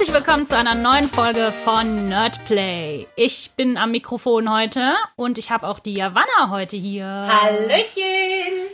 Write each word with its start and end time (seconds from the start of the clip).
Herzlich 0.00 0.16
willkommen 0.16 0.46
zu 0.46 0.56
einer 0.56 0.74
neuen 0.74 1.08
Folge 1.08 1.52
von 1.52 2.08
Nerdplay. 2.08 3.06
Ich 3.16 3.50
bin 3.54 3.76
am 3.76 3.90
Mikrofon 3.90 4.50
heute 4.50 4.94
und 5.14 5.36
ich 5.36 5.50
habe 5.50 5.68
auch 5.68 5.78
die 5.78 5.92
Javanna 5.92 6.48
heute 6.48 6.78
hier. 6.78 7.04
Hallöchen! 7.04 8.00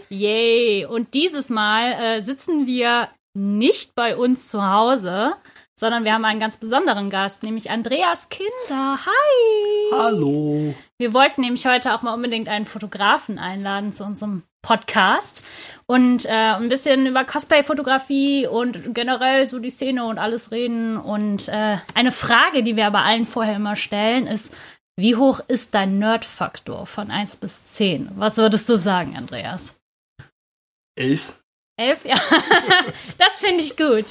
Yay! 0.09 0.87
Und 0.87 1.15
dieses 1.15 1.51
Mal 1.51 1.95
äh, 1.95 2.21
sitzen 2.21 2.69
wir 2.69 3.09
nicht 3.35 3.97
bei 3.97 4.17
uns 4.17 4.47
zu 4.47 4.71
Hause, 4.71 5.35
sondern 5.75 6.05
wir 6.05 6.15
haben 6.15 6.25
einen 6.25 6.39
ganz 6.39 6.59
besonderen 6.59 7.11
Gast, 7.11 7.43
nämlich 7.43 7.73
Andreas 7.73 8.29
Kinder. 8.29 9.01
Hi! 9.05 9.91
Hallo. 9.95 10.77
Wir 10.97 11.13
wollten 11.13 11.41
nämlich 11.41 11.67
heute 11.67 11.93
auch 11.93 12.03
mal 12.03 12.15
unbedingt 12.15 12.49
einen 12.49 12.67
Fotografen 12.67 13.41
einladen 13.41 13.93
zu 13.93 14.05
unserem 14.05 14.45
Podcast 14.63 15.43
und 15.87 16.27
äh, 16.27 16.31
ein 16.31 16.69
bisschen 16.69 17.07
über 17.07 17.25
Cosplay-Fotografie 17.25 18.47
und 18.47 18.95
generell 18.95 19.47
so 19.47 19.61
die 19.61 19.71
Szene 19.71 20.05
und 20.05 20.19
alles 20.19 20.51
reden. 20.51 20.97
Und 20.97 21.49
äh, 21.49 21.79
eine 21.95 22.13
Frage, 22.13 22.63
die 22.63 22.77
wir 22.77 22.87
aber 22.87 23.01
allen 23.01 23.27
vorher 23.27 23.57
immer 23.57 23.77
stellen, 23.77 24.27
ist, 24.27 24.53
wie 24.97 25.15
hoch 25.15 25.41
ist 25.47 25.75
dein 25.75 25.99
Nerd-Faktor 25.99 26.87
von 26.87 27.11
1 27.11 27.37
bis 27.37 27.67
10? 27.67 28.11
Was 28.17 28.37
würdest 28.39 28.69
du 28.69 28.77
sagen, 28.77 29.17
Andreas? 29.17 29.77
Elf. 30.97 31.41
Elf? 31.77 32.05
Ja, 32.05 32.17
das 33.19 33.41
finde 33.41 33.63
ich 33.63 33.77
gut. 33.77 34.07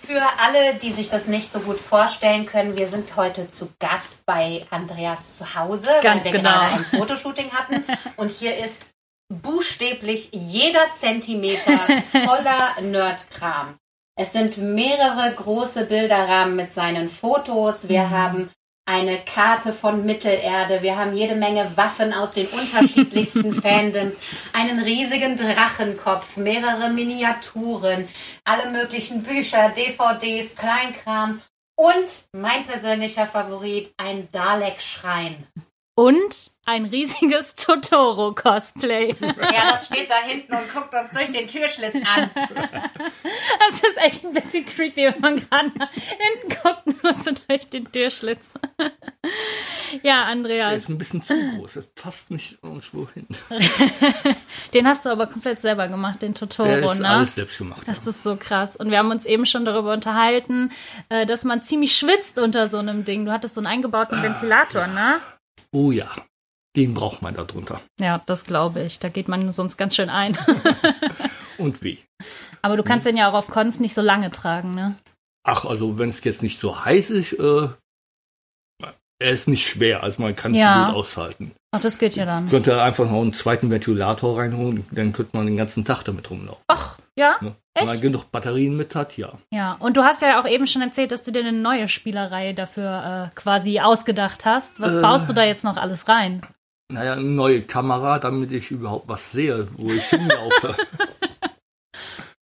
Für 0.00 0.22
alle, 0.38 0.76
die 0.76 0.92
sich 0.92 1.08
das 1.08 1.26
nicht 1.26 1.48
so 1.50 1.60
gut 1.60 1.78
vorstellen 1.78 2.46
können, 2.46 2.78
wir 2.78 2.88
sind 2.88 3.16
heute 3.16 3.50
zu 3.50 3.70
Gast 3.80 4.24
bei 4.24 4.64
Andreas 4.70 5.36
zu 5.36 5.54
Hause, 5.54 5.90
Ganz 6.00 6.24
weil 6.24 6.32
wir 6.32 6.38
genau. 6.38 6.50
gerade 6.50 6.74
ein 6.76 6.84
Fotoshooting 6.84 7.50
hatten. 7.50 7.84
Und 8.16 8.30
hier 8.30 8.56
ist 8.56 8.86
buchstäblich 9.30 10.30
jeder 10.32 10.90
Zentimeter 10.96 11.78
voller 12.12 12.76
Nerdkram. 12.82 13.76
Es 14.18 14.32
sind 14.32 14.58
mehrere 14.58 15.32
große 15.34 15.86
Bilderrahmen 15.86 16.56
mit 16.56 16.72
seinen 16.74 17.08
Fotos. 17.08 17.88
Wir 17.88 18.02
Mhm. 18.02 18.10
haben 18.10 18.50
eine 18.86 19.18
Karte 19.18 19.72
von 19.72 20.04
Mittelerde. 20.04 20.82
Wir 20.82 20.96
haben 20.98 21.16
jede 21.16 21.36
Menge 21.36 21.70
Waffen 21.76 22.12
aus 22.12 22.32
den 22.32 22.48
unterschiedlichsten 22.48 23.52
Fandoms. 23.62 24.18
Einen 24.52 24.80
riesigen 24.80 25.36
Drachenkopf, 25.38 26.36
mehrere 26.36 26.90
Miniaturen, 26.90 28.08
alle 28.44 28.70
möglichen 28.72 29.22
Bücher, 29.22 29.68
DVDs, 29.70 30.56
Kleinkram 30.56 31.40
und 31.76 32.08
mein 32.32 32.66
persönlicher 32.66 33.26
Favorit, 33.28 33.94
ein 33.96 34.28
Dalek-Schrein. 34.32 35.46
Und 35.94 36.50
ein 36.70 36.86
riesiges 36.86 37.56
Totoro-Cosplay. 37.56 39.16
Ja, 39.20 39.72
das 39.72 39.86
steht 39.86 40.08
da 40.08 40.16
hinten 40.26 40.52
und 40.54 40.72
guckt 40.72 40.94
uns 40.94 41.10
durch 41.10 41.30
den 41.30 41.46
Türschlitz 41.46 41.96
an. 42.06 42.30
Das 43.68 43.80
ist 43.80 43.98
echt 43.98 44.24
ein 44.24 44.32
bisschen 44.32 44.64
creepy, 44.64 45.06
wenn 45.06 45.20
man 45.20 45.36
gerade 45.36 45.70
nach 45.76 45.90
hinten 45.92 46.60
guckt 46.62 46.86
und 46.86 47.02
nur 47.02 47.14
so 47.14 47.30
durch 47.48 47.68
den 47.68 47.90
Türschlitz. 47.90 48.54
Ja, 49.92 50.00
Der 50.02 50.26
Andreas, 50.26 50.84
ist 50.84 50.88
ein 50.88 50.98
bisschen 50.98 51.22
zu 51.22 51.34
groß. 51.56 51.76
Er 51.76 51.82
passt 51.94 52.30
nicht 52.30 52.58
irgendwo 52.62 53.08
hin. 53.12 53.26
den 54.74 54.86
hast 54.86 55.04
du 55.04 55.10
aber 55.10 55.26
komplett 55.26 55.60
selber 55.60 55.88
gemacht, 55.88 56.22
den 56.22 56.34
Der 56.34 56.48
Totoro, 56.48 56.92
ist 56.92 57.00
ne? 57.00 57.08
alles 57.08 57.34
selbst 57.34 57.58
gemacht. 57.58 57.82
Das 57.86 58.06
ist 58.06 58.22
so 58.22 58.36
krass. 58.36 58.76
Und 58.76 58.90
wir 58.90 58.98
haben 58.98 59.10
uns 59.10 59.26
eben 59.26 59.46
schon 59.46 59.64
darüber 59.64 59.92
unterhalten, 59.92 60.70
äh, 61.08 61.26
dass 61.26 61.44
man 61.44 61.62
ziemlich 61.62 61.96
schwitzt 61.96 62.38
unter 62.38 62.68
so 62.68 62.78
einem 62.78 63.04
Ding. 63.04 63.24
Du 63.24 63.32
hattest 63.32 63.54
so 63.54 63.60
einen 63.60 63.66
eingebauten 63.66 64.22
Ventilator, 64.22 64.86
ne? 64.86 65.20
Oh 65.72 65.90
ja, 65.92 66.08
den 66.76 66.94
braucht 66.94 67.22
man 67.22 67.34
da 67.34 67.44
drunter. 67.44 67.80
Ja, 67.98 68.20
das 68.26 68.44
glaube 68.44 68.82
ich. 68.82 68.98
Da 69.00 69.08
geht 69.08 69.28
man 69.28 69.52
sonst 69.52 69.76
ganz 69.76 69.96
schön 69.96 70.10
ein. 70.10 70.36
Und 71.58 71.82
wie? 71.82 71.98
Aber 72.62 72.76
du 72.76 72.82
kannst 72.82 73.06
den 73.06 73.16
ja 73.16 73.28
auch 73.30 73.34
auf 73.34 73.48
Cons 73.48 73.80
nicht 73.80 73.94
so 73.94 74.00
lange 74.02 74.30
tragen, 74.30 74.74
ne? 74.74 74.94
Ach, 75.44 75.64
also 75.64 75.98
wenn 75.98 76.08
es 76.10 76.22
jetzt 76.24 76.42
nicht 76.42 76.58
so 76.60 76.84
heiß 76.84 77.10
ist, 77.10 77.32
äh, 77.32 77.68
er 79.22 79.30
ist 79.32 79.48
nicht 79.48 79.66
schwer, 79.68 80.02
also 80.02 80.22
man 80.22 80.34
kann 80.34 80.52
es 80.52 80.58
Ja. 80.58 80.86
gut 80.86 80.94
aushalten. 80.96 81.52
Ach, 81.72 81.80
das 81.80 81.98
geht 81.98 82.16
ja 82.16 82.24
dann. 82.24 82.48
Könnte 82.48 82.82
einfach 82.82 83.04
noch 83.08 83.20
einen 83.20 83.32
zweiten 83.34 83.70
Ventilator 83.70 84.38
reinholen, 84.38 84.86
dann 84.92 85.12
könnte 85.12 85.36
man 85.36 85.46
den 85.46 85.56
ganzen 85.58 85.84
Tag 85.84 86.02
damit 86.04 86.30
rumlaufen. 86.30 86.62
Ach, 86.68 86.98
ja? 87.16 87.36
Ne? 87.40 87.54
Wenn 87.74 87.86
man 87.86 88.00
genug 88.00 88.30
Batterien 88.32 88.76
mit 88.76 88.94
hat, 88.94 89.16
ja. 89.18 89.32
Ja, 89.52 89.74
und 89.78 89.96
du 89.96 90.02
hast 90.04 90.22
ja 90.22 90.40
auch 90.40 90.46
eben 90.46 90.66
schon 90.66 90.82
erzählt, 90.82 91.12
dass 91.12 91.22
du 91.22 91.32
dir 91.32 91.40
eine 91.40 91.52
neue 91.52 91.86
Spielerei 91.88 92.52
dafür 92.54 93.30
äh, 93.30 93.34
quasi 93.34 93.80
ausgedacht 93.80 94.44
hast. 94.46 94.80
Was 94.80 94.96
Äh. 94.96 95.02
baust 95.02 95.28
du 95.28 95.32
da 95.34 95.44
jetzt 95.44 95.64
noch 95.64 95.76
alles 95.76 96.08
rein? 96.08 96.40
Naja, 96.90 97.12
eine 97.12 97.22
neue 97.22 97.62
Kamera, 97.62 98.18
damit 98.18 98.52
ich 98.52 98.70
überhaupt 98.70 99.08
was 99.08 99.32
sehe, 99.32 99.68
wo 99.76 99.90
ich 99.90 100.04
hinlaufe. 100.04 100.76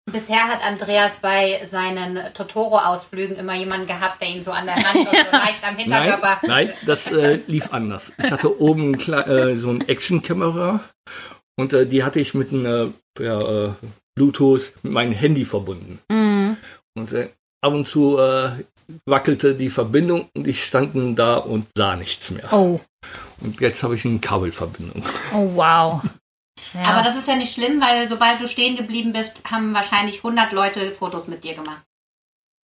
Bisher 0.10 0.48
hat 0.48 0.64
Andreas 0.66 1.18
bei 1.22 1.60
seinen 1.70 2.18
Totoro-Ausflügen 2.34 3.36
immer 3.36 3.56
jemanden 3.56 3.88
gehabt, 3.88 4.22
der 4.22 4.30
ihn 4.30 4.42
so 4.42 4.52
an 4.52 4.66
der 4.66 4.76
Hand 4.76 4.96
und 4.96 5.10
so 5.10 5.32
leicht 5.32 5.68
am 5.68 5.76
Nein, 5.76 5.78
Hinterkörper. 5.78 6.48
nein, 6.48 6.74
das 6.86 7.12
äh, 7.12 7.40
lief 7.48 7.74
anders. 7.74 8.14
Ich 8.18 8.32
hatte 8.32 8.60
oben 8.62 8.94
äh, 8.94 9.58
so 9.58 9.70
ein 9.70 9.86
Action-Kamera 9.86 10.80
und 11.60 11.74
äh, 11.74 11.86
die 11.86 12.06
hatte 12.06 12.22
ich 12.22 12.34
mit 12.34 12.54
einer 12.54 12.94
per, 13.16 13.76
äh, 13.82 13.88
Bluetooth 14.16 14.72
mit 14.84 14.94
meinem 14.94 15.12
Handy 15.12 15.44
verbunden. 15.44 16.00
Mhm. 16.10 16.56
Und 16.96 17.12
äh, 17.12 17.28
ab 17.62 17.74
und 17.74 17.88
zu 17.90 18.18
äh, 18.18 18.52
wackelte 19.06 19.56
die 19.56 19.70
Verbindung 19.70 20.30
und 20.36 20.48
ich 20.48 20.64
stand 20.64 21.20
da 21.20 21.36
und 21.36 21.68
sah 21.76 21.98
nichts 21.98 22.32
mehr. 22.32 22.52
Oh, 22.54 22.80
Und 23.42 23.60
jetzt 23.60 23.84
habe 23.84 23.96
ich 23.96 24.06
eine 24.06 24.20
Kabelverbindung. 24.20 25.04
oh 25.34 25.52
wow. 25.56 26.02
Ja. 26.74 26.82
Aber 26.86 27.04
das 27.04 27.16
ist 27.18 27.28
ja 27.28 27.36
nicht 27.36 27.54
schlimm, 27.54 27.80
weil 27.82 28.08
sobald 28.08 28.42
du 28.42 28.48
stehen 28.48 28.76
geblieben 28.76 29.14
bist, 29.14 29.42
haben 29.50 29.74
wahrscheinlich 29.74 30.18
100 30.18 30.52
Leute 30.52 30.92
Fotos 30.92 31.28
mit 31.28 31.44
dir 31.44 31.54
gemacht. 31.54 31.82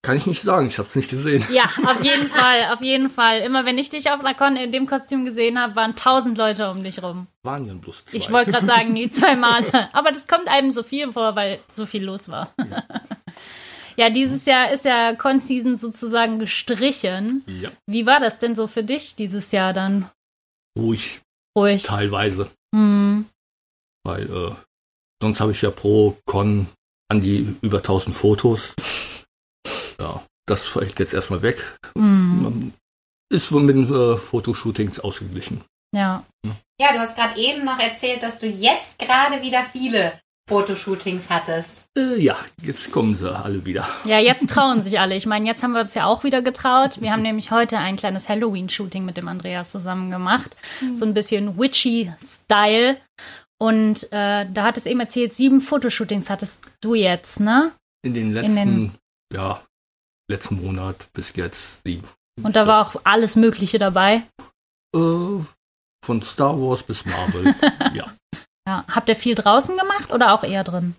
Kann 0.04 0.18
ich 0.18 0.28
nicht 0.28 0.42
sagen, 0.44 0.68
ich 0.68 0.78
habe 0.78 0.88
es 0.88 0.96
nicht 0.96 1.10
gesehen. 1.10 1.44
ja, 1.52 1.64
auf 1.86 2.04
jeden 2.04 2.30
Fall, 2.30 2.72
auf 2.72 2.82
jeden 2.82 3.10
Fall. 3.10 3.42
Immer 3.42 3.66
wenn 3.66 3.78
ich 3.78 3.90
dich 3.90 4.12
auf 4.12 4.20
einer 4.20 4.34
Con 4.36 4.56
in 4.56 4.72
dem 4.72 4.86
Kostüm 4.86 5.26
gesehen 5.26 5.60
habe, 5.60 5.76
waren 5.76 5.96
tausend 5.96 6.38
Leute 6.38 6.70
um 6.70 6.84
dich 6.84 7.02
rum. 7.02 7.28
Waren 7.44 7.66
ja 7.66 7.74
bloß 7.74 8.06
zwei. 8.06 8.18
Ich 8.18 8.32
wollte 8.32 8.52
gerade 8.52 8.66
sagen, 8.68 8.94
nie 8.94 9.10
zwei 9.10 9.36
Male. 9.36 9.90
Aber 9.94 10.12
das 10.12 10.28
kommt 10.28 10.48
einem 10.48 10.72
so 10.72 10.84
viel 10.84 11.12
vor, 11.12 11.36
weil 11.36 11.60
so 11.68 11.86
viel 11.86 12.04
los 12.06 12.30
war. 12.30 12.54
Ja, 13.96 14.12
dieses 14.12 14.46
Jahr 14.46 14.70
ist 14.72 14.86
ja 14.86 15.16
Con-Season 15.16 15.76
sozusagen 15.76 16.38
gestrichen. 16.38 17.44
ja, 17.48 17.72
Wie 17.88 18.06
war 18.06 18.20
das 18.20 18.38
denn 18.38 18.56
so 18.56 18.68
für 18.68 18.84
dich 18.84 19.16
dieses 19.16 19.52
Jahr 19.52 19.74
dann? 19.74 20.08
Ruhig, 20.78 21.22
Ruhig. 21.58 21.84
teilweise. 21.84 22.50
Hm. 22.74 23.26
Weil 24.04 24.24
äh, 24.24 24.56
sonst 25.22 25.40
habe 25.40 25.52
ich 25.52 25.62
ja 25.62 25.72
pro 25.72 26.18
Con 26.26 26.68
an 27.10 27.22
die 27.22 27.56
über 27.62 27.78
1000 27.78 28.16
Fotos. 28.16 28.74
Ja, 30.00 30.24
das 30.46 30.66
fällt 30.66 31.00
jetzt 31.00 31.14
erstmal 31.14 31.42
weg. 31.42 31.78
Hm. 31.98 32.44
Man 32.44 32.74
ist 33.30 33.52
wohl 33.52 33.64
mit 33.64 33.76
den 33.76 33.94
äh, 33.94 34.18
Fotoshootings 34.18 35.00
ausgeglichen. 35.00 35.64
Ja. 35.94 36.24
Ja, 36.80 36.94
du 36.94 37.00
hast 37.00 37.16
gerade 37.16 37.40
eben 37.40 37.66
noch 37.66 37.80
erzählt, 37.80 38.22
dass 38.24 38.40
du 38.40 38.48
jetzt 38.48 39.00
gerade 39.00 39.42
wieder 39.42 39.64
viele 39.64 40.20
Fotoshootings 40.48 41.30
hattest. 41.30 41.84
Äh, 41.98 42.22
ja, 42.22 42.38
jetzt 42.62 42.92
kommen 42.92 43.18
sie 43.18 43.30
alle 43.30 43.66
wieder. 43.66 43.88
Ja, 44.06 44.20
jetzt 44.20 44.50
trauen 44.50 44.82
sich 44.82 45.00
alle. 45.00 45.16
Ich 45.16 45.26
meine, 45.26 45.46
jetzt 45.46 45.62
haben 45.62 45.74
wir 45.74 45.82
uns 45.82 45.94
ja 45.94 46.06
auch 46.06 46.24
wieder 46.24 46.42
getraut. 46.42 47.02
Wir 47.02 47.12
haben 47.12 47.22
nämlich 47.22 47.52
heute 47.52 47.78
ein 47.78 47.98
kleines 47.98 48.30
Halloween-Shooting 48.30 49.04
mit 49.06 49.18
dem 49.18 49.28
Andreas 49.28 49.72
zusammen 49.74 50.10
gemacht. 50.10 50.56
So 50.96 51.06
ein 51.06 51.14
bisschen 51.14 51.60
witchy-Style. 51.60 52.98
Und 53.60 54.04
äh, 54.14 54.46
da 54.50 54.64
hat 54.64 54.78
es 54.78 54.86
eben 54.86 55.00
erzählt, 55.02 55.34
sieben 55.34 55.60
Fotoshootings 55.60 56.30
hattest 56.30 56.64
du 56.82 56.96
jetzt, 56.96 57.40
ne? 57.40 57.72
In 58.06 58.14
den 58.14 58.32
letzten, 58.32 58.94
ja, 59.34 59.62
letzten 60.30 60.64
Monat 60.64 61.12
bis 61.14 61.36
jetzt 61.36 61.84
sieben. 61.84 62.08
Und 62.42 62.56
da 62.56 62.68
war 62.68 62.88
auch 62.88 63.02
alles 63.04 63.36
Mögliche 63.36 63.80
dabei. 63.80 64.24
Äh, 64.96 65.40
von 66.06 66.22
Star 66.22 66.58
Wars 66.58 66.84
bis 66.84 67.06
Marvel. 67.06 67.54
ja. 67.94 68.06
Ja. 68.68 68.84
Habt 68.92 69.08
ihr 69.10 69.16
viel 69.16 69.34
draußen 69.36 69.78
gemacht 69.78 70.12
oder 70.12 70.34
auch 70.34 70.44
eher 70.44 70.64
drin? 70.64 70.96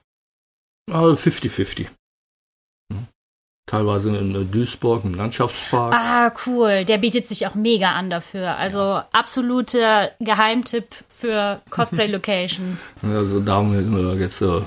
Also 0.91 1.13
50-50. 1.15 1.87
Hm. 2.91 3.07
Teilweise 3.67 4.17
in 4.17 4.35
äh, 4.35 4.45
Duisburg 4.47 5.05
im 5.05 5.13
Landschaftspark. 5.15 5.93
Ah, 5.95 6.33
cool. 6.47 6.87
Der 6.87 6.97
bietet 6.97 7.27
sich 7.27 7.47
auch 7.47 7.55
mega 7.55 7.93
an 7.93 8.09
dafür. 8.09 8.57
Also 8.57 9.03
absoluter 9.13 10.13
Geheimtipp 10.19 10.95
für 11.09 11.61
Cosplay-Locations. 11.71 12.95
Also 13.03 13.41
da 13.41 13.57
haben 13.57 13.73
wir 13.95 14.15
jetzt 14.17 14.41
äh, 14.41 14.63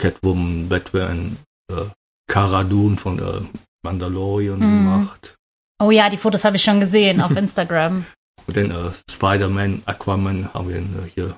Catwoman, 0.00 0.68
Batman, 0.68 1.36
äh, 1.70 1.84
Cara 2.26 2.64
Dune 2.64 2.96
von 2.96 3.18
äh, 3.18 3.42
Mandalorian 3.84 4.58
Mhm. 4.58 4.62
gemacht. 4.84 5.34
Oh 5.82 5.90
ja, 5.90 6.08
die 6.08 6.16
Fotos 6.16 6.44
habe 6.46 6.56
ich 6.56 6.62
schon 6.62 6.80
gesehen 6.80 7.20
auf 7.20 7.32
Instagram. 7.36 8.06
Und 8.46 8.56
dann 8.56 8.70
äh, 8.70 8.90
Spider-Man, 9.10 9.82
Aquaman 9.84 10.52
haben 10.54 10.68
wir 10.70 10.76
äh, 10.78 11.10
hier 11.14 11.36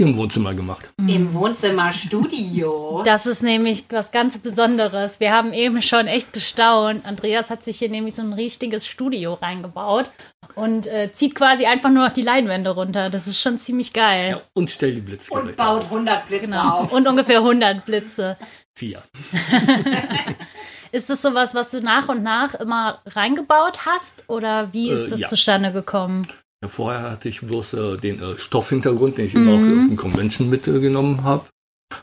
im 0.00 0.16
Wohnzimmer 0.16 0.54
gemacht. 0.54 0.90
Im 1.08 1.34
Wohnzimmerstudio. 1.34 3.02
Das 3.04 3.26
ist 3.26 3.42
nämlich 3.42 3.84
was 3.90 4.12
ganz 4.12 4.38
Besonderes. 4.38 5.18
Wir 5.18 5.32
haben 5.32 5.52
eben 5.52 5.82
schon 5.82 6.06
echt 6.06 6.32
gestaunt. 6.32 7.04
Andreas 7.04 7.50
hat 7.50 7.64
sich 7.64 7.78
hier 7.80 7.88
nämlich 7.90 8.14
so 8.14 8.22
ein 8.22 8.32
richtiges 8.32 8.86
Studio 8.86 9.34
reingebaut 9.34 10.10
und 10.54 10.86
äh, 10.86 11.10
zieht 11.12 11.34
quasi 11.34 11.66
einfach 11.66 11.90
nur 11.90 12.06
noch 12.06 12.12
die 12.12 12.22
Leinwände 12.22 12.70
runter. 12.70 13.10
Das 13.10 13.26
ist 13.26 13.40
schon 13.40 13.58
ziemlich 13.58 13.92
geil. 13.92 14.30
Ja, 14.30 14.40
und 14.54 14.70
stell 14.70 14.94
die 14.94 15.00
Blitzgeräte 15.00 15.48
Und 15.48 15.56
baut 15.56 15.82
auf. 15.82 15.90
100 15.92 16.28
Blitze 16.28 16.46
Genau. 16.46 16.70
auf. 16.78 16.92
Und 16.92 17.08
ungefähr 17.08 17.38
100 17.38 17.84
Blitze. 17.84 18.36
Vier. 18.76 19.02
Ist 20.92 21.10
das 21.10 21.20
sowas, 21.20 21.54
was 21.54 21.70
du 21.72 21.80
nach 21.82 22.08
und 22.08 22.22
nach 22.22 22.54
immer 22.54 23.02
reingebaut 23.04 23.84
hast? 23.84 24.24
Oder 24.28 24.72
wie 24.72 24.90
ist 24.90 25.06
Äh, 25.06 25.10
das 25.10 25.20
ja. 25.20 25.28
zustande 25.28 25.72
gekommen? 25.72 26.26
Vorher 26.66 27.02
hatte 27.10 27.28
ich 27.28 27.40
bloß 27.40 27.74
äh, 27.74 27.96
den 27.98 28.20
äh, 28.20 28.38
Stoffhintergrund, 28.38 29.18
den 29.18 29.26
ich 29.26 29.34
immer 29.34 29.52
auch 29.54 29.58
Mhm. 29.60 29.80
auf 29.82 29.88
den 29.88 29.96
Convention 29.96 30.50
mitgenommen 30.50 31.22
habe. 31.22 31.46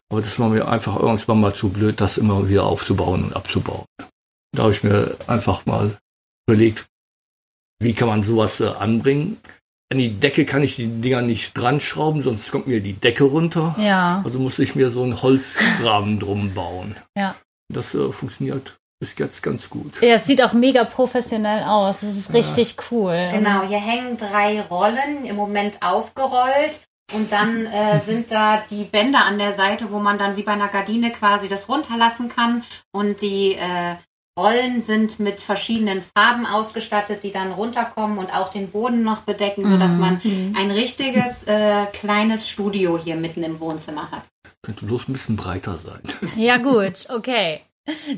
Aber 0.09 0.21
das 0.21 0.39
war 0.39 0.49
mir 0.49 0.67
einfach 0.67 0.97
irgendwann 0.99 1.41
mal 1.41 1.53
zu 1.53 1.69
blöd, 1.69 1.99
das 2.01 2.17
immer 2.17 2.47
wieder 2.47 2.63
aufzubauen 2.63 3.25
und 3.25 3.35
abzubauen. 3.35 3.85
Da 4.55 4.63
habe 4.63 4.71
ich 4.71 4.83
mir 4.83 5.15
einfach 5.27 5.65
mal 5.65 5.97
überlegt, 6.47 6.85
wie 7.79 7.93
kann 7.93 8.07
man 8.07 8.23
sowas 8.23 8.61
äh, 8.61 8.67
anbringen. 8.67 9.37
An 9.91 9.99
die 9.99 10.09
Decke 10.09 10.45
kann 10.45 10.63
ich 10.63 10.77
die 10.77 10.87
Dinger 10.87 11.21
nicht 11.21 11.53
dran 11.55 11.79
schrauben, 11.81 12.23
sonst 12.23 12.49
kommt 12.51 12.65
mir 12.67 12.81
die 12.81 12.93
Decke 12.93 13.25
runter. 13.25 13.75
Ja. 13.77 14.21
Also 14.25 14.39
musste 14.39 14.63
ich 14.63 14.73
mir 14.73 14.89
so 14.89 15.03
einen 15.03 15.21
Holzrahmen 15.21 16.19
drum 16.19 16.53
bauen. 16.53 16.95
Ja. 17.17 17.35
Das 17.71 17.93
äh, 17.93 18.11
funktioniert 18.11 18.77
bis 18.99 19.15
jetzt 19.17 19.43
ganz 19.43 19.69
gut. 19.69 20.01
Ja, 20.01 20.15
es 20.15 20.25
sieht 20.25 20.41
auch 20.41 20.53
mega 20.53 20.83
professionell 20.83 21.63
aus. 21.63 22.03
Es 22.03 22.17
ist 22.17 22.33
richtig 22.33 22.77
cool. 22.91 23.29
Genau, 23.33 23.63
hier 23.63 23.79
hängen 23.79 24.17
drei 24.17 24.61
Rollen, 24.61 25.25
im 25.25 25.35
Moment 25.35 25.81
aufgerollt. 25.81 26.81
Und 27.13 27.31
dann 27.31 27.65
äh, 27.65 27.99
sind 28.05 28.31
da 28.31 28.63
die 28.69 28.85
Bänder 28.85 29.25
an 29.25 29.37
der 29.37 29.53
Seite, 29.53 29.91
wo 29.91 29.99
man 29.99 30.17
dann 30.17 30.37
wie 30.37 30.43
bei 30.43 30.53
einer 30.53 30.69
Gardine 30.69 31.11
quasi 31.11 31.47
das 31.47 31.69
runterlassen 31.69 32.29
kann. 32.29 32.63
Und 32.91 33.21
die 33.21 33.55
äh, 33.55 33.95
Rollen 34.37 34.81
sind 34.81 35.19
mit 35.19 35.39
verschiedenen 35.39 36.01
Farben 36.01 36.45
ausgestattet, 36.45 37.23
die 37.23 37.31
dann 37.31 37.51
runterkommen 37.51 38.17
und 38.17 38.33
auch 38.35 38.51
den 38.51 38.69
Boden 38.69 39.01
noch 39.03 39.21
bedecken, 39.21 39.65
sodass 39.65 39.95
man 39.95 40.21
ein 40.57 40.71
richtiges 40.71 41.43
äh, 41.43 41.85
kleines 41.93 42.49
Studio 42.49 42.97
hier 42.97 43.15
mitten 43.15 43.43
im 43.43 43.61
Wohnzimmer 43.61 44.11
hat. 44.11 44.23
Könnte 44.61 44.85
bloß 44.85 45.07
ein 45.07 45.13
bisschen 45.13 45.37
breiter 45.37 45.77
sein. 45.77 46.01
Ja, 46.35 46.57
gut, 46.57 47.05
okay. 47.07 47.61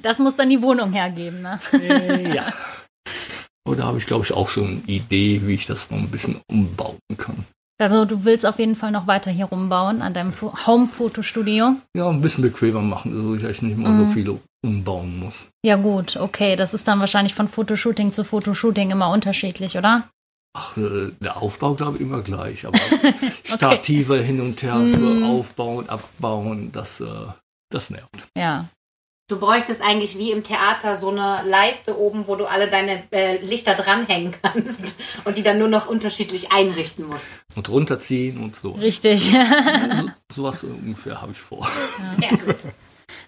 Das 0.02 0.20
muss 0.20 0.36
dann 0.36 0.50
die 0.50 0.62
Wohnung 0.62 0.92
hergeben, 0.94 1.42
ne? 1.42 1.60
Äh, 1.74 2.34
ja. 2.36 2.54
Oder 3.68 3.84
habe 3.86 3.98
ich, 3.98 4.06
glaube 4.06 4.24
ich, 4.24 4.32
auch 4.34 4.48
schon 4.48 4.66
eine 4.68 4.82
Idee, 4.88 5.42
wie 5.44 5.54
ich 5.56 5.66
das 5.66 5.92
noch 5.92 5.98
ein 5.98 6.10
bisschen 6.10 6.40
umbauen 6.50 6.98
kann. 7.18 7.46
Also 7.80 8.06
du 8.06 8.24
willst 8.24 8.46
auf 8.46 8.58
jeden 8.60 8.76
Fall 8.76 8.92
noch 8.92 9.06
weiter 9.08 9.30
hier 9.30 9.46
rumbauen 9.46 10.02
an 10.02 10.14
deinem 10.14 10.32
Fo- 10.32 10.54
Home-Fotostudio. 10.66 11.76
Ja, 11.96 12.10
ein 12.10 12.22
bisschen 12.22 12.42
bequemer 12.44 12.82
machen, 12.82 13.14
so 13.14 13.36
dass 13.36 13.52
ich 13.58 13.62
nicht 13.62 13.78
mal 13.78 13.96
so 13.98 14.12
viele 14.12 14.40
umbauen 14.66 15.20
muss. 15.20 15.48
Ja 15.64 15.76
gut, 15.76 16.16
okay. 16.16 16.56
Das 16.56 16.74
ist 16.74 16.88
dann 16.88 17.00
wahrscheinlich 17.00 17.36
von 17.36 17.48
Fotoshooting 17.48 18.14
zu 18.14 18.24
Fotoshooting 18.24 18.90
immer 18.90 19.10
unterschiedlich, 19.12 19.78
oder? 19.78 20.10
Ach, 20.58 20.76
äh, 20.78 21.12
der 21.20 21.38
Aufbau, 21.38 21.76
glaube 21.76 21.98
ich, 21.98 22.02
immer 22.02 22.22
gleich. 22.22 22.66
Aber 22.66 22.80
Stative 23.44 24.24
hin 24.24 24.42
und 24.42 24.62
her 24.64 24.76
Mhm. 24.76 25.24
aufbauen, 25.26 25.88
abbauen, 25.88 26.72
das, 26.72 27.00
äh, 27.00 27.06
das 27.70 27.92
nervt. 27.92 28.10
Ja. 28.36 28.66
Du 29.30 29.38
bräuchtest 29.38 29.82
eigentlich 29.82 30.18
wie 30.18 30.32
im 30.32 30.42
Theater 30.44 30.96
so 30.96 31.10
eine 31.10 31.42
Leiste 31.46 32.00
oben, 32.00 32.28
wo 32.28 32.38
du 32.38 32.46
alle 32.46 32.70
deine 32.70 33.04
äh, 33.12 33.36
Lichter 33.44 33.74
dranhängen 33.74 34.34
kannst 34.42 34.96
und 35.26 35.38
die 35.38 35.44
dann 35.44 35.60
nur 35.60 35.68
noch 35.68 35.88
unterschiedlich 35.88 36.54
einrichten 36.54 37.06
musst. 37.06 37.28
Und 37.54 37.68
runterziehen 37.68 38.42
und 38.42 38.56
so. 38.56 38.72
Richtig. 38.72 39.32
so 39.32 40.10
sowas 40.34 40.64
ungefähr 40.64 41.22
habe 41.22 41.34
ich 41.34 41.40
vor. 41.42 41.68
Sehr 42.18 42.38
gut. 42.38 42.56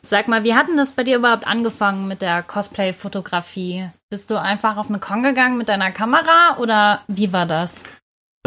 Sag 0.02 0.30
mal, 0.30 0.46
wie 0.46 0.56
hat 0.56 0.70
denn 0.70 0.78
das 0.78 0.94
bei 0.94 1.04
dir 1.04 1.18
überhaupt 1.18 1.46
angefangen 1.46 2.08
mit 2.08 2.22
der 2.22 2.44
Cosplay-Fotografie? 2.44 3.90
Bist 4.10 4.30
du 4.32 4.40
einfach 4.40 4.78
auf 4.78 4.88
eine 4.88 5.00
Con 5.00 5.22
gegangen 5.22 5.58
mit 5.58 5.68
deiner 5.68 5.92
Kamera 5.92 6.58
oder 6.60 7.02
wie 7.10 7.34
war 7.34 7.46
das? 7.46 7.84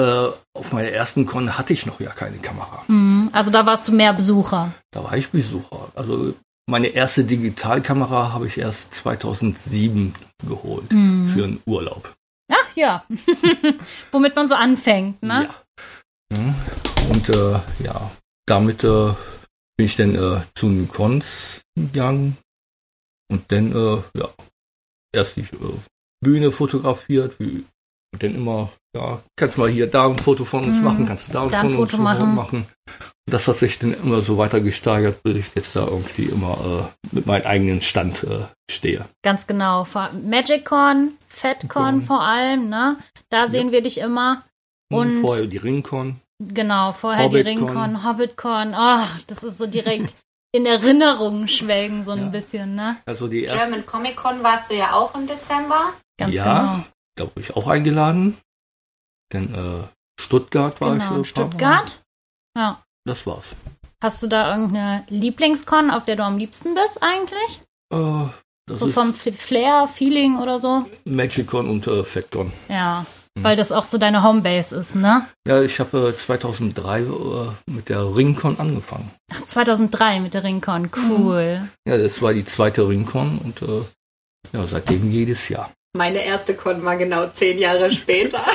Äh, 0.00 0.28
auf 0.54 0.72
meiner 0.72 0.88
ersten 0.88 1.26
Con 1.26 1.58
hatte 1.58 1.74
ich 1.74 1.84
noch 1.84 2.00
ja 2.00 2.10
keine 2.12 2.38
Kamera. 2.38 2.82
Hm, 2.86 3.28
Also 3.34 3.50
da 3.50 3.66
warst 3.66 3.88
du 3.88 3.92
mehr 3.92 4.14
Besucher. 4.14 4.72
Da 4.90 5.04
war 5.04 5.14
ich 5.18 5.28
Besucher. 5.28 5.88
Also 5.94 6.32
meine 6.66 6.88
erste 6.88 7.24
Digitalkamera 7.24 8.32
habe 8.32 8.46
ich 8.46 8.58
erst 8.58 8.94
2007 8.94 10.14
geholt 10.46 10.88
für 10.90 11.44
einen 11.44 11.62
Urlaub. 11.66 12.14
Ach 12.50 12.76
ja. 12.76 13.04
Womit 14.12 14.36
man 14.36 14.48
so 14.48 14.54
anfängt, 14.54 15.22
ne? 15.22 15.48
Ja. 15.48 16.36
Ja. 16.36 16.54
Und 17.10 17.28
äh, 17.28 17.84
ja, 17.84 18.10
damit 18.46 18.84
äh, 18.84 19.12
bin 19.76 19.86
ich 19.86 19.96
dann 19.96 20.14
äh, 20.14 20.42
zu 20.54 20.68
den 20.68 20.88
Cons 20.88 21.62
gegangen 21.74 22.36
und 23.30 23.50
dann 23.50 23.72
äh, 23.72 24.02
ja 24.18 24.28
erst 25.12 25.36
die 25.36 25.42
äh, 25.42 25.78
Bühne 26.20 26.52
fotografiert, 26.52 27.38
wie, 27.38 27.64
und 28.12 28.22
dann 28.22 28.34
immer 28.34 28.70
ja 28.94 29.20
kannst 29.36 29.58
mal 29.58 29.68
hier 29.68 29.86
da 29.86 30.06
ein 30.06 30.18
Foto 30.18 30.44
von 30.44 30.64
uns 30.64 30.78
Mhm. 30.78 30.84
machen, 30.84 31.06
kannst 31.06 31.28
du 31.28 31.32
da, 31.32 31.46
Da 31.46 31.60
ein 31.60 31.70
von 31.70 31.76
uns 31.78 31.90
Foto 31.90 32.02
machen. 32.02 32.34
machen. 32.34 32.66
Und 33.26 33.32
das 33.34 33.46
hat 33.48 33.56
sich 33.58 33.78
dann 33.78 33.94
immer 34.02 34.20
so 34.20 34.36
weiter 34.38 34.60
gesteigert, 34.60 35.22
bis 35.22 35.36
ich 35.36 35.54
jetzt 35.54 35.76
da 35.76 35.86
irgendwie 35.86 36.24
immer 36.24 36.90
äh, 37.12 37.14
mit 37.14 37.26
meinem 37.26 37.46
eigenen 37.46 37.80
Stand 37.80 38.24
äh, 38.24 38.40
stehe. 38.70 39.04
Ganz 39.22 39.46
genau. 39.46 39.86
MagicCon, 40.24 41.12
FatCon 41.28 41.68
Con. 41.68 42.02
vor 42.02 42.22
allem, 42.22 42.68
ne? 42.68 42.96
Da 43.30 43.46
sehen 43.46 43.70
wir 43.72 43.82
dich 43.82 43.98
immer. 43.98 44.42
Und- 44.92 45.20
vorher 45.20 45.46
die 45.46 45.56
Ringcon. 45.58 46.16
Genau, 46.42 46.92
vorher 46.92 47.28
die 47.28 47.36
HobbitCon. 47.38 47.68
Ringcon, 47.68 48.04
HobbitCon. 48.04 48.74
Oh, 48.76 49.04
das 49.28 49.44
ist 49.44 49.58
so 49.58 49.66
direkt 49.68 50.16
in 50.52 50.66
Erinnerung 50.66 51.46
schwelgen, 51.46 52.02
so 52.02 52.10
ein 52.10 52.18
Ja. 52.24 52.28
bisschen, 52.28 52.74
ne? 52.74 52.96
Also 53.06 53.28
die 53.28 53.44
erste, 53.44 53.58
German 53.58 53.86
Comic 53.86 54.16
Con 54.16 54.42
warst 54.42 54.68
du 54.70 54.74
ja 54.74 54.92
auch 54.94 55.14
im 55.14 55.28
Dezember. 55.28 55.92
Ganz 56.18 56.34
Ja. 56.34 56.44
genau. 56.44 56.84
da 57.16 57.24
wurde 57.26 57.40
ich 57.40 57.54
auch 57.56 57.68
eingeladen. 57.68 58.36
Dann 59.32 59.54
äh, 59.54 59.88
Stuttgart 60.20 60.80
war 60.80 60.96
ich. 60.96 61.02
Genau, 61.02 61.04
äh, 61.04 61.08
paar 61.08 61.16
Mal. 61.18 61.24
Stuttgart. 61.24 62.02
Ja. 62.56 62.82
Das 63.04 63.26
war's. 63.26 63.56
Hast 64.02 64.22
du 64.22 64.26
da 64.26 64.54
irgendeine 64.54 65.04
Lieblingscon, 65.08 65.90
auf 65.90 66.04
der 66.04 66.16
du 66.16 66.24
am 66.24 66.38
liebsten 66.38 66.74
bist 66.74 67.02
eigentlich? 67.02 67.62
Äh, 67.92 68.26
so 68.68 68.88
vom 68.88 69.12
Flair, 69.14 69.88
Feeling 69.88 70.38
oder 70.38 70.58
so? 70.58 70.84
Magicon 71.04 71.68
und 71.68 71.86
äh, 71.86 72.02
FatCon. 72.02 72.52
Ja. 72.68 73.06
Hm. 73.36 73.44
Weil 73.44 73.56
das 73.56 73.72
auch 73.72 73.84
so 73.84 73.98
deine 73.98 74.22
Homebase 74.22 74.76
ist, 74.76 74.94
ne? 74.94 75.26
Ja, 75.46 75.62
ich 75.62 75.80
habe 75.80 76.10
äh, 76.10 76.16
2003 76.16 77.00
äh, 77.00 77.04
mit 77.66 77.88
der 77.88 78.14
Ringcon 78.14 78.58
angefangen. 78.58 79.10
Ach, 79.32 79.44
2003 79.44 80.20
mit 80.20 80.34
der 80.34 80.44
Ringcon. 80.44 80.90
Cool. 80.94 81.68
Ja, 81.88 81.96
das 81.96 82.20
war 82.20 82.34
die 82.34 82.44
zweite 82.44 82.88
Ringcon 82.88 83.38
und 83.38 83.62
äh, 83.62 83.82
ja, 84.52 84.66
seitdem 84.66 85.10
jedes 85.10 85.48
Jahr. 85.48 85.70
Meine 85.94 86.24
erste 86.24 86.54
Con 86.54 86.84
war 86.84 86.96
genau 86.96 87.26
zehn 87.26 87.58
Jahre 87.58 87.92
später. 87.92 88.40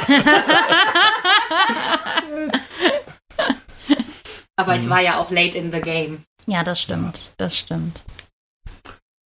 Aber 4.56 4.76
ich 4.76 4.90
war 4.90 5.02
ja 5.02 5.20
auch 5.20 5.30
late 5.30 5.56
in 5.56 5.72
the 5.72 5.80
game. 5.80 6.24
Ja, 6.48 6.64
das 6.64 6.82
stimmt. 6.82 7.34
Das 7.38 7.56
stimmt. 7.56 8.04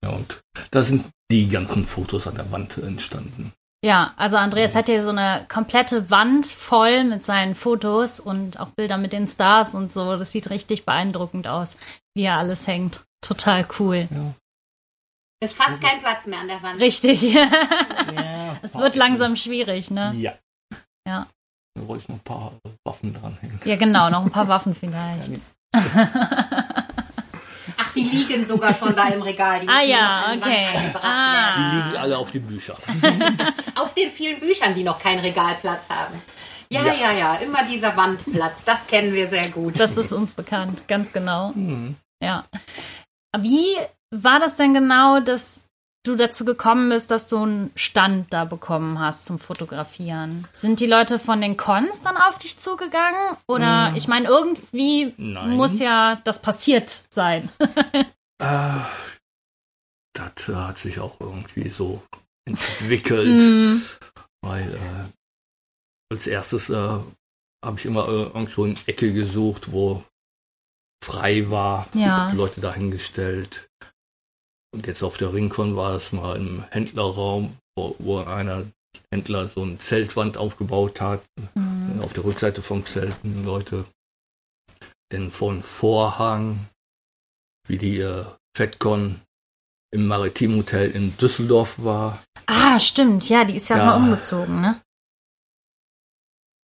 Ja, 0.04 0.10
und 0.10 0.42
da 0.72 0.84
sind 0.84 1.06
die 1.32 1.48
ganzen 1.48 1.88
Fotos 1.88 2.28
an 2.28 2.36
der 2.36 2.52
Wand 2.52 2.78
entstanden. 2.78 3.54
Ja, 3.84 4.14
also 4.18 4.38
Andreas 4.38 4.76
hat 4.76 4.86
hier 4.88 5.02
so 5.04 5.10
eine 5.10 5.46
komplette 5.50 6.12
Wand 6.12 6.46
voll 6.46 7.04
mit 7.06 7.24
seinen 7.24 7.56
Fotos 7.56 8.20
und 8.20 8.60
auch 8.60 8.70
Bilder 8.70 8.98
mit 8.98 9.14
den 9.14 9.26
Stars 9.26 9.74
und 9.74 9.92
so. 9.92 10.18
Das 10.18 10.32
sieht 10.32 10.50
richtig 10.50 10.86
beeindruckend 10.86 11.48
aus, 11.48 11.78
wie 12.14 12.24
er 12.24 12.38
alles 12.38 12.68
hängt. 12.68 13.04
Total 13.22 13.66
cool. 13.80 14.08
Ist 15.44 15.56
fast 15.56 15.82
kein 15.82 16.00
Platz 16.02 16.28
mehr 16.28 16.40
an 16.40 16.48
der 16.48 16.62
Wand. 16.62 16.80
Richtig. 16.80 17.34
Ja, 18.14 18.58
es 18.62 18.76
wird 18.78 18.96
langsam 18.96 19.36
schwierig, 19.36 19.90
ne? 19.92 20.14
Ja. 20.18 20.34
Ja. 21.08 21.28
Da 21.76 21.88
wollte 21.88 22.04
ich 22.04 22.10
noch 22.10 22.18
ein 22.18 22.24
paar 22.24 22.52
Waffen 22.84 23.14
dranhängen. 23.14 23.60
Ja, 23.64 23.76
genau, 23.78 24.10
noch 24.10 24.24
ein 24.26 24.32
paar 24.32 24.48
Waffen 24.50 24.76
vielleicht. 24.76 25.32
Ach, 27.78 27.94
die 27.96 28.04
liegen 28.04 28.46
sogar 28.46 28.74
schon 28.74 28.94
da 28.96 29.08
im 29.08 29.22
Regal. 29.22 29.62
Die 29.62 29.70
Ah 29.70 29.82
ja, 29.82 30.34
okay. 30.36 30.68
Ah. 31.02 31.56
Die 31.56 31.76
liegen 31.78 31.98
alle 31.98 32.18
auf 32.18 32.32
den 32.32 32.46
Büchern. 32.46 32.78
Auf 33.76 33.94
den 33.94 34.12
vielen 34.12 34.40
Büchern, 34.40 34.74
die 34.76 34.84
noch 34.84 35.00
keinen 35.00 35.20
Regalplatz 35.20 35.90
haben. 35.90 36.22
Ja, 36.70 36.84
Ja. 36.86 36.94
ja, 36.94 37.12
ja, 37.14 37.36
immer 37.36 37.64
dieser 37.66 37.96
Wandplatz. 37.96 38.64
Das 38.66 38.86
kennen 38.88 39.14
wir 39.14 39.28
sehr 39.28 39.48
gut. 39.50 39.80
Das 39.80 39.98
ist 39.98 40.12
uns 40.14 40.34
bekannt, 40.34 40.88
ganz 40.88 41.12
genau. 41.14 41.52
Mhm. 41.56 41.96
Ja. 42.22 42.46
Wie 43.40 43.76
war 44.12 44.40
das 44.40 44.56
denn 44.56 44.74
genau, 44.74 45.20
dass 45.20 45.66
du 46.04 46.16
dazu 46.16 46.46
gekommen 46.46 46.90
bist, 46.90 47.12
dass 47.12 47.28
du 47.28 47.38
einen 47.38 47.72
Stand 47.76 48.34
da 48.34 48.46
bekommen 48.46 49.00
hast 49.00 49.26
zum 49.26 49.38
Fotografieren? 49.40 50.48
Sind 50.52 50.80
die 50.80 50.88
Leute 50.88 51.20
von 51.20 51.42
den 51.42 51.58
Cons 51.58 52.02
dann 52.02 52.18
auf 52.18 52.40
dich 52.40 52.58
zugegangen? 52.58 53.38
Oder 53.48 53.94
ich 53.96 54.08
meine, 54.08 54.28
irgendwie 54.28 55.14
Nein. 55.18 55.52
muss 55.52 55.80
ja 55.80 56.16
das 56.24 56.42
passiert 56.42 57.04
sein. 57.12 57.50
Äh, 58.44 58.80
das 60.14 60.48
hat 60.48 60.80
sich 60.80 61.00
auch 61.00 61.20
irgendwie 61.20 61.70
so 61.70 62.02
entwickelt, 62.46 63.28
Mm, 63.28 63.82
weil 64.42 64.74
äh, 64.74 66.12
als 66.12 66.26
erstes 66.26 66.72
äh, 66.72 66.76
habe 66.76 67.78
ich 67.78 67.86
immer 67.86 68.08
äh, 68.08 68.24
irgendwo 68.34 68.64
eine 68.64 68.74
Ecke 68.88 69.14
gesucht, 69.14 69.72
wo 69.72 70.04
frei 71.06 71.52
war, 71.52 71.88
Ja. 71.94 72.32
die 72.32 72.38
Leute 72.38 72.62
dahingestellt. 72.62 73.70
Und 74.74 74.88
jetzt 74.88 75.04
auf 75.04 75.18
der 75.18 75.34
Ringcon 75.34 75.76
war 75.76 75.96
es 75.96 76.12
mal 76.12 76.38
im 76.38 76.64
Händlerraum, 76.72 77.58
wo, 77.76 77.96
wo 78.00 78.20
einer 78.20 78.64
Händler 79.14 79.50
so 79.50 79.62
eine 79.64 79.78
Zeltwand 79.78 80.38
aufgebaut 80.38 81.02
hat, 81.02 81.24
mm. 81.56 82.02
auf 82.02 82.14
der 82.14 82.24
Rückseite 82.24 82.62
vom 82.62 82.86
Zelt 82.86 83.14
die 83.24 83.44
Leute. 83.44 83.86
Denn 85.12 85.32
von 85.32 85.62
Vorhang, 85.64 86.68
wie 87.68 87.78
die 87.78 88.00
äh, 88.00 88.24
FedCon, 88.56 89.20
im 89.94 90.08
Maritim 90.08 90.56
Hotel 90.58 90.90
in 90.92 91.18
Düsseldorf 91.18 91.76
war, 91.78 92.24
Ah, 92.48 92.80
stimmt. 92.80 93.28
Ja, 93.30 93.44
die 93.44 93.56
ist 93.58 93.70
ja, 93.70 93.78
Ja. 93.78 93.86
mal 93.86 93.98
umgezogen, 93.98 94.62
ne? 94.62 94.82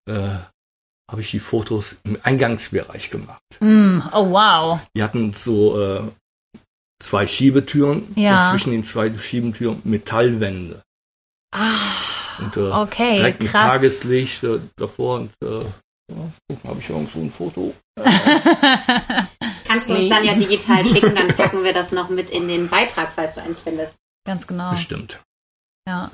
äh, 0.07 0.38
habe 1.12 1.21
ich 1.21 1.31
die 1.31 1.39
Fotos 1.39 1.97
im 2.03 2.17
Eingangsbereich 2.24 3.09
gemacht. 3.09 3.41
Mm, 3.59 4.00
oh, 4.12 4.29
wow. 4.31 4.79
Die 4.95 5.03
hatten 5.03 5.33
so 5.33 5.79
äh, 5.79 6.03
zwei 7.01 7.27
Schiebetüren 7.27 8.11
Ja. 8.15 8.45
und 8.45 8.51
zwischen 8.51 8.71
den 8.71 8.83
zwei 8.83 9.15
Schiebetüren 9.17 9.81
Metallwände. 9.83 10.81
Ah, 11.53 11.71
Und 12.39 12.57
äh, 12.57 12.71
okay, 12.71 13.17
direkt 13.17 13.39
mit 13.41 13.49
krass. 13.51 13.73
Tageslicht 13.73 14.43
äh, 14.43 14.59
davor 14.75 15.19
und 15.19 15.31
äh, 15.43 15.59
ja, 16.11 16.31
gucken, 16.49 16.69
habe 16.69 16.79
ich 16.79 16.89
irgendwo 16.89 17.19
ein 17.21 17.31
Foto. 17.31 17.73
Kannst 19.65 19.89
du 19.89 19.95
uns 19.95 20.09
dann 20.09 20.23
ja 20.23 20.33
digital 20.35 20.85
schicken, 20.85 21.15
dann 21.15 21.27
packen 21.35 21.63
wir 21.63 21.73
das 21.73 21.91
noch 21.91 22.09
mit 22.09 22.29
in 22.29 22.47
den 22.47 22.69
Beitrag, 22.69 23.11
falls 23.13 23.35
du 23.35 23.41
eins 23.41 23.59
findest. 23.61 23.95
Ganz 24.25 24.45
genau. 24.47 24.71
Bestimmt. 24.71 25.21
Ja. 25.87 26.11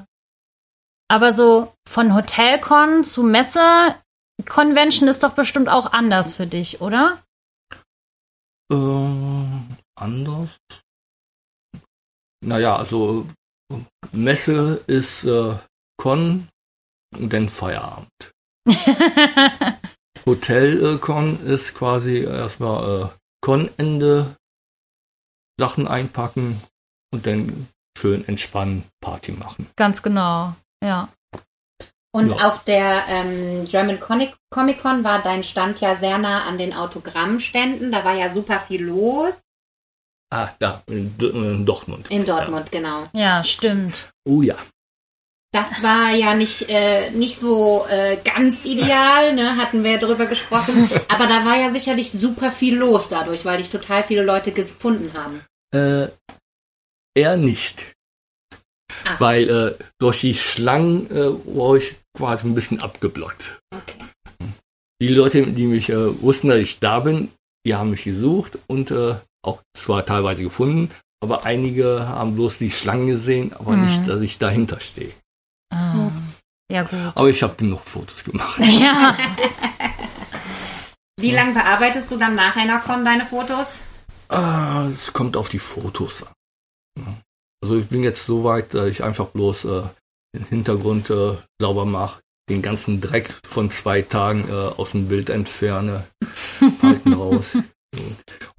Aber 1.09 1.33
so 1.33 1.73
von 1.87 2.15
Hotelcon 2.15 3.03
zu 3.03 3.23
Messe-Convention 3.23 5.09
ist 5.09 5.23
doch 5.23 5.33
bestimmt 5.33 5.67
auch 5.69 5.91
anders 5.91 6.35
für 6.35 6.47
dich, 6.47 6.79
oder? 6.81 7.17
Äh, 8.71 8.75
anders. 9.95 10.59
Naja, 12.43 12.75
also 12.75 13.27
Messe 14.11 14.83
ist 14.87 15.23
äh, 15.25 15.55
Con 15.97 16.47
und 17.15 17.31
dann 17.31 17.49
Feierabend. 17.49 18.09
Hotel 20.25 20.83
äh, 20.95 20.97
Con 20.97 21.39
ist 21.45 21.73
quasi 21.75 22.19
erstmal 22.23 23.01
äh, 23.03 23.07
Con-Ende, 23.41 24.35
Sachen 25.59 25.87
einpacken 25.87 26.61
und 27.13 27.25
dann 27.25 27.67
schön 27.97 28.27
entspannen, 28.27 28.83
Party 29.01 29.31
machen. 29.31 29.67
Ganz 29.75 30.01
genau. 30.01 30.55
Ja. 30.83 31.09
Und 32.13 32.31
Ja. 32.31 32.47
auf 32.49 32.63
der 32.65 33.03
ähm, 33.07 33.65
German 33.67 33.99
Comic 33.99 34.35
Comic 34.49 34.81
Con 34.81 35.03
war 35.03 35.21
dein 35.21 35.43
Stand 35.43 35.79
ja 35.81 35.95
sehr 35.95 36.17
nah 36.17 36.43
an 36.43 36.57
den 36.57 36.73
Autogrammständen. 36.73 37.91
Da 37.91 38.03
war 38.03 38.13
ja 38.13 38.29
super 38.29 38.59
viel 38.59 38.83
los. 38.83 39.33
Ah, 40.33 40.49
da, 40.59 40.81
in, 40.87 41.17
D- 41.17 41.27
in 41.29 41.65
Dortmund. 41.65 42.09
In 42.09 42.25
Dortmund, 42.25 42.71
genau. 42.71 43.09
Ja, 43.13 43.43
stimmt. 43.43 43.97
Ja. 43.97 44.31
Oh 44.33 44.41
ja. 44.41 44.55
Das 45.53 45.83
war 45.83 46.11
ja 46.15 46.33
nicht, 46.33 46.69
äh, 46.69 47.09
nicht 47.11 47.37
so 47.37 47.85
äh, 47.89 48.15
ganz 48.23 48.63
ideal, 48.63 49.35
ne? 49.35 49.57
hatten 49.57 49.83
wir 49.83 49.91
ja 49.91 49.97
drüber 49.97 50.25
gesprochen. 50.27 50.89
Aber 51.09 51.27
da 51.27 51.43
war 51.45 51.59
ja 51.59 51.69
sicherlich 51.69 52.09
super 52.11 52.51
viel 52.51 52.77
los 52.77 53.09
dadurch, 53.09 53.43
weil 53.43 53.57
dich 53.57 53.69
total 53.69 54.03
viele 54.03 54.23
Leute 54.23 54.53
gefunden 54.53 55.11
haben. 55.13 55.41
Äh, 55.75 56.07
eher 57.13 57.35
nicht. 57.35 57.83
Ach. 59.03 59.19
Weil 59.19 59.49
äh, 59.49 59.83
durch 59.99 60.21
die 60.21 60.33
Schlangen 60.33 61.11
äh, 61.11 61.31
war 61.57 61.75
ich 61.75 61.95
quasi 62.15 62.47
ein 62.47 62.55
bisschen 62.55 62.79
abgeblockt. 62.81 63.59
Okay. 63.75 63.99
Die 65.01 65.09
Leute, 65.09 65.45
die 65.47 65.65
mich 65.65 65.89
äh, 65.89 66.21
wussten, 66.21 66.47
dass 66.47 66.59
ich 66.59 66.79
da 66.79 67.01
bin, 67.01 67.29
die 67.65 67.75
haben 67.75 67.89
mich 67.89 68.05
gesucht 68.05 68.57
und 68.67 68.91
äh, 68.91 69.15
auch 69.43 69.61
zwar 69.75 70.05
teilweise 70.05 70.43
gefunden, 70.43 70.91
aber 71.23 71.45
einige 71.45 72.07
haben 72.07 72.35
bloß 72.35 72.57
die 72.59 72.71
Schlangen 72.71 73.07
gesehen, 73.07 73.53
aber 73.53 73.71
Mhm. 73.73 73.81
nicht, 73.83 74.07
dass 74.07 74.21
ich 74.21 74.37
dahinter 74.39 74.79
stehe. 74.79 75.11
Ah. 75.73 76.09
Ja, 76.71 76.83
gut. 76.83 76.99
Aber 77.15 77.27
ich 77.29 77.43
habe 77.43 77.55
genug 77.55 77.81
Fotos 77.81 78.23
gemacht. 78.23 78.59
Ja. 78.59 79.17
Wie 81.19 81.31
lange 81.31 81.53
bearbeitest 81.53 82.09
du 82.11 82.17
dann 82.17 82.35
nach 82.35 82.55
einer 82.55 82.79
Con 82.79 83.05
deine 83.05 83.25
Fotos? 83.25 83.79
Ah, 84.29 84.87
Es 84.91 85.13
kommt 85.13 85.37
auf 85.37 85.49
die 85.49 85.59
Fotos 85.59 86.23
an. 86.23 87.21
Also 87.63 87.77
ich 87.77 87.87
bin 87.87 88.01
jetzt 88.03 88.25
so 88.25 88.43
weit, 88.43 88.73
dass 88.73 88.87
ich 88.87 89.03
einfach 89.03 89.27
bloß 89.27 89.65
äh, 89.65 89.83
den 90.35 90.45
Hintergrund 90.45 91.09
äh, 91.11 91.37
sauber 91.59 91.85
mache, 91.85 92.21
den 92.49 92.61
ganzen 92.63 93.01
Dreck 93.01 93.33
von 93.47 93.69
zwei 93.69 94.01
Tagen 94.01 94.49
äh, 94.49 94.51
aus 94.53 94.91
dem 94.91 95.07
Bild 95.09 95.29
entferne, 95.29 96.07
Falten 96.79 97.13
raus. 97.13 97.55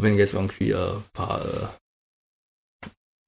Wenn 0.03 0.19
jetzt 0.19 0.35
irgendwie 0.35 0.75
ein 0.75 1.03
paar 1.13 1.45
äh, 1.45 1.67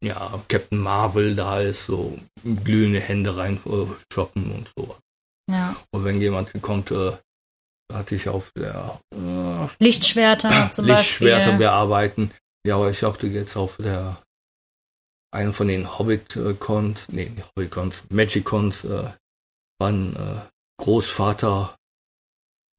ja, 0.07 0.43
Captain 0.49 0.79
Marvel 0.79 1.35
da 1.35 1.61
ist, 1.61 1.87
so 1.87 2.19
glühende 2.65 3.01
Hände 3.01 3.37
rein 3.37 3.59
äh, 3.67 3.87
shoppen 4.13 4.51
und 4.53 4.71
so. 4.77 4.97
ja. 5.51 5.75
Und 5.93 6.05
wenn 6.05 6.21
jemand 6.21 6.53
kommt, 6.61 6.91
äh, 6.91 7.13
hatte 7.93 8.15
ich 8.17 8.29
auf 8.29 8.51
der 8.57 9.01
äh, 9.15 9.69
Lichtschwerter 9.83 10.71
zum 10.73 10.87
Lichtschwerter 10.87 11.45
Beispiel. 11.53 11.59
bearbeiten. 11.59 12.31
Ja, 12.67 12.77
aber 12.77 12.91
ich 12.91 13.01
dachte 13.01 13.27
jetzt 13.27 13.57
auf 13.57 13.77
der 13.77 14.21
einen 15.33 15.53
von 15.53 15.69
den 15.69 15.99
Hobbit-Cons, 15.99 17.09
nee, 17.11 17.31
Hobbit-Cons, 17.57 18.03
Magic-Cons, 18.11 18.85
äh, 18.85 19.11
war 19.79 19.89
ein 19.91 20.15
äh, 20.17 20.41
Großvater 20.83 21.77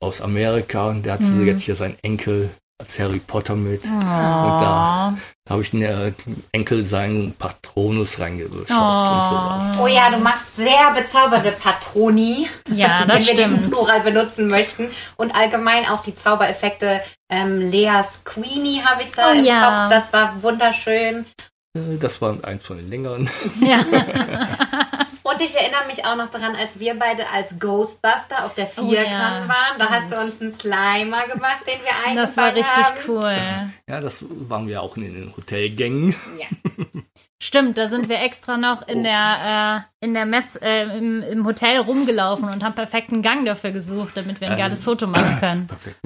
aus 0.01 0.21
Amerika 0.21 0.89
und 0.89 1.03
der 1.03 1.13
hatte 1.13 1.23
Mhm. 1.23 1.47
jetzt 1.47 1.63
hier 1.63 1.75
seinen 1.75 1.97
Enkel 1.99 2.49
als 2.81 2.99
Harry 2.99 3.19
Potter 3.19 3.55
mit. 3.55 3.81
Oh. 3.85 3.99
da- 4.01 5.13
Da 5.47 5.51
habe 5.53 5.61
ich 5.61 5.71
den 5.71 5.83
äh, 5.83 6.11
Enkel 6.51 6.83
seinen 6.85 7.33
Patronus 7.35 8.19
reingeschaut 8.19 8.59
und 8.59 8.67
sowas. 8.67 9.77
Oh 9.79 9.87
ja, 9.87 10.09
du 10.09 10.17
machst 10.17 10.55
sehr 10.55 10.91
bezaubernde 10.95 11.51
Patroni, 11.51 12.49
Ja, 12.69 13.05
das 13.07 13.27
wenn 13.29 13.37
wir 13.37 13.43
diesen 13.45 13.57
stimmt. 13.59 13.71
Plural 13.73 14.01
benutzen 14.01 14.47
möchten. 14.49 14.89
Und 15.17 15.35
allgemein 15.35 15.87
auch 15.87 16.01
die 16.01 16.15
Zaubereffekte. 16.15 17.01
Ähm, 17.29 17.59
Leas 17.59 18.23
Queenie 18.25 18.81
habe 18.83 19.03
ich 19.03 19.11
da 19.11 19.29
Oh 19.31 19.33
im 19.33 19.45
ja. 19.45 19.87
Kopf. 19.87 19.95
Das 19.95 20.13
war 20.13 20.41
wunderschön. 20.43 21.25
Äh, 21.77 21.97
Das 21.99 22.21
war 22.21 22.37
eins 22.43 22.65
von 22.65 22.77
den 22.77 22.89
längeren. 22.89 23.29
Ja. 23.61 23.79
Und 25.27 25.41
ich 25.41 25.55
erinnere 25.55 25.87
mich 25.87 26.05
auch 26.05 26.15
noch 26.15 26.29
daran, 26.29 26.55
als 26.55 26.79
wir 26.79 26.93
beide 26.99 27.27
als 27.31 27.57
Ghostbuster 27.59 28.45
auf 28.45 28.53
der 28.53 28.69
Oh 28.77 28.87
Vierkan 28.89 29.11
ja, 29.11 29.47
waren. 29.47 29.79
Da 29.79 29.89
hast 29.89 30.11
du 30.11 30.15
stimmt. 30.17 30.31
uns 30.33 30.41
einen 30.41 30.53
Slimer 30.53 31.27
gemacht, 31.27 31.61
den 31.67 31.79
wir 31.81 31.91
eingefangen 32.05 32.15
Das 32.15 32.37
war 32.37 32.53
richtig 32.53 32.85
haben. 32.85 32.95
cool. 33.07 33.37
Ja, 33.89 34.01
das 34.01 34.23
waren 34.29 34.67
wir 34.67 34.83
auch 34.83 34.95
in 34.97 35.03
den 35.13 35.33
Hotelgängen. 35.35 36.15
Ja. 36.39 36.45
Stimmt, 37.41 37.77
da 37.77 37.87
sind 37.87 38.07
wir 38.07 38.21
extra 38.21 38.55
noch 38.57 38.87
in 38.87 38.99
Oh. 38.99 39.03
der, 39.03 39.83
äh, 40.01 40.05
in 40.05 40.13
der 40.13 40.25
Mess, 40.25 40.55
äh, 40.61 40.83
im, 40.97 41.21
im 41.21 41.45
Hotel 41.45 41.79
rumgelaufen 41.79 42.45
und 42.49 42.63
haben 42.63 42.75
perfekten 42.75 43.21
Gang 43.21 43.45
dafür 43.45 43.71
gesucht, 43.71 44.11
damit 44.15 44.39
wir 44.41 44.47
ein 44.47 44.53
Ähm. 44.53 44.59
geiles 44.59 44.85
Foto 44.85 45.05
machen 45.07 45.37
können. 45.39 45.67
Perfekt. 45.67 45.97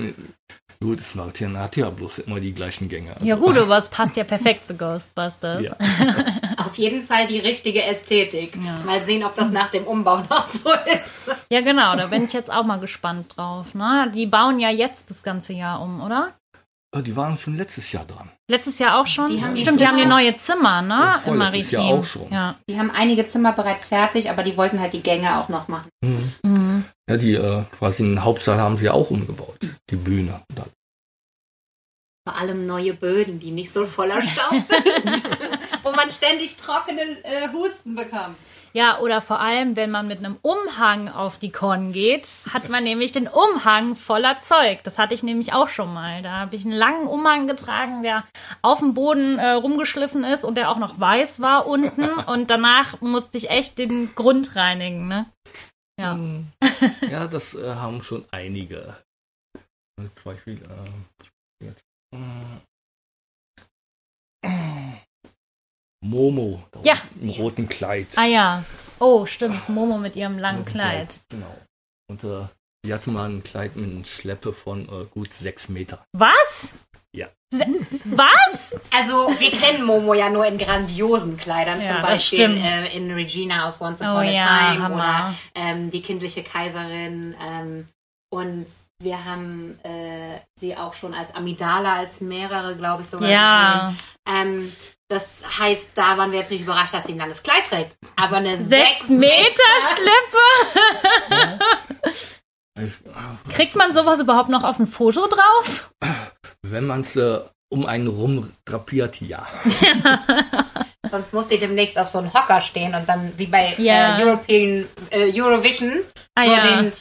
Gut, 0.81 0.99
das 1.01 1.13
Martin 1.13 1.57
hat 1.57 1.75
ja 1.75 1.89
bloß 1.89 2.19
immer 2.19 2.39
die 2.39 2.53
gleichen 2.53 2.87
Gänge. 2.87 3.13
Ja 3.21 3.35
gut, 3.35 3.57
aber 3.57 3.77
es 3.77 3.89
passt 3.89 4.15
ja 4.15 4.23
perfekt 4.23 4.65
zu 4.65 4.77
Ghostbusters. 4.77 5.65
Ja. 5.65 5.75
Auf 6.57 6.77
jeden 6.77 7.03
Fall 7.03 7.27
die 7.27 7.39
richtige 7.39 7.83
Ästhetik. 7.83 8.55
Ja. 8.65 8.79
Mal 8.85 9.01
sehen, 9.03 9.25
ob 9.25 9.35
das 9.35 9.49
nach 9.51 9.69
dem 9.71 9.83
Umbau 9.83 10.19
noch 10.29 10.47
so 10.47 10.69
ist. 10.95 11.23
Ja, 11.51 11.59
genau, 11.59 11.97
da 11.97 12.07
bin 12.07 12.23
ich 12.23 12.31
jetzt 12.31 12.49
auch 12.51 12.63
mal 12.63 12.79
gespannt 12.79 13.33
drauf. 13.35 13.73
Ne? 13.73 14.09
Die 14.15 14.25
bauen 14.25 14.59
ja 14.61 14.69
jetzt 14.69 15.09
das 15.09 15.21
ganze 15.23 15.51
Jahr 15.51 15.81
um, 15.81 16.01
oder? 16.01 16.33
Die 16.95 17.15
waren 17.15 17.37
schon 17.37 17.55
letztes 17.57 17.91
Jahr 17.91 18.05
dran. 18.05 18.31
Letztes 18.49 18.79
Jahr 18.79 18.99
auch 18.99 19.05
schon? 19.05 19.27
Die 19.27 19.43
haben 19.43 19.55
Stimmt, 19.57 19.79
die 19.79 19.85
haben 19.87 19.97
die 19.97 20.03
Zimmer- 20.03 20.15
neue 20.15 20.35
Zimmer, 20.37 20.81
ne? 20.81 20.89
Ja, 20.95 21.15
Im 21.15 21.21
vorletztes 21.21 21.71
Maritim. 21.73 21.79
Jahr 21.89 21.99
auch 21.99 22.05
schon. 22.05 22.31
Ja. 22.31 22.55
Die 22.67 22.79
haben 22.79 22.89
einige 22.89 23.27
Zimmer 23.27 23.51
bereits 23.51 23.85
fertig, 23.85 24.29
aber 24.31 24.41
die 24.43 24.57
wollten 24.57 24.79
halt 24.79 24.93
die 24.93 25.03
Gänge 25.03 25.37
auch 25.37 25.49
noch 25.49 25.67
machen. 25.67 25.89
Mhm. 26.03 26.33
Ja, 27.09 27.17
die 27.17 27.33
äh, 27.33 27.63
quasi 27.77 28.03
den 28.03 28.23
Hauptsaal 28.23 28.59
haben 28.59 28.77
sie 28.77 28.85
ja 28.85 28.93
auch 28.93 29.09
umgebaut. 29.09 29.57
Die 29.89 29.95
Bühne. 29.95 30.41
Da- 30.55 30.65
Vor 32.27 32.37
allem 32.39 32.67
neue 32.67 32.93
Böden, 32.93 33.39
die 33.39 33.49
nicht 33.51 33.73
so 33.73 33.85
voller 33.85 34.21
Staub 34.21 34.51
sind. 34.69 35.23
Wo 35.83 35.91
man 35.91 36.11
ständig 36.11 36.55
trockene 36.57 37.01
äh, 37.23 37.49
Husten 37.51 37.95
bekommt. 37.95 38.35
Ja, 38.71 38.99
oder 38.99 39.19
vor 39.21 39.39
allem, 39.39 39.75
wenn 39.75 39.89
man 39.89 40.07
mit 40.07 40.19
einem 40.19 40.37
Umhang 40.43 41.09
auf 41.09 41.39
die 41.39 41.51
Con 41.51 41.91
geht, 41.91 42.35
hat 42.53 42.69
man 42.69 42.83
nämlich 42.83 43.11
den 43.11 43.27
Umhang 43.27 43.95
voller 43.95 44.41
Zeug. 44.41 44.83
Das 44.83 44.99
hatte 44.99 45.15
ich 45.15 45.23
nämlich 45.23 45.53
auch 45.53 45.69
schon 45.69 45.91
mal. 45.91 46.21
Da 46.21 46.33
habe 46.41 46.55
ich 46.55 46.65
einen 46.65 46.75
langen 46.75 47.07
Umhang 47.07 47.47
getragen, 47.47 48.03
der 48.03 48.25
auf 48.61 48.77
dem 48.77 48.93
Boden 48.93 49.39
äh, 49.39 49.53
rumgeschliffen 49.53 50.23
ist 50.23 50.43
und 50.43 50.53
der 50.53 50.69
auch 50.69 50.77
noch 50.77 50.99
weiß 50.99 51.39
war 51.41 51.65
unten. 51.65 52.03
Und 52.27 52.51
danach 52.51 53.01
musste 53.01 53.39
ich 53.39 53.49
echt 53.49 53.79
den 53.79 54.13
Grund 54.13 54.55
reinigen. 54.55 55.07
Ne? 55.07 55.25
Ja. 55.99 56.13
Hm. 56.13 56.47
Ja, 57.09 57.27
das 57.27 57.55
äh, 57.55 57.75
haben 57.75 58.01
schon 58.01 58.25
einige. 58.31 58.95
Zum 59.97 60.09
Beispiel 60.23 60.61
äh, 60.61 61.65
jetzt, 61.65 61.81
äh, 62.15 62.59
Momo. 66.01 66.63
Ja. 66.83 67.01
Im 67.19 67.29
roten 67.31 67.67
Kleid. 67.67 68.07
Ah 68.15 68.25
ja. 68.25 68.63
Oh, 68.99 69.25
stimmt. 69.25 69.67
Momo 69.67 69.97
mit 69.97 70.15
ihrem 70.15 70.37
langen 70.37 70.63
Kleid. 70.63 71.19
Genau. 71.29 71.53
Und 72.09 72.23
äh, 72.23 72.47
die 72.85 72.93
hatte 72.93 73.11
mal 73.11 73.29
ein 73.29 73.43
Kleid 73.43 73.75
mit 73.75 73.89
einer 73.89 74.05
Schleppe 74.05 74.53
von 74.53 74.87
äh, 74.87 75.05
gut 75.05 75.33
sechs 75.33 75.67
Meter. 75.67 76.05
Was? 76.13 76.73
Se 77.51 77.65
was? 78.05 78.75
Also, 78.95 79.33
wir 79.39 79.51
kennen 79.51 79.83
Momo 79.83 80.13
ja 80.13 80.29
nur 80.29 80.45
in 80.45 80.57
grandiosen 80.59 81.35
Kleidern, 81.37 81.81
Ja, 81.81 81.87
zum 81.87 81.95
das 82.01 82.09
Beispiel 82.11 82.37
stimmt. 82.57 82.63
äh, 82.63 82.95
in 82.95 83.11
Regina 83.11 83.67
aus 83.67 83.81
Once 83.81 84.01
Oh 84.01 84.05
Upon 84.05 84.17
a 84.19 84.23
ja, 84.31 84.71
Time 84.71 84.83
Hammer. 84.83 84.95
oder 84.95 85.35
ähm, 85.55 85.89
die 85.89 86.01
kindliche 86.03 86.43
Kaiserin. 86.43 87.35
Ähm, 87.43 87.87
und 88.31 88.67
wir 88.99 89.25
haben 89.25 89.79
äh, 89.83 90.39
sie 90.55 90.77
auch 90.77 90.93
schon 90.93 91.15
als 91.15 91.33
Amidala, 91.33 91.93
als 91.95 92.21
mehrere, 92.21 92.75
glaube 92.75 93.01
ich, 93.01 93.09
sogar 93.09 93.27
Ja. 93.29 93.87
gesehen. 94.27 94.59
Ähm, 94.61 94.73
das 95.07 95.43
heißt, 95.57 95.97
da 95.97 96.19
waren 96.19 96.31
wir 96.31 96.37
jetzt 96.39 96.51
nicht 96.51 96.61
überrascht, 96.61 96.93
dass 96.93 97.05
sie 97.05 97.13
ein 97.13 97.17
langes 97.17 97.41
Kleid 97.41 97.65
trägt. 97.67 97.97
Aber 98.15 98.37
eine 98.37 98.57
Sechs 98.57 99.07
6 99.07 99.09
Meter 99.09 99.63
Schlippe? 99.95 101.59
Ich, 102.81 102.93
Kriegt 103.53 103.75
man 103.75 103.91
sowas 103.91 104.21
überhaupt 104.21 104.47
noch 104.47 104.63
auf 104.63 104.79
ein 104.79 104.87
Foto 104.87 105.27
drauf? 105.27 105.91
Wenn 106.63 106.85
man 106.87 107.01
es 107.01 107.15
äh, 107.15 107.39
um 107.71 107.85
einen 107.85 108.07
rum 108.07 108.51
drapiert, 108.65 109.21
ja. 109.21 109.47
Sonst 111.11 111.33
muss 111.33 111.49
sie 111.49 111.57
demnächst 111.57 111.97
auf 111.97 112.09
so 112.09 112.19
einem 112.19 112.33
Hocker 112.33 112.61
stehen 112.61 112.93
und 112.93 113.07
dann 113.07 113.31
wie 113.37 113.47
bei 113.47 113.73
Ja. 113.77 114.17
äh, 114.17 114.23
European 114.23 114.85
äh, 115.11 115.31
Eurovision 115.41 116.01
Ah, 116.35 116.45
so 116.45 116.51
ja. 116.51 116.81
den, 116.81 116.93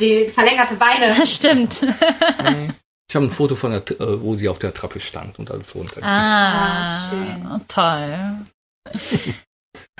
die 0.00 0.26
verlängerte 0.28 0.74
Beine. 0.74 1.14
Stimmt. 1.26 1.82
Ich 3.08 3.14
habe 3.16 3.26
ein 3.26 3.30
Foto 3.30 3.54
von 3.54 3.72
der, 3.72 3.82
äh, 4.00 4.20
wo 4.22 4.34
sie 4.36 4.48
auf 4.48 4.58
der 4.58 4.72
Trappe 4.74 5.00
stand 5.00 5.38
und 5.38 5.50
alles 5.50 5.74
runter. 5.74 6.00
Ah, 6.02 6.96
Ah, 6.96 7.08
schön. 7.10 7.60
toll. 7.68 8.46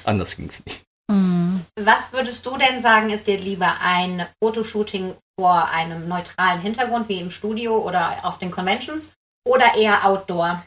Anders 0.04 0.36
ging 0.36 0.46
es 0.48 0.64
nicht. 0.64 0.80
Mhm. 1.10 1.62
Was 1.78 2.12
würdest 2.12 2.44
du 2.46 2.56
denn 2.56 2.80
sagen, 2.82 3.10
ist 3.10 3.26
dir 3.26 3.38
lieber 3.38 3.74
ein 3.82 4.26
Fotoshooting 4.42 5.14
vor 5.38 5.68
einem 5.70 6.08
neutralen 6.08 6.60
Hintergrund 6.60 7.08
wie 7.08 7.20
im 7.20 7.30
Studio 7.30 7.78
oder 7.78 8.24
auf 8.24 8.38
den 8.38 8.50
Conventions 8.50 9.10
oder 9.46 9.74
eher 9.76 10.04
Outdoor? 10.06 10.64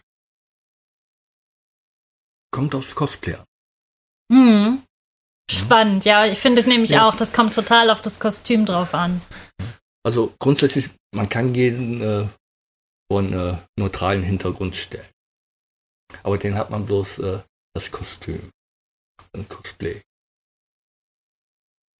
Kommt 2.52 2.74
aufs 2.76 2.96
Cosplay 2.96 3.36
an. 3.36 3.46
Mhm. 4.32 4.84
Spannend, 5.50 6.06
ja. 6.06 6.26
Ich 6.26 6.40
finde 6.40 6.68
nämlich 6.68 6.92
Ja. 6.92 7.08
auch, 7.08 7.16
das 7.16 7.34
kommt 7.34 7.54
total 7.54 7.90
auf 7.90 8.02
das 8.02 8.20
Kostüm 8.20 8.66
drauf 8.66 8.94
an. 8.94 9.22
Also 10.04 10.34
grundsätzlich, 10.40 10.90
man 11.14 11.30
kann 11.30 11.54
jeden 11.54 12.02
äh, 12.02 12.28
vor 13.12 13.20
einen 13.20 13.34
äh, 13.34 13.58
neutralen 13.78 14.24
Hintergrund 14.24 14.76
stellen. 14.76 15.08
Aber 16.24 16.38
den 16.38 16.56
hat 16.56 16.70
man 16.70 16.86
bloß 16.86 17.20
äh, 17.20 17.42
das 17.76 17.92
Kostüm. 17.92 18.50
Ein 19.34 19.48
Cosplay. 19.50 20.02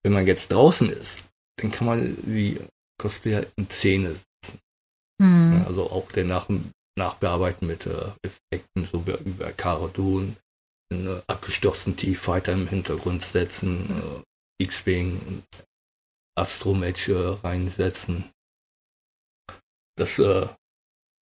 Wenn 0.02 0.12
man 0.12 0.26
jetzt 0.26 0.50
draußen 0.52 0.88
ist, 0.90 1.24
dann 1.56 1.70
kann 1.70 1.86
man 1.86 2.16
die 2.24 2.60
Cosplayer 3.00 3.46
in 3.56 3.70
Szene 3.70 4.14
setzen. 4.14 4.60
Mhm. 5.18 5.64
Also 5.66 5.90
auch 5.90 6.10
den 6.12 6.28
nach, 6.28 6.48
nachbearbeiten 6.98 7.66
mit 7.66 7.86
äh, 7.86 8.12
Effekten, 8.22 8.88
so 8.90 9.06
wie 9.06 9.30
bei 9.32 9.52
Cara 9.52 9.88
Dune, 9.88 10.36
einen 10.92 11.06
äh, 11.06 11.22
abgestürzten 11.26 11.96
T-Fighter 11.96 12.52
im 12.52 12.68
Hintergrund 12.68 13.22
setzen, 13.22 14.24
äh, 14.58 14.64
X-Wing, 14.64 15.42
Astromech 16.36 17.08
äh, 17.08 17.36
reinsetzen. 17.42 18.30
Das 19.96 20.18
äh, 20.18 20.46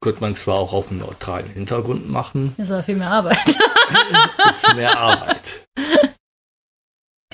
könnte 0.02 0.22
man 0.22 0.36
zwar 0.36 0.56
auch 0.56 0.74
auf 0.74 0.90
einem 0.90 1.00
neutralen 1.00 1.50
Hintergrund 1.50 2.10
machen, 2.10 2.54
Das 2.58 2.70
ist 2.70 2.74
aber 2.74 2.84
viel 2.84 2.96
mehr 2.96 3.12
Arbeit. 3.12 3.38
ist 4.50 4.76
mehr 4.76 4.98
Arbeit. 4.98 5.68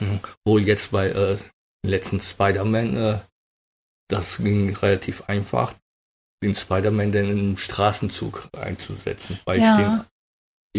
Mhm. 0.01 0.21
Wohl 0.45 0.61
jetzt 0.61 0.91
bei 0.91 1.09
äh, 1.09 1.37
letzten 1.85 2.21
Spider-Man, 2.21 2.97
äh, 2.97 3.17
das 4.09 4.37
ging 4.37 4.75
relativ 4.75 5.23
einfach, 5.27 5.73
den 6.43 6.55
Spider-Man 6.55 7.11
dann 7.11 7.25
in 7.25 7.37
einen 7.39 7.57
Straßenzug 7.57 8.49
einzusetzen, 8.57 9.39
weil 9.45 9.59
Ja. 9.61 9.71
ich 9.71 9.77
den 9.77 10.05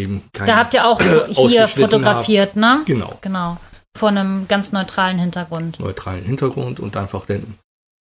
eben 0.02 0.22
kein 0.32 0.46
Da 0.46 0.56
habt 0.56 0.74
ihr 0.74 0.86
auch 0.86 1.00
hier 1.28 1.68
fotografiert, 1.68 2.56
ne? 2.56 2.82
genau 2.86 3.18
Genau. 3.20 3.56
Vor 3.96 4.08
einem 4.10 4.46
ganz 4.48 4.72
neutralen 4.72 5.18
Hintergrund. 5.18 5.80
neutralen 5.80 6.24
Hintergrund 6.24 6.78
und 6.80 6.96
einfach 6.96 7.26
den 7.26 7.58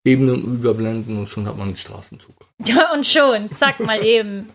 Ebenen 0.06 0.42
überblenden 0.44 1.18
und 1.18 1.28
schon 1.28 1.46
hat 1.46 1.56
man 1.56 1.68
einen 1.68 1.76
Straßenzug. 1.76 2.34
Ja, 2.66 2.92
und 2.92 3.06
schon. 3.06 3.50
Zack, 3.52 3.80
mal 3.80 4.04
eben. 4.04 4.48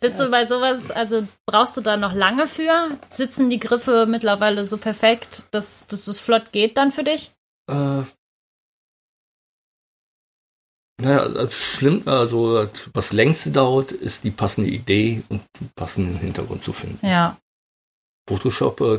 Bist 0.00 0.20
du 0.20 0.30
bei 0.30 0.46
sowas, 0.46 0.90
also 0.90 1.26
brauchst 1.46 1.76
du 1.76 1.80
da 1.80 1.96
noch 1.96 2.12
lange 2.12 2.46
für? 2.46 2.90
Sitzen 3.10 3.48
die 3.48 3.60
Griffe 3.60 4.06
mittlerweile 4.08 4.66
so 4.66 4.76
perfekt, 4.76 5.44
dass, 5.50 5.86
dass 5.86 6.08
es 6.08 6.20
flott 6.20 6.52
geht 6.52 6.76
dann 6.76 6.92
für 6.92 7.04
dich? 7.04 7.30
Äh, 7.68 8.02
naja, 10.98 11.28
das 11.28 11.54
schlimm, 11.54 12.02
also 12.06 12.68
was 12.94 13.12
längste 13.12 13.50
dauert, 13.50 13.92
ist 13.92 14.24
die 14.24 14.30
passende 14.30 14.70
Idee 14.70 15.22
und 15.28 15.42
den 15.60 15.70
passenden 15.74 16.18
Hintergrund 16.18 16.64
zu 16.64 16.72
finden. 16.72 17.06
Ja, 17.06 17.36
Photoshop 18.28 18.80
äh, 18.80 18.98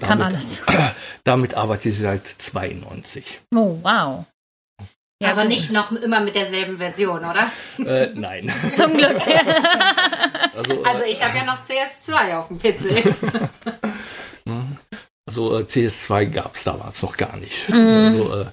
kann 0.00 0.18
damit, 0.18 0.34
alles. 0.34 0.62
Damit 1.24 1.54
arbeite 1.54 1.88
ich 1.88 1.98
seit 1.98 2.26
92. 2.26 3.40
Oh, 3.54 3.78
wow. 3.82 4.24
Ja, 5.22 5.30
Aber 5.32 5.44
nicht 5.44 5.72
noch 5.72 5.90
immer 5.92 6.20
mit 6.20 6.34
derselben 6.34 6.76
Version, 6.76 7.20
oder? 7.20 7.50
äh, 7.78 8.12
nein. 8.14 8.52
Zum 8.72 8.96
Glück. 8.96 9.16
Also, 10.56 10.82
Also 10.84 11.02
ich 11.02 11.22
habe 11.22 11.36
ja 11.36 11.44
noch 11.44 11.62
CS2 11.62 12.34
auf 12.38 12.48
dem 12.48 12.58
PC. 12.58 13.04
also 15.26 15.58
äh, 15.58 15.62
CS2 15.62 16.26
gab 16.26 16.54
es 16.54 16.64
damals 16.64 17.02
noch 17.02 17.16
gar 17.16 17.36
nicht. 17.36 17.68
Mhm. 17.68 17.76
Also, 17.76 18.34
äh, 18.34 18.46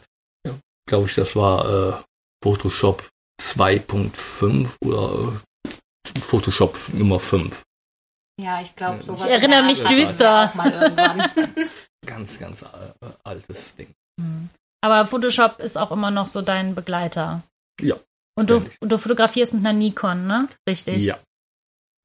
ja, 0.47 0.53
glaube 0.87 1.05
ich, 1.07 1.15
das 1.15 1.35
war 1.35 1.99
äh, 1.99 2.03
Photoshop 2.43 3.07
2.5 3.41 4.75
oder 4.85 5.41
äh, 5.65 6.19
Photoshop 6.19 6.77
Nummer 6.93 7.19
5. 7.19 7.61
Ja, 8.41 8.61
ich 8.61 8.75
glaube, 8.75 9.03
sowas. 9.03 9.25
Ich 9.25 9.31
erinnere 9.31 9.63
mich 9.63 9.83
düster. 9.83 10.51
Ganz, 12.05 12.37
ganz 12.37 12.63
äh, 12.63 12.65
altes 13.23 13.75
Ding. 13.77 13.87
Aber 14.81 15.07
Photoshop 15.07 15.59
ist 15.61 15.77
auch 15.77 15.91
immer 15.91 16.11
noch 16.11 16.27
so 16.27 16.41
dein 16.41 16.75
Begleiter. 16.75 17.43
Ja, 17.79 17.95
Und 18.37 18.49
du, 18.49 18.69
du 18.81 18.97
fotografierst 18.97 19.53
mit 19.53 19.65
einer 19.65 19.71
Nikon, 19.71 20.27
ne? 20.27 20.49
Richtig. 20.67 21.05
Ja. 21.05 21.17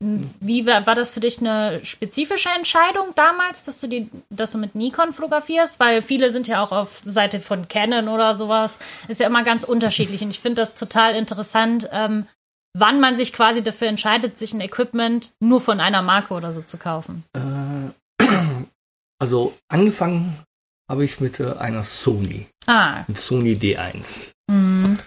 Wie 0.01 0.65
war, 0.65 0.87
war 0.87 0.95
das 0.95 1.11
für 1.11 1.19
dich 1.19 1.41
eine 1.41 1.85
spezifische 1.85 2.51
Entscheidung 2.51 3.09
damals, 3.17 3.65
dass 3.65 3.81
du 3.81 3.89
die, 3.89 4.09
dass 4.31 4.53
du 4.53 4.59
mit 4.59 4.77
Nikon 4.77 5.13
fotografierst? 5.13 5.81
Weil 5.81 6.03
viele 6.03 6.31
sind 6.31 6.47
ja 6.47 6.63
auch 6.63 6.71
auf 6.71 7.01
Seite 7.05 7.41
von 7.41 7.67
Canon 7.67 8.09
oder 8.09 8.37
sowas. 8.37 8.79
Ist 9.09 9.19
ja 9.19 9.27
immer 9.27 9.43
ganz 9.43 9.65
unterschiedlich. 9.65 10.23
Und 10.23 10.31
ich 10.31 10.39
finde 10.39 10.63
das 10.63 10.75
total 10.75 11.17
interessant, 11.17 11.89
ähm, 11.91 12.27
wann 12.79 13.01
man 13.01 13.17
sich 13.17 13.33
quasi 13.33 13.61
dafür 13.63 13.89
entscheidet, 13.89 14.39
sich 14.39 14.53
ein 14.53 14.61
Equipment 14.61 15.33
nur 15.41 15.61
von 15.61 15.81
einer 15.81 16.03
Marke 16.03 16.33
oder 16.35 16.53
so 16.53 16.63
zu 16.63 16.79
kaufen. 16.79 17.25
Äh, 17.35 18.25
also 19.21 19.59
angefangen 19.69 20.39
habe 20.89 21.05
ich 21.05 21.19
mit 21.19 21.41
äh, 21.41 21.55
einer 21.55 21.83
Sony, 21.83 22.47
Ah. 22.67 23.03
mit 23.09 23.19
Sony 23.19 23.55
D1. 23.55 24.31
Mhm. 24.49 25.01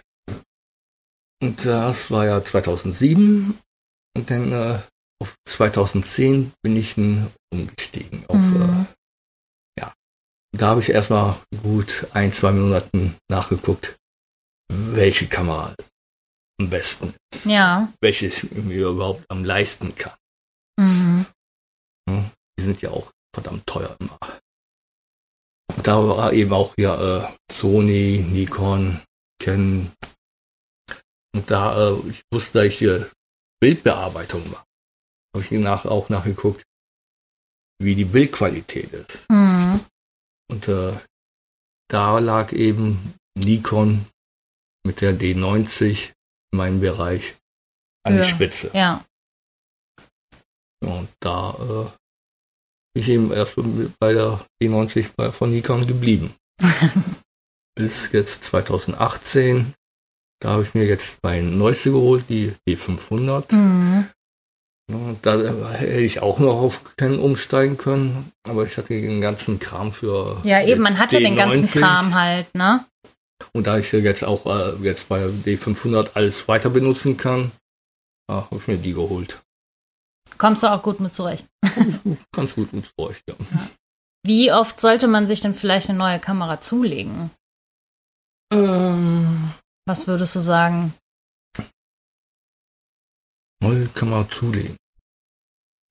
Und 1.42 1.66
das 1.66 2.12
war 2.12 2.26
ja 2.26 2.44
2007. 2.44 3.58
Und 4.15 4.30
dann 4.30 4.52
äh, 4.52 4.80
auf 5.21 5.36
2010 5.47 6.52
bin 6.62 6.76
ich 6.76 6.97
umgestiegen. 6.97 8.26
Auf, 8.28 8.36
Mhm. 8.38 8.88
äh, 9.78 9.82
ja. 9.82 9.93
Da 10.58 10.67
habe 10.69 10.82
ich 10.82 10.89
erstmal 10.89 11.38
gut 11.63 12.08
ein, 12.13 12.34
zwei 12.34 12.52
Monaten 12.52 13.15
nachgeguckt, 13.30 13.97
welche 14.71 15.28
Kamera 15.28 15.76
am 16.60 16.69
besten 16.69 17.13
ist, 17.34 17.45
Ja. 17.45 17.91
welche 18.02 18.28
ich 18.28 18.52
mir 18.52 18.89
überhaupt 18.89 19.24
am 19.30 19.43
leisten 19.45 19.95
kann. 19.95 20.17
Mhm. 20.80 21.26
Die 22.10 22.63
sind 22.63 22.82
ja 22.82 22.91
auch 22.91 23.12
verdammt 23.34 23.65
teuer 23.65 23.95
immer. 24.00 24.19
Und 25.76 25.88
da 25.88 25.97
war 26.06 26.34
eben 26.34 26.52
auch 26.54 26.74
ja 26.78 27.19
äh, 27.30 27.34
Sony, 27.52 28.26
Nikon, 28.28 29.02
Canon. 29.41 29.91
Und 31.34 31.50
da 31.50 31.91
äh, 31.91 32.10
ich 32.10 32.21
wusste, 32.32 32.60
dass 32.60 32.67
ich 32.67 32.78
hier 32.78 33.10
Bildbearbeitung 33.62 34.50
mache, 34.50 34.65
habe 35.36 35.43
ich 35.45 35.52
nach, 35.52 35.86
auch 35.86 36.10
nachgeguckt, 36.10 36.63
wie 37.80 37.95
die 37.95 38.06
Bildqualität 38.06 38.91
ist. 38.91 39.30
Mhm. 39.30 39.80
Und 40.50 40.67
äh, 40.67 40.93
da 41.89 42.19
lag 42.19 42.52
eben 42.52 43.13
Nikon 43.36 44.06
mit 44.86 45.02
der 45.02 45.13
D90 45.17 46.12
in 46.52 46.58
meinem 46.58 46.80
Bereich 46.82 47.36
an 48.04 48.15
Ja. 48.17 48.24
die 48.24 48.28
Spitze. 48.28 48.71
Ja. 48.74 49.06
Und 50.84 51.10
da 51.19 51.52
äh, 51.52 51.91
bin 52.93 53.04
ich 53.04 53.10
eben 53.10 53.32
erst 53.32 53.56
bei 54.00 54.13
der 54.13 54.43
D90 54.62 55.12
bei, 55.15 55.32
von 55.32 55.52
Nikon 55.52 55.86
geblieben. 55.86 56.36
Bis 57.76 58.12
jetzt 58.12 58.43
2018. 58.45 59.74
Da 60.42 60.50
habe 60.50 60.64
ich 60.64 60.74
mir 60.74 60.86
jetzt 60.86 61.20
mein 61.22 61.58
neueste 61.58 61.92
geholt, 61.92 62.26
die 62.28 62.54
D500. 62.68 63.54
Mhm. 63.54 64.08
Ja, 64.90 64.98
Da 65.22 65.36
äh, 65.40 65.78
hätte 65.78 66.02
ich 66.02 66.20
auch 66.22 66.40
noch 66.40 66.62
auf 66.62 66.96
Canon 66.98 67.20
umsteigen 67.20 67.78
können, 67.78 68.32
aber 68.44 68.66
ich 68.66 68.76
hatte 68.78 68.90
den 68.90 69.22
ganzen 69.22 69.60
Kram 69.60 69.94
für. 69.94 70.42
Ja, 70.44 70.62
eben, 70.66 70.82
man 70.82 70.94
jetzt 70.94 71.02
hat 71.02 71.14
ja 71.14 71.20
den 71.20 71.36
ganzen 71.36 71.66
D90. 71.66 71.80
Kram 71.80 72.16
halt, 72.16 72.54
ne? 72.56 72.84
Und 73.54 73.68
da 73.68 73.78
ich 73.78 73.92
jetzt 73.92 74.24
auch 74.24 74.46
äh, 74.48 74.76
jetzt 74.84 75.08
bei 75.10 75.26
D500 75.26 76.10
alles 76.16 76.48
weiter 76.48 76.72
benutzen 76.72 77.18
kann, 77.18 77.52
ja, 78.30 78.38
habe 78.38 78.58
ich 78.58 78.68
mir 78.68 78.78
die 78.78 78.94
geholt. 78.94 79.42
Kommst 80.38 80.64
du 80.64 80.68
auch 80.68 80.82
gut 80.82 81.00
mit 81.00 81.14
zurecht. 81.14 81.46
Ganz 82.32 82.56
gut 82.56 82.74
mit 82.74 82.92
euch, 82.98 83.22
ja. 83.30 83.36
Wie 84.26 84.52
oft 84.52 84.82
sollte 84.82 85.08
man 85.08 85.28
sich 85.28 85.42
denn 85.42 85.54
vielleicht 85.54 85.90
eine 85.90 85.98
neue 85.98 86.20
Kamera 86.20 86.62
zulegen? 86.62 87.30
Ähm, 88.54 89.52
Was 89.86 90.08
würdest 90.08 90.36
du 90.36 90.39
sagen? 90.39 90.94
neue 93.63 93.88
Kamera 93.88 94.28
zulegen. 94.28 94.76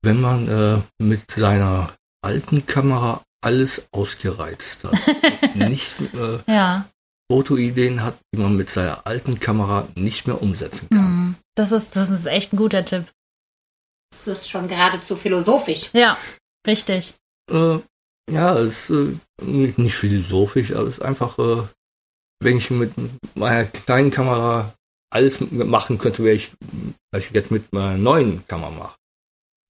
wenn 0.03 0.21
man 0.21 0.49
äh, 0.49 0.81
mit 1.03 1.31
seiner 1.31 1.95
alten 2.23 2.67
Kamera 2.67 3.23
alles 3.45 3.83
ausgereizt 3.93 4.83
hat. 4.85 5.55
nicht 5.55 6.01
äh, 6.15 6.39
Ja. 6.53 6.89
Fotoideen 7.31 8.03
hat, 8.03 8.19
die 8.35 8.41
man 8.41 8.57
mit 8.57 8.71
seiner 8.71 9.07
alten 9.07 9.39
Kamera 9.39 9.87
nicht 9.95 10.27
mehr 10.27 10.43
umsetzen 10.43 10.89
kann. 10.89 10.99
Hm. 10.99 11.35
Das 11.55 11.71
ist, 11.71 11.95
das 11.95 12.11
ist 12.11 12.27
echt 12.27 12.53
ein 12.53 12.57
guter 12.57 12.85
Tipp. 12.85 13.05
Das 14.11 14.27
ist 14.27 14.51
schon 14.51 14.67
geradezu 14.67 15.15
philosophisch. 15.15 15.91
Ja, 15.93 16.19
richtig. 16.67 17.15
Äh, 17.53 17.79
ja, 18.31 18.59
es 18.59 18.91
ist 18.91 18.91
äh, 18.91 19.45
nicht 19.45 19.79
nicht 19.79 19.95
philosophisch, 19.95 20.73
aber 20.73 20.89
es 20.89 20.99
ist 20.99 21.03
einfach, 21.05 21.39
äh, 21.39 21.63
wenn 22.43 22.57
ich 22.59 22.71
mit 22.71 22.93
meiner 23.35 23.65
kleinen 23.65 24.11
Kamera 24.11 24.75
alles 25.13 25.41
machen 25.51 25.99
könnte, 25.99 26.23
wäre 26.25 26.37
ich, 26.37 26.53
was 27.13 27.27
ich 27.27 27.31
jetzt 27.33 27.51
mit 27.51 27.73
meiner 27.73 27.97
neuen 27.99 28.47
Kamera 28.47 28.71
mache, 28.71 28.97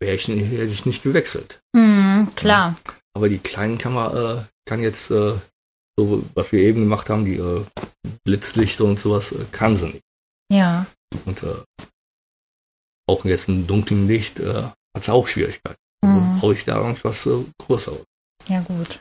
wäre 0.01 0.15
ich, 0.17 0.29
nicht- 0.29 0.51
hätte 0.51 0.65
ich 0.73 0.87
nicht 0.87 1.03
gewechselt. 1.03 1.61
Hm, 1.75 2.29
klar. 2.37 2.77
Aber 3.17 3.29
die 3.29 3.39
kleinen 3.39 3.79
Kamera 3.79 4.41
äh, 4.41 4.45
kann 4.69 4.83
jetzt, 4.83 5.11
äh, 5.11 5.35
so 5.99 6.25
was 6.35 6.53
wir 6.53 6.61
eben 6.61 6.83
gemacht 6.83 7.09
haben, 7.11 7.25
die 7.25 7.37
äh, 7.37 7.65
Blitzlichter 8.25 8.85
und 8.85 9.01
sowas, 9.01 9.33
äh, 9.33 9.45
kann 9.51 9.77
sie 9.77 9.87
nicht. 9.87 10.05
Ja. 10.53 10.87
Und 11.25 11.43
äh, 11.43 11.57
auch 13.09 13.25
jetzt 13.25 13.49
im 13.49 13.67
dunklen 13.67 14.07
Licht 14.07 14.39
äh, 14.39 14.63
hat 14.95 15.05
sie 15.05 15.13
auch 15.13 15.27
Schwierigkeiten. 15.27 15.77
Also 16.03 16.21
Mhm. 16.21 16.39
brauche 16.41 16.53
ich 16.55 16.65
da 16.65 16.79
irgendwas 16.79 17.27
äh, 17.27 17.45
Größeres. 17.59 18.05
Ja, 18.47 18.61
gut. 18.61 19.01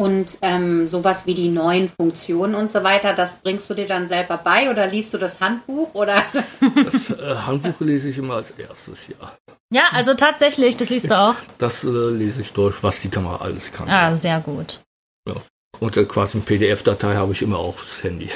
Und 0.00 0.38
ähm, 0.40 0.88
sowas 0.88 1.26
wie 1.26 1.34
die 1.34 1.50
neuen 1.50 1.90
Funktionen 1.90 2.54
und 2.54 2.72
so 2.72 2.82
weiter, 2.82 3.12
das 3.12 3.40
bringst 3.42 3.68
du 3.68 3.74
dir 3.74 3.86
dann 3.86 4.06
selber 4.06 4.38
bei 4.38 4.70
oder 4.70 4.86
liest 4.86 5.12
du 5.12 5.18
das 5.18 5.40
Handbuch 5.40 5.92
oder? 5.92 6.24
Das 6.84 7.10
äh, 7.10 7.34
Handbuch 7.46 7.78
lese 7.80 8.08
ich 8.08 8.16
immer 8.16 8.36
als 8.36 8.50
erstes, 8.52 9.08
ja. 9.08 9.36
Ja, 9.70 9.82
also 9.92 10.14
tatsächlich, 10.14 10.78
das 10.78 10.88
liest 10.88 11.10
du 11.10 11.18
auch. 11.18 11.34
Das 11.58 11.84
äh, 11.84 11.88
lese 11.88 12.40
ich 12.40 12.50
durch, 12.54 12.82
was 12.82 13.02
die 13.02 13.10
Kamera 13.10 13.44
alles 13.44 13.72
kann. 13.72 13.90
Ah, 13.90 14.16
sehr 14.16 14.40
gut. 14.40 14.80
Und 15.80 15.96
äh, 15.98 16.06
quasi 16.06 16.38
eine 16.38 16.46
PDF-Datei 16.46 17.16
habe 17.16 17.34
ich 17.34 17.42
immer 17.42 17.58
aufs 17.58 18.02
Handy. 18.02 18.30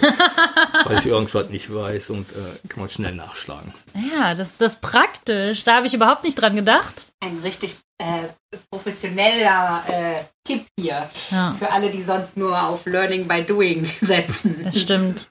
Weil 0.86 0.98
ich 0.98 1.06
irgendwas 1.06 1.50
nicht 1.50 1.72
weiß 1.72 2.10
und 2.10 2.28
äh, 2.32 2.68
kann 2.68 2.80
man 2.80 2.88
schnell 2.88 3.14
nachschlagen. 3.14 3.72
Ja, 3.94 4.34
das, 4.34 4.56
das 4.56 4.74
ist 4.74 4.80
praktisch. 4.80 5.62
Da 5.62 5.76
habe 5.76 5.86
ich 5.86 5.94
überhaupt 5.94 6.24
nicht 6.24 6.34
dran 6.34 6.56
gedacht. 6.56 7.06
Ein 7.20 7.38
richtig 7.44 7.76
äh, 7.98 8.28
professioneller 8.70 9.84
äh, 9.88 10.24
Tipp 10.46 10.66
hier 10.78 11.08
Ja, 11.30 11.54
für 11.58 11.70
alle, 11.70 11.90
die 11.90 12.02
sonst 12.02 12.36
nur 12.36 12.60
auf 12.62 12.86
Learning 12.86 13.26
by 13.26 13.42
Doing 13.42 13.84
setzen. 14.00 14.60
das 14.64 14.80
stimmt. 14.80 15.28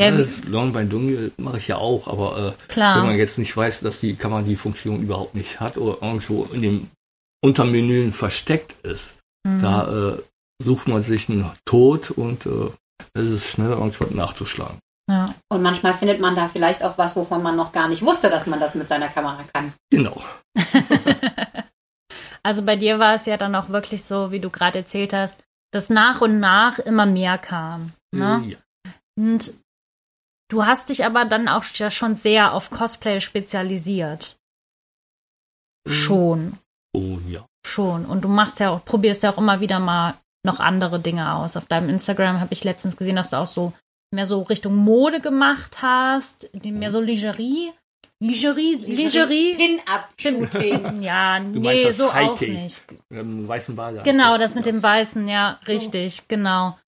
Ja, 0.00 0.10
das 0.10 0.44
Long 0.44 0.72
by 0.72 0.84
Dunge 0.86 1.30
mache 1.36 1.58
ich 1.58 1.68
ja 1.68 1.76
auch, 1.76 2.08
aber 2.08 2.54
äh, 2.70 2.76
wenn 2.76 3.06
man 3.06 3.14
jetzt 3.14 3.38
nicht 3.38 3.56
weiß, 3.56 3.80
dass 3.80 4.00
die 4.00 4.14
Kamera 4.16 4.42
die 4.42 4.56
Funktion 4.56 5.02
überhaupt 5.02 5.34
nicht 5.34 5.60
hat 5.60 5.76
oder 5.76 6.02
irgendwo 6.04 6.44
in 6.52 6.62
dem 6.62 6.90
Untermenü 7.44 8.10
versteckt 8.12 8.74
ist, 8.86 9.16
Mhm. 9.44 9.60
da 9.60 10.12
äh, 10.12 10.22
sucht 10.64 10.86
man 10.86 11.02
sich 11.02 11.28
einen 11.28 11.50
Tod 11.64 12.12
und 12.12 12.46
äh, 12.46 12.70
es 13.14 13.24
ist 13.26 13.48
schneller 13.50 13.72
irgendwas 13.78 14.12
nachzuschlagen. 14.12 14.78
Ja. 15.10 15.34
Und 15.52 15.62
manchmal 15.62 15.94
findet 15.94 16.20
man 16.20 16.36
da 16.36 16.46
vielleicht 16.46 16.84
auch 16.84 16.96
was, 16.96 17.16
wovon 17.16 17.42
man 17.42 17.56
noch 17.56 17.72
gar 17.72 17.88
nicht 17.88 18.02
wusste, 18.02 18.30
dass 18.30 18.46
man 18.46 18.60
das 18.60 18.76
mit 18.76 18.86
seiner 18.86 19.08
Kamera 19.08 19.40
kann. 19.52 19.72
Genau. 19.90 20.16
Also 22.44 22.64
bei 22.64 22.76
dir 22.76 22.98
war 22.98 23.14
es 23.14 23.26
ja 23.26 23.36
dann 23.36 23.54
auch 23.54 23.68
wirklich 23.68 24.04
so, 24.04 24.32
wie 24.32 24.40
du 24.40 24.50
gerade 24.50 24.78
erzählt 24.78 25.12
hast, 25.12 25.44
dass 25.72 25.90
nach 25.90 26.20
und 26.20 26.40
nach 26.40 26.78
immer 26.78 27.06
mehr 27.06 27.38
kam. 27.38 27.92
Ne? 28.12 28.42
Ja. 28.46 28.58
Und 29.16 29.54
du 30.48 30.66
hast 30.66 30.88
dich 30.88 31.04
aber 31.04 31.24
dann 31.24 31.48
auch 31.48 31.64
ja 31.74 31.90
schon 31.90 32.16
sehr 32.16 32.52
auf 32.52 32.70
Cosplay 32.70 33.20
spezialisiert. 33.20 34.36
Schon, 35.88 36.58
Oh 36.94 37.18
ja. 37.26 37.44
schon. 37.66 38.04
Und 38.06 38.22
du 38.22 38.28
machst 38.28 38.60
ja 38.60 38.70
auch, 38.70 38.84
probierst 38.84 39.22
ja 39.22 39.32
auch 39.32 39.38
immer 39.38 39.60
wieder 39.60 39.80
mal 39.80 40.14
noch 40.44 40.60
andere 40.60 41.00
Dinge 41.00 41.34
aus. 41.34 41.56
Auf 41.56 41.66
deinem 41.66 41.88
Instagram 41.88 42.40
habe 42.40 42.52
ich 42.52 42.64
letztens 42.64 42.96
gesehen, 42.96 43.16
dass 43.16 43.30
du 43.30 43.36
auch 43.36 43.46
so 43.46 43.72
mehr 44.12 44.26
so 44.26 44.42
Richtung 44.42 44.76
Mode 44.76 45.20
gemacht 45.20 45.82
hast, 45.82 46.50
mehr 46.64 46.90
so 46.90 47.00
Lingerie. 47.00 47.72
Lingerie, 48.22 48.76
Lingerie. 48.86 49.56
Pin-Up-Shooting. 49.56 51.02
Ja, 51.02 51.40
meinst 51.40 51.58
nee, 51.58 51.84
das 51.84 51.96
so 51.96 52.08
auch 52.08 52.38
Hiking? 52.38 52.62
nicht. 52.62 52.82
Mit 53.08 53.18
einem 53.18 53.48
weißen 53.48 53.74
Badeanzug. 53.74 54.04
Genau, 54.04 54.38
das 54.38 54.54
mit 54.54 54.64
ja. 54.64 54.72
dem 54.72 54.82
Weißen, 54.82 55.26
ja, 55.26 55.58
richtig, 55.66 56.28
genau. 56.28 56.78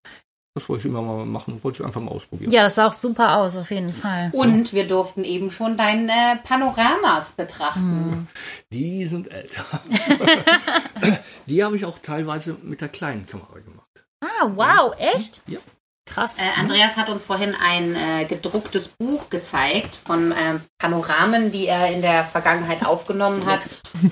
Das 0.55 0.68
wollte 0.68 0.83
ich 0.83 0.87
immer 0.87 1.03
mal 1.03 1.27
machen, 1.27 1.59
wollte 1.64 1.83
ich 1.83 1.85
einfach 1.85 2.01
mal 2.01 2.12
ausprobieren. 2.12 2.53
Ja, 2.53 2.62
das 2.62 2.77
sah 2.77 2.87
auch 2.87 2.92
super 2.92 3.38
aus, 3.38 3.57
auf 3.57 3.73
jeden 3.73 3.92
Fall. 3.92 4.31
Und 4.33 4.73
wir 4.73 4.87
durften 4.87 5.25
eben 5.25 5.51
schon 5.51 5.77
deine 5.77 6.38
Panoramas 6.44 7.33
betrachten. 7.33 8.29
Die 8.70 9.05
sind 9.07 9.33
älter. 9.33 9.64
die 11.47 11.64
habe 11.64 11.75
ich 11.75 11.85
auch 11.85 11.99
teilweise 11.99 12.57
mit 12.62 12.81
der 12.81 12.88
kleinen 12.88 13.27
Kamera 13.27 13.59
gemacht. 13.59 13.88
Ah, 14.20 14.53
wow, 14.55 14.94
echt? 14.97 15.42
Ja. 15.49 15.59
Krass. 16.06 16.36
Äh, 16.38 16.60
Andreas 16.60 16.96
hat 16.96 17.08
uns 17.08 17.24
vorhin 17.24 17.54
ein 17.54 17.96
äh, 17.96 18.24
gedrucktes 18.26 18.88
Buch 18.88 19.30
gezeigt 19.30 19.96
von 20.06 20.34
ähm, 20.38 20.60
Panoramen, 20.78 21.50
die 21.50 21.66
er 21.66 21.88
in 21.92 22.02
der 22.02 22.24
Vergangenheit 22.24 22.84
aufgenommen 22.86 23.46
hat. 23.46 23.62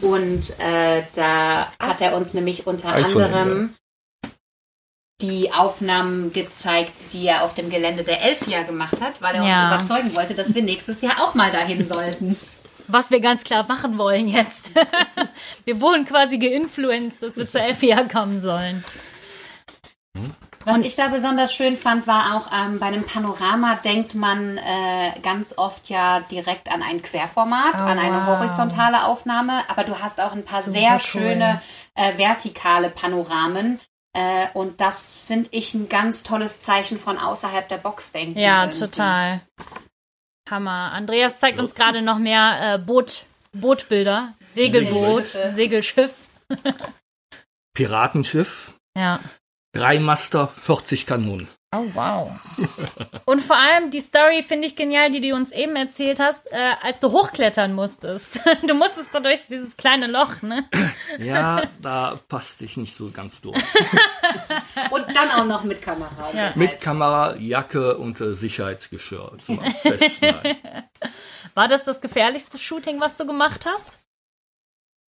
Und 0.00 0.58
äh, 0.58 1.02
da 1.14 1.70
hat 1.78 2.00
er 2.00 2.16
uns 2.16 2.32
nämlich 2.34 2.66
unter 2.66 2.92
von 2.92 3.04
anderem 3.04 3.74
die 5.20 5.52
Aufnahmen 5.52 6.32
gezeigt, 6.32 7.12
die 7.12 7.26
er 7.26 7.44
auf 7.44 7.54
dem 7.54 7.70
Gelände 7.70 8.02
der 8.02 8.22
Elfia 8.22 8.62
gemacht 8.62 9.00
hat, 9.00 9.22
weil 9.22 9.36
er 9.36 9.44
Ja. 9.44 9.74
uns 9.74 9.84
überzeugen 9.84 10.16
wollte, 10.16 10.34
dass 10.34 10.52
wir 10.54 10.62
nächstes 10.62 11.00
Jahr 11.00 11.20
auch 11.20 11.34
mal 11.34 11.52
dahin 11.52 11.86
sollten. 11.88 12.36
Was 12.88 13.10
wir 13.10 13.20
ganz 13.20 13.44
klar 13.44 13.64
machen 13.68 13.96
wollen 13.98 14.26
jetzt. 14.28 14.72
wir 15.64 15.80
wurden 15.80 16.04
quasi 16.04 16.38
geinfluenced, 16.38 17.22
dass 17.22 17.36
wir 17.36 17.48
zur 17.48 17.62
FIA 17.74 18.04
kommen 18.04 18.40
sollen. 18.40 18.82
Was 20.64 20.78
ich 20.80 20.94
da 20.96 21.08
besonders 21.08 21.54
schön 21.54 21.76
fand, 21.76 22.06
war 22.06 22.36
auch 22.36 22.50
ähm, 22.52 22.78
bei 22.78 22.86
einem 22.86 23.04
Panorama 23.04 23.74
denkt 23.84 24.14
man 24.14 24.58
äh, 24.58 25.20
ganz 25.22 25.54
oft 25.56 25.88
ja 25.88 26.20
direkt 26.20 26.70
an 26.70 26.82
ein 26.82 27.02
Querformat, 27.02 27.74
Oh, 27.74 27.78
an 27.78 27.98
eine 27.98 28.26
wow. 28.26 28.38
horizontale 28.38 29.04
Aufnahme, 29.04 29.62
aber 29.68 29.84
du 29.84 29.98
hast 29.98 30.20
auch 30.20 30.32
ein 30.32 30.44
paar 30.44 30.62
Super 30.62 30.78
sehr 30.78 30.92
cool. 30.92 31.00
schöne 31.00 31.62
äh, 31.94 32.16
vertikale 32.16 32.90
Panoramen. 32.90 33.80
Äh, 34.14 34.46
und 34.54 34.80
das 34.80 35.18
finde 35.26 35.48
ich 35.52 35.74
ein 35.74 35.88
ganz 35.88 36.22
tolles 36.22 36.58
Zeichen 36.58 36.98
von 36.98 37.18
außerhalb 37.18 37.68
der 37.68 37.78
Box 37.78 38.12
denken. 38.12 38.38
Ja, 38.38 38.64
irgendwie. 38.64 38.80
total. 38.80 39.40
Hammer. 40.50 40.92
Andreas 40.92 41.40
zeigt 41.40 41.58
uns 41.60 41.74
gerade 41.74 42.02
noch 42.02 42.18
mehr 42.18 42.74
äh, 42.74 42.78
Boot, 42.78 43.24
Bootbilder. 43.52 44.34
Segelboot, 44.40 45.26
Segelschiffe. 45.26 46.14
Segelschiff. 46.50 46.74
Piratenschiff, 47.74 48.74
Ja. 48.96 49.18
Drei 49.72 49.98
Master, 49.98 50.48
40 50.48 51.06
Kanonen. 51.06 51.48
Oh, 51.74 51.86
wow. 51.94 52.30
Und 53.24 53.40
vor 53.40 53.56
allem 53.56 53.90
die 53.90 54.02
Story 54.02 54.42
finde 54.42 54.68
ich 54.68 54.76
genial, 54.76 55.10
die 55.10 55.20
du 55.26 55.34
uns 55.34 55.52
eben 55.52 55.74
erzählt 55.74 56.20
hast, 56.20 56.46
äh, 56.52 56.74
als 56.82 57.00
du 57.00 57.10
hochklettern 57.12 57.72
musstest. 57.72 58.42
Du 58.66 58.74
musstest 58.74 59.14
da 59.14 59.20
durch 59.20 59.46
dieses 59.46 59.76
kleine 59.78 60.06
Loch, 60.06 60.42
ne? 60.42 60.68
Ja, 61.18 61.62
da 61.80 62.20
passte 62.28 62.66
ich 62.66 62.76
nicht 62.76 62.94
so 62.94 63.10
ganz 63.10 63.40
durch. 63.40 63.56
Und 64.90 65.06
dann 65.16 65.30
auch 65.30 65.46
noch 65.46 65.64
mit 65.64 65.80
Kamera. 65.80 66.30
Ja. 66.34 66.52
Mit 66.54 66.78
Kamera, 66.80 67.36
Jacke 67.36 67.96
und 67.96 68.20
äh, 68.20 68.34
Sicherheitsgeschirr 68.34 69.32
zum 69.44 69.62
Festschneiden. 69.82 70.56
War 71.54 71.68
das 71.68 71.84
das 71.84 72.00
gefährlichste 72.00 72.58
Shooting, 72.58 73.00
was 73.00 73.16
du 73.16 73.26
gemacht 73.26 73.64
hast? 73.66 73.98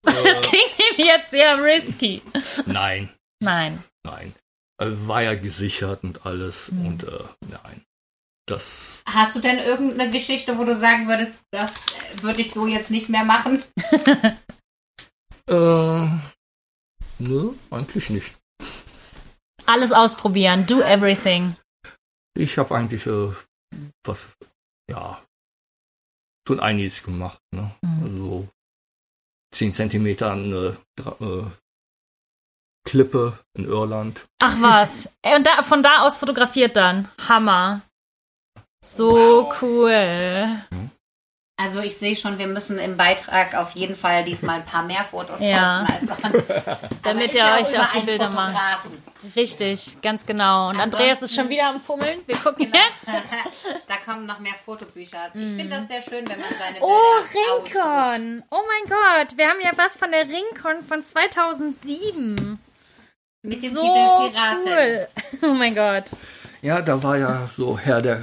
Das 0.02 0.40
klingt 0.40 0.98
ihm 0.98 1.04
jetzt 1.04 1.30
sehr 1.30 1.62
risky. 1.62 2.22
Nein, 2.66 3.10
Nein. 3.40 3.82
nein. 4.02 4.34
Äh, 4.78 4.90
War 5.06 5.22
ja 5.22 5.34
gesichert 5.34 6.02
und 6.04 6.26
alles 6.26 6.68
und 6.68 7.04
äh, 7.04 7.24
nein. 7.48 7.84
Das 8.46 9.02
Hast 9.06 9.34
du 9.36 9.40
denn 9.40 9.58
irgendeine 9.58 10.10
Geschichte, 10.10 10.58
wo 10.58 10.64
du 10.64 10.76
sagen 10.78 11.08
würdest, 11.08 11.40
das 11.50 11.72
äh, 11.74 12.22
würde 12.22 12.40
ich 12.42 12.50
so 12.50 12.66
jetzt 12.66 12.90
nicht 12.90 13.08
mehr 13.08 13.24
machen? 13.24 13.62
äh, 15.48 16.08
nö, 17.18 17.52
eigentlich 17.70 18.10
nicht. 18.10 18.36
Alles 19.66 19.92
ausprobieren. 19.92 20.66
Do 20.66 20.80
everything. 20.80 21.56
Ich 22.36 22.58
habe 22.58 22.74
eigentlich 22.74 23.06
äh, 23.06 23.32
was, 24.04 24.28
ja, 24.90 25.22
schon 26.46 26.60
einiges 26.60 27.02
gemacht. 27.02 27.40
Ne? 27.54 27.74
Also 28.02 28.48
10 29.54 29.72
Zentimeter 29.72 30.32
eine 30.32 30.76
Dra- 30.98 31.46
äh, 31.46 31.50
Klippe 32.84 33.38
in 33.54 33.64
Irland. 33.66 34.26
Ach 34.42 34.56
was. 34.60 35.08
Und 35.24 35.46
da, 35.46 35.62
von 35.62 35.82
da 35.82 36.02
aus 36.02 36.18
fotografiert 36.18 36.76
dann. 36.76 37.08
Hammer. 37.28 37.80
So 38.84 39.12
Wow. 39.48 39.62
cool. 39.62 40.48
Also 41.56 41.80
ich 41.80 41.96
sehe 41.96 42.16
schon, 42.16 42.38
wir 42.38 42.48
müssen 42.48 42.78
im 42.78 42.96
Beitrag 42.96 43.54
auf 43.54 43.70
jeden 43.76 43.94
Fall 43.94 44.24
diesmal 44.24 44.56
ein 44.56 44.64
paar 44.66 44.82
mehr 44.82 45.04
Fotos 45.04 45.38
Ja. 45.40 45.86
posten 45.86 46.08
als 46.10 46.32
sonst. 46.32 46.62
Damit 47.04 47.32
ihr 47.32 47.38
ja 47.38 47.54
euch 47.56 47.78
auch 47.78 47.92
die 47.92 47.98
ein 48.00 48.06
Bilder 48.06 48.28
macht. 48.28 48.56
Richtig, 49.36 49.96
ganz 50.02 50.26
genau. 50.26 50.64
Und 50.68 50.74
Ansonsten- 50.80 50.96
Andreas 50.96 51.22
ist 51.22 51.34
schon 51.34 51.48
wieder 51.48 51.68
am 51.68 51.80
Fummeln. 51.80 52.18
Wir 52.26 52.36
gucken 52.36 52.64
jetzt. 52.72 53.06
da 53.86 53.94
kommen 54.04 54.26
noch 54.26 54.40
mehr 54.40 54.52
Fotobücher. 54.52 55.28
Ich 55.32 55.46
finde 55.46 55.68
das 55.68 55.86
sehr 55.88 56.02
schön, 56.02 56.28
wenn 56.28 56.40
man 56.40 56.50
seine 56.58 56.72
Bilder 56.80 56.86
Oh, 56.86 57.22
ausdruckt. 57.22 57.74
Rincon. 57.74 58.42
Oh 58.50 58.60
mein 58.66 58.90
Gott, 58.90 59.38
wir 59.38 59.48
haben 59.48 59.60
ja 59.62 59.70
was 59.76 59.96
von 59.96 60.10
der 60.10 60.28
Rincon 60.28 60.82
von 60.82 61.02
2007. 61.04 62.58
Mit 63.44 63.62
dem 63.62 63.74
So 63.74 63.80
Titel 63.82 64.30
Piraten. 64.30 64.66
cool. 64.66 65.08
Oh 65.50 65.54
mein 65.54 65.74
Gott. 65.74 66.16
Ja, 66.62 66.80
da 66.80 67.02
war 67.02 67.18
ja 67.18 67.50
so 67.56 67.78
Herr 67.78 68.00
der 68.00 68.22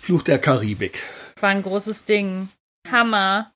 Fluch 0.00 0.22
der 0.22 0.38
Karibik. 0.38 1.02
War 1.40 1.50
ein 1.50 1.62
großes 1.62 2.04
Ding. 2.06 2.48
Hammer. 2.90 3.52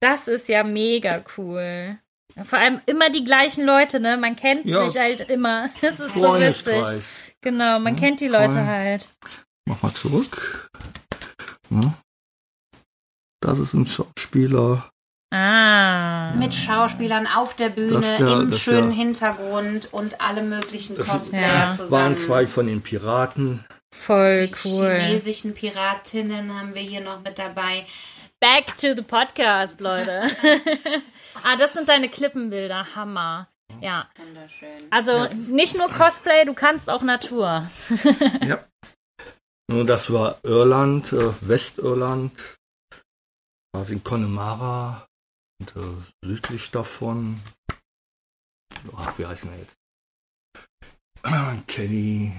Das 0.00 0.28
ist 0.28 0.48
ja 0.48 0.62
mega 0.62 1.24
cool. 1.36 1.98
Vor 2.44 2.58
allem 2.58 2.80
immer 2.86 3.10
die 3.10 3.24
gleichen 3.24 3.64
Leute, 3.66 3.98
ne? 4.00 4.16
Man 4.16 4.36
kennt 4.36 4.64
Ja. 4.66 4.88
sich 4.88 5.00
halt 5.00 5.28
immer. 5.28 5.68
Das 5.80 5.98
ist 6.00 6.14
so 6.14 6.38
witzig. 6.38 7.04
Genau, 7.40 7.80
man 7.80 7.96
kennt 7.96 8.20
die 8.20 8.28
Leute 8.28 8.52
voll. 8.52 8.66
halt. 8.66 9.10
Mach 9.66 9.82
mal 9.82 9.94
zurück. 9.94 10.70
Ja. 11.70 11.94
Das 13.40 13.58
ist 13.58 13.72
ein 13.74 13.86
Schauspieler. 13.86 14.89
Ah. 15.32 16.32
Mit 16.34 16.54
Schauspielern 16.54 17.26
auf 17.28 17.54
der 17.54 17.68
Bühne, 17.70 17.92
Das 18.00 18.20
wär- 18.20 18.40
im 18.40 18.50
das 18.50 18.60
schönen 18.60 18.88
wär- 18.90 18.96
Hintergrund 18.96 19.92
und 19.92 20.20
alle 20.20 20.42
möglichen 20.42 20.96
Das 20.96 21.08
Cosplayer 21.08 21.46
Ja. 21.46 21.70
zusammen. 21.70 21.90
Waren 21.90 22.16
zwei 22.16 22.46
von 22.46 22.66
den 22.66 22.82
Piraten. 22.82 23.64
Voll 23.94 24.48
Die 24.48 24.54
cool. 24.64 24.98
chinesischen 25.00 25.54
Piratinnen 25.54 26.58
haben 26.58 26.74
wir 26.74 26.82
hier 26.82 27.00
noch 27.00 27.20
mit 27.22 27.38
dabei. 27.38 27.84
Back 28.40 28.76
to 28.78 28.94
the 28.96 29.02
podcast, 29.02 29.80
Leute. 29.80 30.22
ah, 31.44 31.56
das 31.58 31.74
sind 31.74 31.88
deine 31.88 32.08
Klippenbilder. 32.08 32.86
Hammer. 32.96 33.48
Ja. 33.80 34.08
Wunderschön. 34.16 34.68
Also 34.90 35.28
nicht 35.52 35.76
nur 35.76 35.88
Cosplay, 35.88 36.44
du 36.44 36.54
kannst 36.54 36.90
auch 36.90 37.02
Natur. 37.02 37.68
Ja. 38.44 38.58
Nur 39.70 39.84
das 39.84 40.12
war 40.12 40.38
Irland, 40.42 41.12
äh, 41.12 41.32
Westirland, 41.42 42.32
quasi 43.72 43.92
in 43.92 44.02
Connemara 44.02 45.06
und 45.60 45.76
äh, 45.76 46.26
südlich 46.26 46.70
davon. 46.70 47.38
Ach, 48.96 49.18
wie 49.18 49.26
heißen 49.26 49.50
er 49.52 49.58
jetzt? 49.58 49.76
Kelly, 51.66 52.32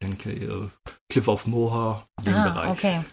Ken 0.00 0.16
Kelly 0.18 0.44
äh, 0.46 0.68
Cliff 1.10 1.28
of 1.28 1.46
Moher, 1.46 2.06
den 2.24 2.34
ah, 2.34 2.44
Bereich. 2.50 2.70
okay. 2.70 3.04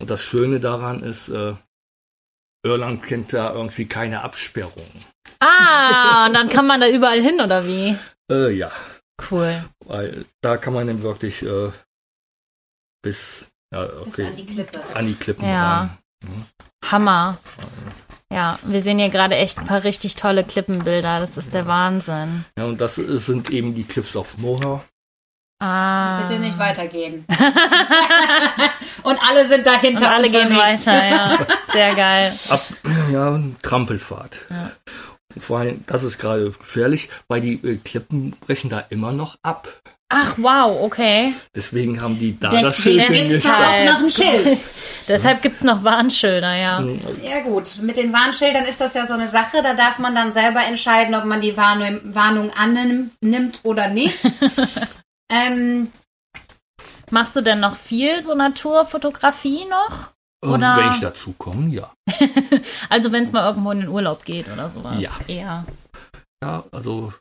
Und 0.00 0.10
das 0.10 0.22
Schöne 0.22 0.60
daran 0.60 1.02
ist, 1.02 1.28
äh, 1.28 1.54
Irland 2.64 3.02
kennt 3.02 3.32
da 3.32 3.52
irgendwie 3.54 3.86
keine 3.86 4.22
Absperrung. 4.22 4.86
Ah, 5.40 6.26
und 6.28 6.34
dann 6.34 6.48
kann 6.48 6.66
man 6.66 6.80
da 6.80 6.88
überall 6.88 7.20
hin, 7.22 7.40
oder 7.40 7.66
wie? 7.66 7.96
Äh, 8.30 8.50
ja, 8.52 8.70
Cool. 9.30 9.64
weil 9.86 10.26
da 10.42 10.56
kann 10.56 10.74
man 10.74 10.86
dann 10.86 11.02
wirklich 11.02 11.42
äh, 11.42 11.70
bis, 13.02 13.46
ja, 13.72 13.86
Bis 13.86 14.08
okay, 14.08 14.26
an 14.26 14.36
die 14.36 14.46
Klippe. 14.46 14.82
an 14.94 15.06
die 15.06 15.14
Klippen 15.14 15.44
Ja. 15.46 15.78
ran. 15.80 15.98
Hammer. 16.90 17.38
Ja, 18.32 18.58
wir 18.62 18.80
sehen 18.80 18.98
hier 18.98 19.10
gerade 19.10 19.36
echt 19.36 19.58
ein 19.58 19.66
paar 19.66 19.84
richtig 19.84 20.16
tolle 20.16 20.42
Klippenbilder. 20.44 21.20
Das 21.20 21.36
ist 21.36 21.52
der 21.52 21.66
Wahnsinn. 21.66 22.44
Ja, 22.56 22.64
und 22.64 22.80
das 22.80 22.94
sind 22.96 23.50
eben 23.50 23.74
die 23.74 23.84
Cliffs 23.84 24.16
of 24.16 24.38
Moher. 24.38 24.82
Ah. 25.60 26.22
Bitte 26.22 26.40
nicht 26.40 26.58
weitergehen. 26.58 27.24
und 29.04 29.18
alle 29.28 29.48
sind 29.48 29.64
dahinter 29.66 30.06
Und 30.06 30.12
alle 30.12 30.28
gehen 30.28 30.48
unterwegs. 30.48 30.86
weiter, 30.86 31.08
ja. 31.08 31.38
Sehr 31.72 31.94
geil. 31.94 32.32
Ab, 32.48 32.60
ja, 33.12 33.40
Trampelfahrt. 33.62 34.38
Ja. 34.50 34.72
Vor 35.38 35.58
allem, 35.60 35.84
das 35.86 36.02
ist 36.02 36.18
gerade 36.18 36.50
gefährlich, 36.50 37.10
weil 37.28 37.40
die 37.42 37.54
äh, 37.64 37.76
Klippen 37.76 38.32
brechen 38.40 38.70
da 38.70 38.80
immer 38.90 39.12
noch 39.12 39.36
ab. 39.42 39.68
Ach, 40.14 40.34
wow, 40.36 40.82
okay. 40.82 41.34
Deswegen 41.56 42.00
haben 42.02 42.18
die 42.18 42.38
da 42.38 42.50
Deswegen 42.50 42.64
das 42.66 42.76
Schild 42.76 43.08
gibt's 43.08 43.44
da 43.44 43.56
auch 43.56 43.84
noch 43.86 43.98
ein 44.04 44.10
Schild? 44.10 44.64
Deshalb 45.08 45.42
gibt's 45.42 45.62
noch 45.62 45.82
Warnschilder, 45.82 46.54
ja. 46.54 46.80
Ja 47.22 47.40
gut, 47.40 47.70
mit 47.80 47.96
den 47.96 48.12
Warnschildern 48.12 48.64
ist 48.64 48.80
das 48.80 48.94
ja 48.94 49.06
so 49.06 49.14
eine 49.14 49.28
Sache. 49.28 49.62
Da 49.62 49.74
darf 49.74 49.98
man 49.98 50.14
dann 50.14 50.32
selber 50.32 50.64
entscheiden, 50.64 51.14
ob 51.14 51.24
man 51.24 51.40
die 51.40 51.56
Warnung, 51.56 52.00
Warnung 52.04 52.50
annimmt 52.50 53.60
oder 53.62 53.88
nicht. 53.88 54.26
ähm, 55.32 55.90
Machst 57.10 57.36
du 57.36 57.40
denn 57.42 57.60
noch 57.60 57.76
viel 57.76 58.22
so 58.22 58.34
Naturfotografie 58.34 59.64
noch? 59.66 60.12
Und 60.42 60.54
Oder- 60.54 60.76
Wenn 60.76 60.90
ich 60.90 61.00
dazu 61.00 61.32
komme, 61.38 61.68
ja. 61.68 61.92
Also 62.88 63.12
wenn 63.12 63.24
es 63.24 63.32
mal 63.32 63.46
irgendwo 63.46 63.70
in 63.70 63.80
den 63.80 63.88
Urlaub 63.88 64.24
geht 64.24 64.50
oder 64.52 64.68
sowas. 64.68 64.96
Ja. 64.98 65.10
Eher. 65.28 65.66
Ja, 66.42 66.64
also 66.72 67.12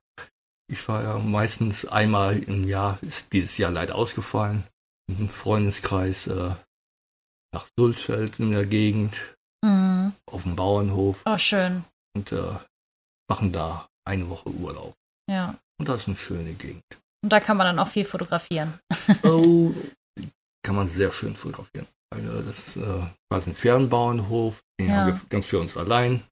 ich 0.71 0.79
fahre 0.79 1.03
ja 1.03 1.17
meistens 1.19 1.85
einmal 1.85 2.39
im 2.43 2.67
Jahr, 2.67 2.97
ist 3.01 3.31
dieses 3.33 3.57
Jahr 3.57 3.71
leider 3.71 3.95
ausgefallen, 3.95 4.63
einem 5.09 5.29
Freundeskreis 5.29 6.27
äh, 6.27 6.51
nach 7.53 7.67
Sulzfeld 7.77 8.39
in 8.39 8.51
der 8.51 8.65
Gegend, 8.65 9.35
Mhm. 9.63 10.13
auf 10.25 10.41
dem 10.41 10.55
Bauernhof 10.55 11.21
Oh, 11.27 11.37
schön. 11.37 11.83
und 12.15 12.31
äh, 12.31 12.53
machen 13.29 13.51
da 13.51 13.87
eine 14.07 14.27
Woche 14.27 14.49
Urlaub. 14.49 14.95
Ja. 15.29 15.55
Und 15.79 15.87
das 15.87 16.01
ist 16.01 16.07
eine 16.07 16.17
schöne 16.17 16.53
Gegend. 16.53 16.83
Und 17.23 17.31
da 17.31 17.39
kann 17.39 17.57
man 17.57 17.67
dann 17.67 17.77
auch 17.77 17.87
viel 17.89 18.05
fotografieren. 18.05 18.79
Oh, 19.23 19.71
kann 20.63 20.75
man 20.75 20.89
sehr 20.89 21.11
schön 21.11 21.35
fotografieren. 21.35 21.85
Weil, 22.09 22.25
äh, 22.25 22.43
das 22.43 22.67
ist 22.69 22.77
äh, 22.77 23.03
quasi 23.29 23.51
ein 23.51 23.55
Fernbauernhof, 23.55 24.61
den 24.79 24.89
Ja. 24.89 24.95
haben 24.95 25.07
wir 25.13 25.21
ganz 25.29 25.45
für 25.45 25.59
uns 25.59 25.77
allein. 25.77 26.23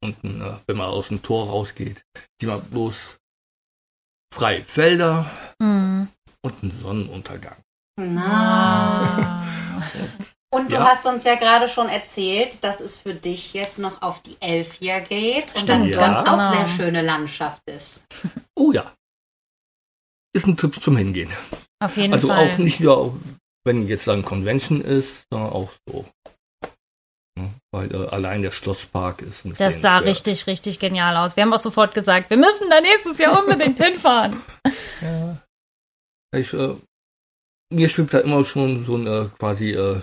Und 0.00 0.14
äh, 0.24 0.52
wenn 0.68 0.76
man 0.76 0.86
aus 0.86 1.08
dem 1.08 1.22
Tor 1.22 1.48
rausgeht, 1.48 2.04
sieht 2.40 2.48
man 2.48 2.62
bloß 2.62 3.16
freie 4.36 4.62
Felder 4.64 5.30
Mhm. 5.58 6.08
und 6.42 6.62
einen 6.62 6.72
Sonnenuntergang. 6.80 7.56
na. 7.98 9.42
Und 10.54 10.70
du 10.70 10.76
Ja. 10.76 10.86
hast 10.88 11.04
uns 11.06 11.24
ja 11.24 11.34
gerade 11.34 11.68
schon 11.68 11.88
erzählt, 11.88 12.62
dass 12.64 12.80
es 12.80 12.96
für 12.98 13.12
dich 13.14 13.52
jetzt 13.52 13.78
noch 13.78 14.00
auf 14.00 14.22
die 14.22 14.36
Elf 14.40 14.74
hier 14.74 15.00
geht 15.00 15.44
und 15.54 15.58
Stimmt, 15.64 15.68
dass 15.68 15.86
ja. 15.86 16.12
dort 16.14 16.28
auch 16.28 16.32
genau. 16.32 16.52
sehr 16.52 16.68
schöne 16.68 17.02
Landschaft 17.02 17.62
ist. 17.66 18.02
Oh 18.58 18.72
ja. 18.72 18.90
Ist 20.34 20.46
ein 20.46 20.56
Tipp 20.56 20.82
zum 20.82 20.96
Hingehen. 20.96 21.30
Auf 21.84 21.96
jeden 21.98 22.14
also 22.14 22.28
Fall. 22.28 22.48
auch 22.48 22.58
nicht 22.58 22.80
nur, 22.80 23.18
wenn 23.64 23.86
jetzt 23.86 24.08
ein 24.08 24.24
Convention 24.24 24.80
ist, 24.80 25.24
sondern 25.30 25.52
auch 25.52 25.70
so. 25.86 26.06
Ja, 27.38 27.48
Weil 27.70 27.94
äh, 27.94 28.08
allein 28.08 28.42
der 28.42 28.50
Schlosspark 28.50 29.22
ist 29.22 29.44
ein 29.44 29.54
Das 29.58 29.80
sah 29.80 29.98
richtig, 29.98 30.46
richtig 30.46 30.78
genial 30.78 31.16
aus. 31.16 31.36
Wir 31.36 31.42
haben 31.42 31.52
auch 31.52 31.58
sofort 31.58 31.94
gesagt, 31.94 32.30
wir 32.30 32.36
müssen 32.36 32.70
da 32.70 32.80
nächstes 32.80 33.18
Jahr 33.18 33.38
unbedingt 33.38 33.78
hinfahren. 33.82 34.40
Ich, 36.34 36.52
äh, 36.52 36.74
mir 37.72 37.88
schwebt 37.88 38.14
da 38.14 38.18
immer 38.20 38.44
schon 38.44 38.84
so 38.84 38.96
ein 38.96 39.06
äh, 39.06 39.26
quasi 39.38 39.72
äh, 39.72 40.00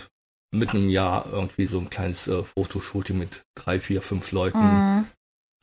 mitten 0.53 0.77
im 0.77 0.89
Jahr 0.89 1.25
irgendwie 1.31 1.65
so 1.65 1.79
ein 1.79 1.89
kleines 1.89 2.27
äh, 2.27 2.43
Fotoshooting 2.43 3.17
mit 3.17 3.43
drei, 3.55 3.79
vier, 3.79 4.01
fünf 4.01 4.31
Leuten. 4.31 4.59
Mhm. 4.59 5.07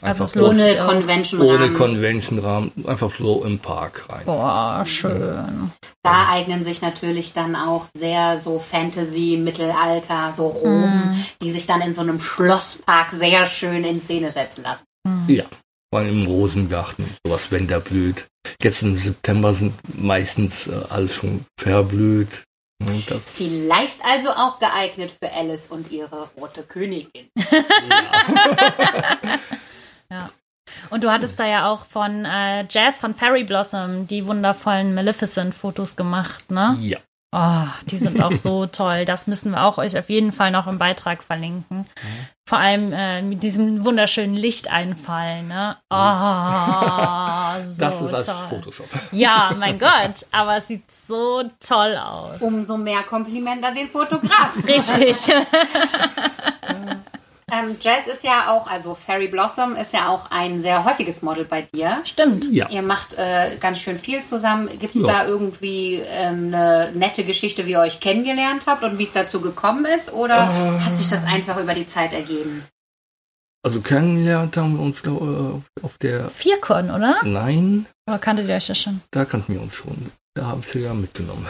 Also 0.02 0.06
Einfach 0.06 0.24
es 0.24 0.32
so 0.32 0.40
lohnt 0.40 0.60
sich 0.60 0.80
Ohne. 0.80 0.86
Convention 0.86 1.40
ohne 1.42 1.72
Convention-Rahmen, 1.72 2.72
einfach 2.86 3.10
so 3.18 3.44
im 3.44 3.58
Park 3.58 4.08
rein. 4.08 4.22
Boah, 4.24 4.82
schön. 4.86 5.70
Da 6.02 6.28
eignen 6.30 6.64
sich 6.64 6.80
natürlich 6.80 7.34
dann 7.34 7.54
auch 7.54 7.84
sehr 7.94 8.40
so 8.40 8.58
Fantasy, 8.58 9.38
Mittelalter, 9.42 10.32
so 10.34 10.46
Rom, 10.46 11.22
die 11.42 11.50
sich 11.50 11.66
dann 11.66 11.82
in 11.82 11.94
so 11.94 12.00
einem 12.00 12.18
Schlosspark 12.18 13.10
sehr 13.10 13.44
schön 13.44 13.84
in 13.84 14.00
Szene 14.00 14.32
setzen 14.32 14.64
lassen. 14.64 14.84
Ja, 15.26 15.44
vor 15.92 16.00
allem 16.00 16.22
im 16.22 16.26
Rosengarten, 16.26 17.04
sowas, 17.26 17.48
wenn 17.50 17.66
der 17.66 17.80
blüht. 17.80 18.26
Jetzt 18.62 18.82
im 18.82 18.98
September 18.98 19.52
sind 19.52 19.74
meistens 20.00 20.66
äh, 20.66 20.72
alles 20.88 21.14
schon 21.14 21.44
verblüht. 21.58 22.44
Das, 23.08 23.22
Vielleicht 23.26 24.02
also 24.02 24.30
auch 24.30 24.58
geeignet 24.58 25.10
für 25.10 25.30
Alice 25.30 25.66
und 25.66 25.92
ihre 25.92 26.30
rote 26.38 26.62
Königin. 26.62 27.28
Und 30.90 31.02
du 31.04 31.10
hattest 31.10 31.38
da 31.40 31.46
ja 31.46 31.70
auch 31.70 31.84
von 31.84 32.24
äh, 32.24 32.64
Jazz 32.68 32.98
von 33.00 33.14
Fairy 33.14 33.44
Blossom 33.44 34.06
die 34.06 34.26
wundervollen 34.26 34.94
Maleficent-Fotos 34.94 35.96
gemacht, 35.96 36.50
ne? 36.50 36.76
ja. 36.80 36.98
Oh, 37.32 37.68
die 37.86 37.98
sind 37.98 38.20
auch 38.20 38.34
so 38.34 38.66
toll. 38.72 39.04
Das 39.04 39.28
müssen 39.28 39.52
wir 39.52 39.62
auch 39.62 39.78
euch 39.78 39.96
auf 39.96 40.10
jeden 40.10 40.32
Fall 40.32 40.50
noch 40.50 40.66
im 40.66 40.78
Beitrag 40.78 41.22
verlinken. 41.22 41.86
Vor 42.48 42.58
allem 42.58 42.92
äh, 42.92 43.22
mit 43.22 43.44
diesem 43.44 43.84
wunderschönen 43.84 44.34
Lichteinfall, 44.34 45.44
ne? 45.44 45.76
Oh, 45.90 47.60
so 47.62 47.80
Das 47.80 48.00
ist 48.02 48.12
als 48.14 48.26
toll. 48.26 48.34
Photoshop. 48.48 48.88
Ja, 49.12 49.54
mein 49.58 49.78
Gott, 49.78 50.26
aber 50.32 50.56
es 50.56 50.66
sieht 50.66 50.90
so 50.90 51.44
toll 51.64 51.96
aus. 51.96 52.40
Umso 52.40 52.76
mehr 52.76 53.04
Kompliment 53.04 53.64
an 53.64 53.76
den 53.76 53.88
Fotografen. 53.88 54.64
Richtig. 54.64 55.32
Ähm, 57.52 57.76
Jazz 57.80 58.06
ist 58.06 58.22
ja 58.24 58.50
auch, 58.52 58.66
also 58.66 58.94
Fairy 58.94 59.28
Blossom 59.28 59.74
ist 59.76 59.92
ja 59.92 60.08
auch 60.08 60.30
ein 60.30 60.58
sehr 60.58 60.84
häufiges 60.84 61.22
Model 61.22 61.44
bei 61.44 61.62
dir. 61.62 61.98
Stimmt. 62.04 62.46
Ja. 62.50 62.68
Ihr 62.70 62.82
macht 62.82 63.14
äh, 63.14 63.56
ganz 63.60 63.78
schön 63.80 63.98
viel 63.98 64.22
zusammen. 64.22 64.68
Gibt 64.78 64.94
es 64.94 65.02
Ja. 65.02 65.08
da 65.08 65.26
irgendwie 65.26 66.02
ähm, 66.06 66.52
eine 66.54 66.92
nette 66.94 67.24
Geschichte, 67.24 67.66
wie 67.66 67.72
ihr 67.72 67.80
euch 67.80 68.00
kennengelernt 68.00 68.64
habt 68.66 68.82
und 68.84 68.98
wie 68.98 69.04
es 69.04 69.12
dazu 69.12 69.40
gekommen 69.40 69.84
ist? 69.84 70.12
Oder 70.12 70.82
hat 70.84 70.96
sich 70.96 71.08
das 71.08 71.24
einfach 71.24 71.58
über 71.58 71.74
die 71.74 71.86
Zeit 71.86 72.12
ergeben? 72.12 72.64
Also 73.62 73.80
kennengelernt 73.80 74.56
haben 74.56 74.76
wir 74.78 74.82
uns 74.84 75.02
glaub, 75.02 75.20
äh, 75.20 75.84
auf 75.84 75.98
der. 75.98 76.30
Vierkon, 76.30 76.90
oder? 76.90 77.16
Nein, 77.24 77.84
Oder 78.08 78.18
kanntet 78.18 78.48
ihr 78.48 78.54
euch 78.54 78.66
das 78.68 78.78
schon? 78.78 79.00
da 79.10 79.24
kannten 79.26 79.52
wir 79.52 79.60
uns 79.60 79.74
schon. 79.74 80.10
Da 80.34 80.46
habe 80.46 80.60
ich 80.64 80.68
sie 80.72 80.78
ja 80.80 80.94
mitgenommen. 80.94 81.46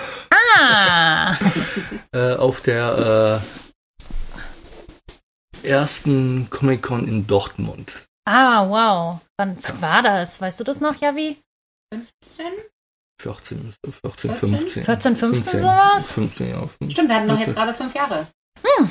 Ah! 0.59 1.35
Äh, 2.13 2.35
auf 2.35 2.61
der 2.63 3.41
äh, 3.41 3.70
ersten 5.65 6.49
Comic-Con 6.51 7.07
in 7.07 7.27
Dortmund. 7.27 7.93
ah, 8.27 8.69
wow. 8.69 9.21
Wann, 9.39 9.57
wann 9.63 9.83
war 9.83 10.03
das? 10.03 10.41
Weißt 10.41 10.61
du 10.61 10.65
das 10.65 10.81
noch, 10.81 10.97
Javi? 10.97 11.39
15? 11.93 12.45
14, 13.21 13.75
14 14.03 14.31
14? 14.35 14.59
15. 14.59 14.85
14, 14.85 15.17
15 15.17 15.61
sowas? 15.61 16.13
15, 16.13 16.49
ja. 16.49 16.61
15. 16.61 16.91
Stimmt, 16.91 17.09
wir 17.09 17.17
hatten 17.17 17.27
noch 17.27 17.39
jetzt 17.39 17.55
gerade 17.55 17.75
fünf 17.75 17.95
Jahre. 17.95 18.27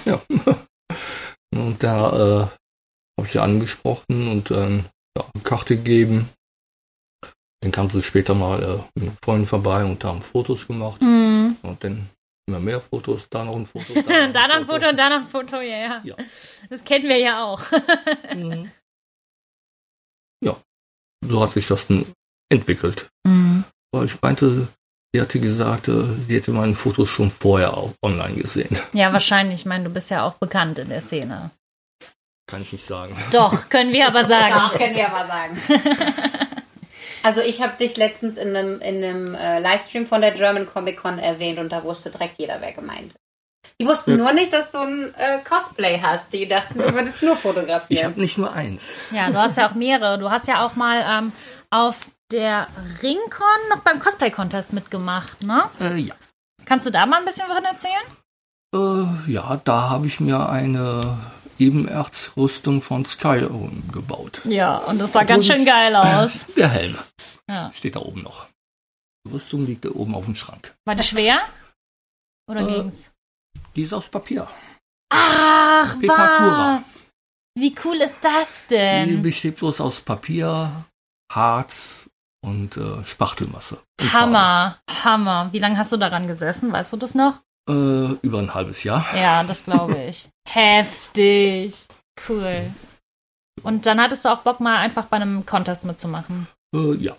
Ja. 0.05 0.21
Und 1.55 1.81
da 1.81 2.09
äh, 2.09 2.41
habe 2.43 3.25
ich 3.25 3.31
sie 3.31 3.41
angesprochen 3.41 4.29
und 4.31 4.51
dann 4.51 4.85
ja, 5.17 5.25
eine 5.33 5.43
Karte 5.43 5.75
gegeben. 5.75 6.29
Dann 7.61 7.71
kam 7.71 7.89
sie 7.89 8.03
später 8.03 8.35
mal 8.35 8.61
äh, 8.95 8.99
mit 8.99 9.11
Freunden 9.23 9.47
vorbei 9.47 9.83
und 9.83 10.03
haben 10.03 10.21
Fotos 10.21 10.67
gemacht. 10.67 11.01
Hm. 11.01 11.57
Und 11.63 11.83
dann 11.83 12.09
immer 12.49 12.59
mehr 12.59 12.81
Fotos, 12.81 13.27
da 13.29 13.43
noch 13.43 13.55
ein 13.55 13.65
Foto. 13.65 13.93
Da 14.33 14.47
noch 14.47 14.55
ein 14.55 14.65
Foto 14.65 14.89
und 14.89 14.97
da 14.97 15.09
noch 15.09 15.17
ein 15.19 15.25
Foto, 15.25 15.57
ja, 15.61 15.77
ja. 15.77 16.01
Ja. 16.03 16.15
Das 16.69 16.83
kennen 16.83 17.07
wir 17.07 17.17
ja 17.17 17.43
auch. 17.45 17.61
Mhm. 18.33 18.71
Ja, 20.43 20.55
so 21.25 21.41
hat 21.43 21.53
sich 21.53 21.67
das 21.67 21.87
dann 21.87 22.05
entwickelt. 22.49 23.09
Hm. 23.27 23.63
Aber 23.93 24.05
ich 24.05 24.21
meinte, 24.21 24.67
sie 25.13 25.21
hatte 25.21 25.39
gesagt, 25.39 25.87
äh, 25.89 26.03
sie 26.27 26.35
hätte 26.35 26.51
meine 26.51 26.75
Fotos 26.75 27.09
schon 27.09 27.29
vorher 27.31 27.75
auch 27.75 27.93
online 28.01 28.35
gesehen. 28.35 28.77
Ja, 28.93 29.11
wahrscheinlich. 29.11 29.61
Ich 29.61 29.65
meine, 29.65 29.85
du 29.85 29.89
bist 29.89 30.09
ja 30.11 30.23
auch 30.23 30.35
bekannt 30.35 30.79
in 30.79 30.89
der 30.89 31.01
Szene. 31.01 31.51
Kann 32.49 32.61
ich 32.61 32.71
nicht 32.71 32.85
sagen. 32.87 33.15
Doch, 33.31 33.69
können 33.69 33.91
wir 33.91 34.07
aber 34.07 34.21
Doch, 34.23 34.29
sagen. 34.29 34.77
können 34.77 34.95
wir 34.95 35.11
aber 35.11 35.27
sagen. 35.27 35.57
Also 37.23 37.41
ich 37.41 37.61
habe 37.61 37.75
dich 37.77 37.97
letztens 37.97 38.37
in 38.37 38.55
einem, 38.55 38.79
in 38.81 39.03
einem 39.03 39.35
äh, 39.35 39.59
Livestream 39.59 40.05
von 40.05 40.21
der 40.21 40.31
German 40.31 40.65
Comic 40.65 40.97
Con 41.01 41.19
erwähnt 41.19 41.59
und 41.59 41.71
da 41.71 41.83
wusste 41.83 42.09
direkt 42.09 42.39
jeder, 42.39 42.61
wer 42.61 42.71
gemeint 42.71 43.07
ist. 43.13 43.17
Die 43.81 43.85
wussten 43.85 44.11
Ja. 44.11 44.17
nur 44.17 44.33
nicht, 44.33 44.51
dass 44.53 44.71
du 44.71 44.77
ein 44.79 45.13
äh, 45.17 45.39
Cosplay 45.47 45.99
hast. 46.01 46.31
Die 46.33 46.47
dachten, 46.47 46.79
du 46.79 46.93
würdest 46.93 47.21
nur 47.23 47.33
Ich 47.33 47.39
fotografieren. 47.39 48.11
habe 48.11 48.19
nicht 48.21 48.37
nur 48.37 48.51
eins. 48.53 48.89
Ja, 49.11 49.29
du 49.29 49.37
hast 49.37 49.57
ja 49.57 49.69
auch 49.69 49.73
mehrere. 49.75 50.17
Du 50.17 50.29
hast 50.29 50.47
ja 50.47 50.65
auch 50.65 50.75
mal 50.75 51.03
ähm, 51.07 51.31
auf 51.69 51.97
der 52.31 52.67
Ringcon 53.01 53.69
noch 53.69 53.79
beim 53.81 53.99
Cosplay-Contest 53.99 54.73
mitgemacht, 54.73 55.41
ne? 55.43 55.63
Äh, 55.81 55.97
ja. 55.97 56.15
Kannst 56.65 56.85
du 56.85 56.91
da 56.91 57.05
mal 57.05 57.19
ein 57.19 57.25
bisschen 57.25 57.45
was 57.49 57.63
erzählen? 57.63 57.93
Äh, 59.27 59.31
ja, 59.31 59.59
da 59.63 59.89
habe 59.89 60.05
ich 60.07 60.19
mir 60.19 60.47
eine 60.49 61.17
Ebenerzrüstung 61.59 62.81
von 62.81 63.05
Skyrim 63.05 63.83
gebaut. 63.91 64.41
Ja, 64.45 64.77
und 64.77 64.99
das 64.99 65.11
sah 65.13 65.23
ganz 65.23 65.45
schön 65.45 65.65
geil 65.65 65.95
aus. 65.95 66.45
Der 66.55 66.69
Helm 66.69 66.97
Ja. 67.49 67.71
steht 67.73 67.95
da 67.95 67.99
oben 68.01 68.21
noch. 68.23 68.47
Die 69.27 69.31
Rüstung 69.33 69.65
liegt 69.65 69.85
da 69.85 69.89
oben 69.89 70.15
auf 70.15 70.25
dem 70.25 70.35
Schrank. 70.35 70.75
War 70.85 70.95
die 70.95 71.03
schwer? 71.03 71.41
Oder 72.49 72.61
Äh, 72.61 72.65
ging's? 72.73 73.11
Die 73.75 73.81
ist 73.83 73.93
aus 73.93 74.07
Papier. 74.09 74.47
Ach, 75.11 75.95
was? 76.01 77.03
Wie 77.57 77.75
cool 77.83 77.97
ist 77.97 78.23
das 78.23 78.67
Die 78.67 78.75
denn? 78.75 79.21
besteht 79.21 79.57
bloß 79.57 79.81
aus 79.81 79.99
Papier, 80.01 80.85
Harz 81.31 82.09
und 82.41 82.77
äh, 82.77 83.03
Spachtelmasse. 83.03 83.81
Und 83.99 84.13
Hammer, 84.13 84.79
Hammer. 85.03 85.49
Wie 85.51 85.59
lange 85.59 85.77
hast 85.77 85.91
du 85.91 85.97
daran 85.97 86.27
gesessen? 86.27 86.71
Weißt 86.71 86.93
du 86.93 86.97
das 86.97 87.15
noch? 87.15 87.41
Äh, 87.69 88.17
über 88.23 88.39
ein 88.39 88.53
halbes 88.55 88.83
Jahr. 88.83 89.05
Ja, 89.15 89.43
das 89.43 89.63
glaube 89.65 89.95
ich. 90.09 90.27
Heftig. 90.49 91.75
Cool. 92.27 92.63
Und 93.61 93.85
dann 93.85 94.01
hattest 94.01 94.25
du 94.25 94.29
auch 94.29 94.39
Bock, 94.39 94.59
mal 94.59 94.77
einfach 94.77 95.05
bei 95.05 95.17
einem 95.17 95.45
Contest 95.45 95.85
mitzumachen. 95.85 96.47
Äh, 96.73 96.95
ja. 96.95 97.15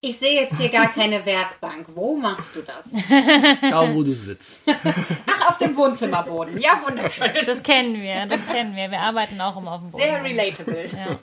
Ich 0.00 0.18
sehe 0.18 0.40
jetzt 0.40 0.60
hier 0.60 0.68
gar 0.68 0.88
keine 0.92 1.24
Werkbank. 1.26 1.88
Wo 1.94 2.16
machst 2.16 2.54
du 2.54 2.62
das? 2.62 2.92
Da, 3.62 3.94
wo 3.94 4.02
du 4.02 4.12
sitzt. 4.12 4.60
Ach, 4.66 5.48
auf 5.48 5.58
dem 5.58 5.74
Wohnzimmerboden. 5.76 6.60
Ja, 6.60 6.80
wunderschön. 6.86 7.30
Das 7.46 7.62
kennen 7.62 8.00
wir, 8.00 8.26
das 8.26 8.46
kennen 8.46 8.76
wir. 8.76 8.90
Wir 8.90 9.00
arbeiten 9.00 9.40
auch 9.40 9.56
immer 9.56 9.72
auf 9.72 9.80
dem 9.80 9.90
Boden. 9.90 10.04
Sehr 10.04 10.22
relatable. 10.22 10.90
Ja. 10.92 11.18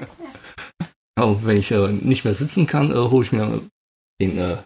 Ja, 1.20 1.46
wenn 1.46 1.58
ich 1.58 1.72
äh, 1.72 1.88
nicht 1.88 2.26
mehr 2.26 2.34
sitzen 2.34 2.66
kann, 2.68 2.92
äh, 2.92 2.96
hole 2.96 3.24
ich 3.24 3.32
mir 3.32 3.62
den 4.20 4.38
äh, 4.38 4.58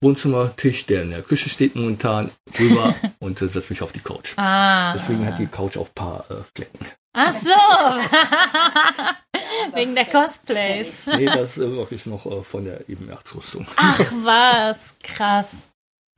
Wohnzimmertisch, 0.00 0.86
der 0.86 1.02
in 1.02 1.10
der 1.10 1.22
Küche 1.22 1.48
steht 1.48 1.74
momentan, 1.74 2.30
rüber 2.58 2.94
und 3.18 3.40
äh, 3.42 3.48
setze 3.48 3.70
mich 3.70 3.82
auf 3.82 3.92
die 3.92 4.00
Couch. 4.00 4.34
Ah. 4.36 4.92
Deswegen 4.92 5.26
hat 5.26 5.38
die 5.38 5.46
Couch 5.46 5.76
auch 5.76 5.88
ein 5.88 5.94
paar 5.94 6.24
äh, 6.30 6.34
Flecken. 6.54 6.86
Ach 7.14 7.32
so. 7.32 7.48
Wegen 9.74 9.94
der 9.94 10.04
Cosplays. 10.04 11.06
Nee, 11.06 11.26
das 11.26 11.56
ist 11.56 11.64
äh, 11.64 11.70
wirklich 11.72 12.06
noch 12.06 12.26
äh, 12.26 12.42
von 12.42 12.64
der 12.64 12.88
Ebenerzrüstung. 12.88 13.66
Ach 13.76 13.98
was, 14.22 14.94
krass. 15.02 15.68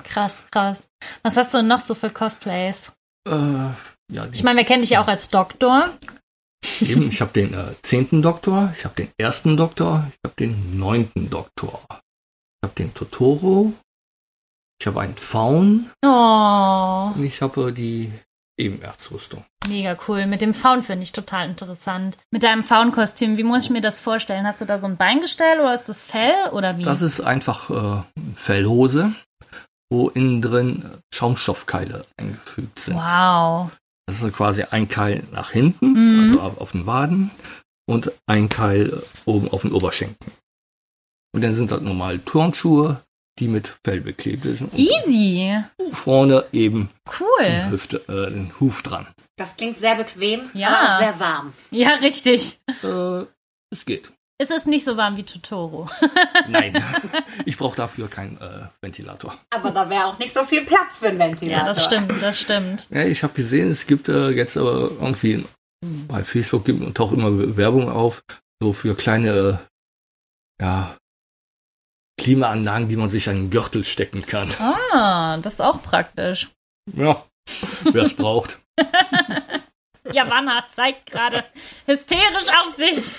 Krass, 0.05 0.45
krass. 0.51 0.83
Was 1.23 1.37
hast 1.37 1.55
du 1.55 1.59
denn 1.59 1.69
noch 1.69 1.81
so 1.81 1.95
für 1.95 2.11
Cosplays? 2.11 2.93
Äh, 3.29 3.33
ja, 4.13 4.27
die, 4.27 4.35
Ich 4.37 4.43
meine, 4.43 4.59
wir 4.59 4.65
kennen 4.65 4.83
dich 4.83 4.91
ja 4.91 5.03
auch 5.03 5.09
als 5.09 5.29
Doktor. 5.29 5.91
eben, 6.81 7.09
ich 7.11 7.21
habe 7.21 7.33
den 7.33 7.55
äh, 7.55 7.75
zehnten 7.83 8.23
Doktor, 8.23 8.73
ich 8.77 8.85
habe 8.85 8.95
den 8.95 9.09
ersten 9.19 9.57
Doktor, 9.57 10.07
ich 10.11 10.19
habe 10.29 10.35
den 10.39 10.79
neunten 10.79 11.31
Doktor. 11.31 11.83
Ich 12.63 12.69
habe 12.69 12.75
den 12.77 12.93
Totoro, 12.93 13.73
ich 14.81 14.87
habe 14.87 15.01
einen 15.01 15.17
Faun 15.17 15.91
Oh, 16.05 17.13
und 17.15 17.25
ich 17.25 17.41
habe 17.41 17.71
äh, 17.71 17.73
die 17.73 18.13
Ebenerzrüstung. 18.59 19.45
mega 19.67 19.97
cool. 20.07 20.27
Mit 20.27 20.43
dem 20.43 20.53
Faun 20.53 20.83
finde 20.83 21.05
ich 21.05 21.13
total 21.13 21.49
interessant. 21.49 22.19
Mit 22.31 22.43
deinem 22.43 22.63
Faun-Kostüm, 22.63 23.39
wie 23.39 23.45
muss 23.45 23.65
ich 23.65 23.71
mir 23.71 23.81
das 23.81 23.99
vorstellen? 24.01 24.47
Hast 24.47 24.61
du 24.61 24.67
da 24.67 24.79
so 24.79 24.87
ein 24.87 24.99
Beingestell 24.99 25.61
oder 25.61 25.75
ist 25.75 25.89
das 25.89 26.03
Fell 26.03 26.35
oder 26.53 26.77
wie? 26.77 26.83
Das 26.83 27.01
ist 27.01 27.23
einfach 27.23 27.71
äh, 27.71 28.03
Fellhose, 28.35 29.15
wo 29.91 30.11
innen 30.11 30.43
drin 30.43 30.85
Schaumstoffkeile 31.15 32.05
eingefügt 32.19 32.79
sind. 32.79 32.97
wow. 32.97 33.71
Das 34.07 34.21
ist 34.21 34.35
quasi 34.35 34.65
ein 34.65 34.87
Keil 34.89 35.23
nach 35.33 35.51
hinten, 35.53 35.93
Mhm. 35.93 36.39
also 36.39 36.61
auf, 36.61 36.73
den 36.73 36.85
Waden, 36.85 37.31
und 37.89 38.13
ein 38.27 38.51
Keil 38.51 38.91
äh, 38.93 39.03
oben 39.25 39.51
auf 39.51 39.63
den 39.63 39.73
Oberschenkeln. 39.73 40.31
Und 41.33 41.43
dann 41.43 41.55
sind 41.55 41.71
das 41.71 41.81
normal 41.81 42.19
Turnschuhe, 42.21 43.01
die 43.39 43.49
mit 43.49 43.79
Fell 43.85 44.01
beklebt 44.01 44.45
sind. 44.45 44.73
Und 44.73 44.79
Easy. 44.79 45.63
vorne 45.93 46.45
eben 46.53 46.91
Cool. 47.19 47.71
Hüfte, 47.71 47.99
äh, 48.09 48.31
den 48.33 48.53
Huf 48.61 48.83
dran. 48.83 49.07
Das 49.37 49.57
klingt 49.57 49.79
sehr 49.79 49.95
bequem, 49.95 50.51
Ja. 50.55 50.69
aber 50.69 50.95
auch 50.95 50.99
sehr 50.99 51.21
warm. 51.21 51.53
Ja, 51.71 51.95
richtig. 51.95 52.59
Äh, 52.83 53.25
es 53.73 53.85
geht. 53.85 54.13
Es 54.39 54.51
ist 54.51 54.67
nicht 54.67 54.85
so 54.87 54.97
warm 54.97 55.17
wie 55.19 55.23
Totoro. 55.23 55.87
Nein, 56.49 56.83
ich 57.45 57.59
brauche 57.59 57.77
dafür 57.77 58.09
keinen 58.09 58.39
äh, 58.41 58.67
Ventilator. 58.81 59.37
Aber 59.51 59.71
da 59.71 59.89
wäre 59.91 60.07
auch 60.07 60.19
nicht 60.19 60.33
so 60.33 60.45
viel 60.45 60.65
Platz 60.65 60.99
für 60.99 61.09
einen 61.09 61.19
Ventilator. 61.19 61.59
Ja, 61.61 61.65
das 61.67 61.85
stimmt, 61.85 62.11
das 62.23 62.41
stimmt. 62.41 62.89
Ja, 62.91 63.05
ich 63.05 63.23
habe 63.23 63.35
gesehen, 63.35 63.71
es 63.71 63.87
gibt 63.87 64.09
äh, 64.09 64.31
jetzt 64.31 64.57
aber 64.57 64.91
irgendwie 65.01 65.45
bei 66.09 66.25
Facebook 66.25 66.65
gibt 66.65 66.95
taucht 66.95 67.13
immer 67.15 67.57
Werbung 67.57 67.91
auf, 67.91 68.23
so 68.63 68.73
für 68.73 68.95
kleine 68.95 69.61
äh, 70.59 70.63
ja, 70.65 70.97
Klimaanlagen, 72.21 72.89
die 72.89 72.97
man 72.97 73.09
sich 73.09 73.29
an 73.29 73.37
den 73.37 73.51
Gürtel 73.51 73.85
stecken 73.85 74.25
kann. 74.27 74.49
Ah, 74.93 75.39
das 75.39 75.55
ist 75.55 75.61
auch 75.63 75.83
praktisch. 75.83 76.51
Ja, 76.95 77.25
wer 77.85 78.03
es 78.05 78.15
braucht. 78.15 78.59
Javanna 80.13 80.65
zeigt 80.69 81.11
gerade 81.11 81.45
hysterisch 81.87 82.49
auf 82.65 82.75
sich. 82.75 83.13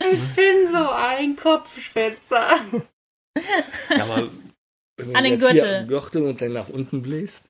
Ich 0.00 0.34
bin 0.34 0.72
so 0.72 0.90
ein 0.90 1.36
Kopfschwitzer. 1.36 2.46
Ja, 3.90 4.04
aber 4.04 4.28
wenn 4.96 5.10
du 5.12 5.14
An 5.14 5.24
den 5.24 5.34
jetzt 5.34 5.50
hier 5.50 5.52
Gürtel. 5.62 5.76
am 5.76 5.86
Gürtel 5.88 6.22
und 6.24 6.40
dann 6.42 6.52
nach 6.54 6.68
unten 6.68 7.02
bläst, 7.02 7.44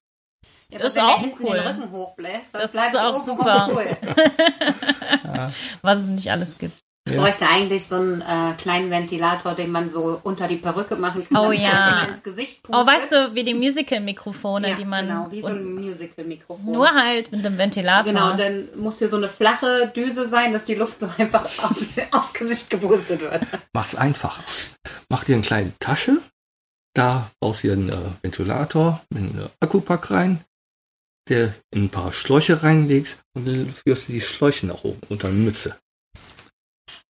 Ja, 0.71 0.79
Das 0.81 0.89
ist 0.89 0.97
wenn 0.97 1.05
auch 1.05 1.23
cool. 1.41 1.57
den 1.59 1.67
Rücken 1.67 1.91
hochbläst, 1.93 2.47
Das 2.53 2.73
bleibt 2.73 2.95
ist 2.95 3.01
auch 3.01 3.15
oben 3.17 3.25
super. 3.25 3.69
Cool. 3.73 3.97
Was 5.83 6.01
es 6.01 6.07
nicht 6.09 6.31
alles 6.31 6.59
gibt. 6.59 6.77
Ich 7.07 7.13
Ja. 7.13 7.21
bräuchte 7.23 7.47
eigentlich 7.49 7.87
so 7.87 7.95
einen 7.95 8.21
äh, 8.21 8.55
kleinen 8.59 8.91
Ventilator, 8.91 9.55
den 9.55 9.71
man 9.71 9.89
so 9.89 10.21
unter 10.25 10.49
die 10.49 10.57
Perücke 10.57 10.97
machen 10.97 11.25
kann. 11.29 11.37
Oh 11.37 11.53
ja. 11.53 12.03
ins 12.05 12.23
Gesicht 12.25 12.65
pustet. 12.65 12.83
Oh, 12.83 12.87
weißt 12.87 13.13
du, 13.13 13.35
wie 13.35 13.45
die 13.45 13.55
Musical-Mikrofone, 13.55 14.71
ja, 14.71 14.75
die 14.77 14.85
man. 14.85 15.07
genau, 15.07 15.29
wie 15.31 15.41
so 15.41 15.47
ein 15.49 15.75
Musical-Mikrofon. 15.75 16.65
nur 16.73 16.91
halt 16.91 17.31
mit 17.31 17.45
dem 17.45 17.57
Ventilator. 17.59 18.13
Genau, 18.13 18.33
und 18.33 18.41
dann 18.41 18.69
muss 18.77 18.99
hier 18.99 19.09
so 19.09 19.17
eine 19.19 19.29
flache 19.29 19.93
Düse 19.95 20.27
sein, 20.27 20.53
dass 20.53 20.65
die 20.65 20.75
Luft 20.75 20.99
so 20.99 21.09
einfach 21.17 21.45
auf, 21.63 21.77
aufs 22.11 22.35
Gesicht 22.35 22.71
gepustet 22.71 23.21
wird. 23.21 23.41
mach's 23.73 23.95
einfach. 23.95 24.41
Mach 25.09 25.23
dir 25.23 25.35
eine 25.37 25.43
kleine 25.45 25.73
Tasche, 25.79 26.19
da 26.95 27.31
brauchst 27.41 27.63
du 27.63 27.71
einen 27.71 27.89
äh, 27.89 27.95
Ventilator 28.23 29.01
mit 29.11 29.23
einem 29.23 29.49
Akkupack 29.61 30.11
rein, 30.11 30.41
der 31.29 31.55
in 31.73 31.85
ein 31.85 31.89
paar 31.91 32.13
Schläuche 32.13 32.65
reinlegst 32.65 33.19
und 33.35 33.47
dann 33.47 33.73
führst 33.87 34.09
du 34.09 34.13
die 34.13 34.21
Schläuche 34.21 34.67
nach 34.67 34.83
oben 34.83 34.99
unter 35.09 35.29
eine 35.29 35.37
Mütze. 35.37 35.77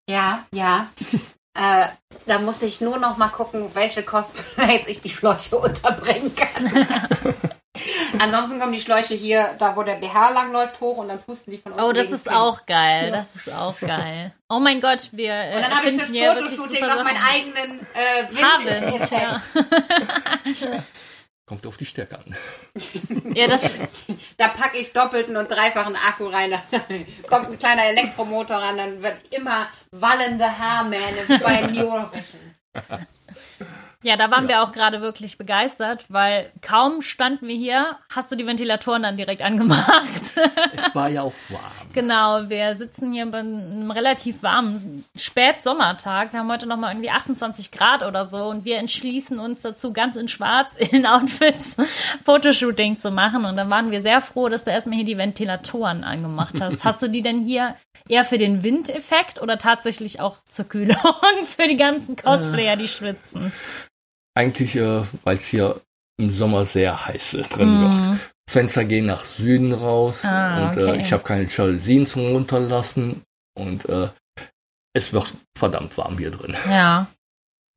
Ja, 0.08 0.44
ja. 0.52 0.86
äh, 1.54 1.86
da 2.26 2.38
muss 2.38 2.62
ich 2.62 2.80
nur 2.80 2.98
noch 2.98 3.16
mal 3.16 3.28
gucken, 3.28 3.70
welche 3.74 4.02
Cosplays 4.02 4.86
ich 4.86 5.00
die 5.00 5.10
Schläuche 5.10 5.56
unterbringen 5.58 6.34
kann. 6.34 6.86
Ansonsten 8.18 8.58
kommen 8.58 8.72
die 8.72 8.80
Schläuche 8.80 9.14
hier, 9.14 9.54
da 9.58 9.76
wo 9.76 9.82
der 9.82 9.96
BH 9.96 10.30
langläuft, 10.30 10.80
hoch 10.80 10.96
und 10.96 11.08
dann 11.08 11.20
pusten 11.20 11.50
die 11.50 11.58
von 11.58 11.72
unten. 11.72 11.84
Oh, 11.84 11.92
das 11.92 12.10
ist 12.10 12.26
Kinn. 12.26 12.36
auch 12.36 12.64
geil. 12.64 13.10
Das 13.10 13.36
ist 13.36 13.52
auch 13.52 13.78
geil. 13.80 14.32
Oh 14.48 14.58
mein 14.58 14.80
Gott, 14.80 15.10
wir. 15.12 15.32
äh, 15.32 15.56
Und 15.56 15.62
dann 15.62 15.76
habe 15.76 15.88
ich 15.90 16.02
fürs 16.02 16.08
Fotoshooting 16.08 16.86
noch 16.86 17.04
meinen 17.04 17.22
eigenen 17.22 17.80
äh, 17.94 18.28
Wind. 18.30 19.10
ja. 19.10 19.42
Kommt 21.46 21.64
auf 21.64 21.76
die 21.76 21.86
Stärke 21.86 22.18
an. 22.18 22.36
ja, 23.34 23.46
das, 23.46 23.62
Da 24.36 24.48
packe 24.48 24.78
ich 24.78 24.92
doppelten 24.92 25.36
und 25.36 25.48
dreifachen 25.48 25.94
Akku 25.94 26.26
rein. 26.26 26.50
Da 26.50 26.60
kommt 27.28 27.50
ein 27.50 27.58
kleiner 27.58 27.84
Elektromotor 27.84 28.56
ran, 28.56 28.76
dann 28.76 29.02
wird 29.02 29.32
immer 29.32 29.68
wallende 29.92 30.46
Haarmähne 30.58 31.40
beim 31.40 31.76
Eurovision. 31.76 32.10
ja, 34.02 34.16
da 34.16 34.30
waren 34.30 34.48
wir 34.48 34.62
auch 34.62 34.72
gerade 34.72 35.00
wirklich 35.00 35.38
begeistert, 35.38 36.04
weil 36.08 36.50
kaum 36.60 37.02
standen 37.02 37.48
wir 37.48 37.56
hier, 37.56 37.96
hast 38.10 38.30
du 38.30 38.36
die 38.36 38.46
Ventilatoren 38.46 39.02
dann 39.02 39.16
direkt 39.16 39.42
angemacht. 39.42 39.86
Es 40.76 40.94
war 40.94 41.08
ja 41.08 41.22
auch 41.22 41.32
warm. 41.48 41.62
genau, 41.92 42.48
wir 42.48 42.76
sitzen 42.76 43.12
hier 43.12 43.26
bei 43.26 43.38
einem 43.38 43.90
relativ 43.90 44.42
warmen 44.42 45.04
Spätsommertag. 45.16 46.32
Wir 46.32 46.40
haben 46.40 46.50
heute 46.50 46.66
nochmal 46.66 46.92
irgendwie 46.92 47.10
28 47.10 47.70
Grad 47.70 48.02
oder 48.02 48.24
so 48.24 48.44
und 48.46 48.64
wir 48.64 48.78
entschließen 48.78 49.38
uns 49.38 49.62
dazu, 49.62 49.92
ganz 49.92 50.16
in 50.16 50.28
schwarz 50.28 50.76
in 50.90 51.06
Outfits 51.06 51.76
Fotoshooting 52.24 52.98
zu 52.98 53.10
machen. 53.10 53.44
Und 53.44 53.56
dann 53.56 53.70
waren 53.70 53.90
wir 53.90 54.02
sehr 54.02 54.20
froh, 54.20 54.48
dass 54.48 54.64
du 54.64 54.70
erstmal 54.70 54.96
hier 54.96 55.06
die 55.06 55.18
Ventilatoren 55.18 56.04
angemacht 56.04 56.60
hast. 56.60 56.84
Hast 56.84 57.02
du 57.02 57.08
die 57.08 57.22
denn 57.22 57.40
hier 57.40 57.74
eher 58.08 58.24
für 58.24 58.38
den 58.38 58.62
Windeffekt 58.62 59.40
oder 59.40 59.58
tatsächlich 59.58 60.20
auch 60.20 60.36
zur 60.48 60.66
Kühlung 60.66 60.96
für 61.44 61.66
die 61.66 61.76
ganzen 61.76 62.16
Cosplayer, 62.16 62.76
die 62.76 62.88
schwitzen? 62.88 63.52
Eigentlich, 64.36 64.76
äh, 64.76 65.02
weil 65.24 65.38
es 65.38 65.46
hier 65.46 65.80
im 66.18 66.30
Sommer 66.30 66.66
sehr 66.66 67.06
heiß 67.06 67.34
ist, 67.34 67.48
drin 67.48 67.80
wird. 67.80 68.20
Fenster 68.48 68.84
gehen 68.84 69.06
nach 69.06 69.24
Süden 69.24 69.72
raus. 69.72 70.24
Ah, 70.24 70.68
und 70.68 70.78
okay. 70.78 70.96
äh, 70.96 71.00
ich 71.00 71.12
habe 71.12 71.22
keine 71.22 71.46
Jalousien 71.46 72.06
zum 72.06 72.26
Runterlassen 72.26 73.22
und 73.58 73.88
äh, 73.88 74.08
es 74.94 75.12
wird 75.12 75.32
verdammt 75.56 75.96
warm 75.96 76.18
hier 76.18 76.30
drin. 76.30 76.54
Ja. 76.68 77.06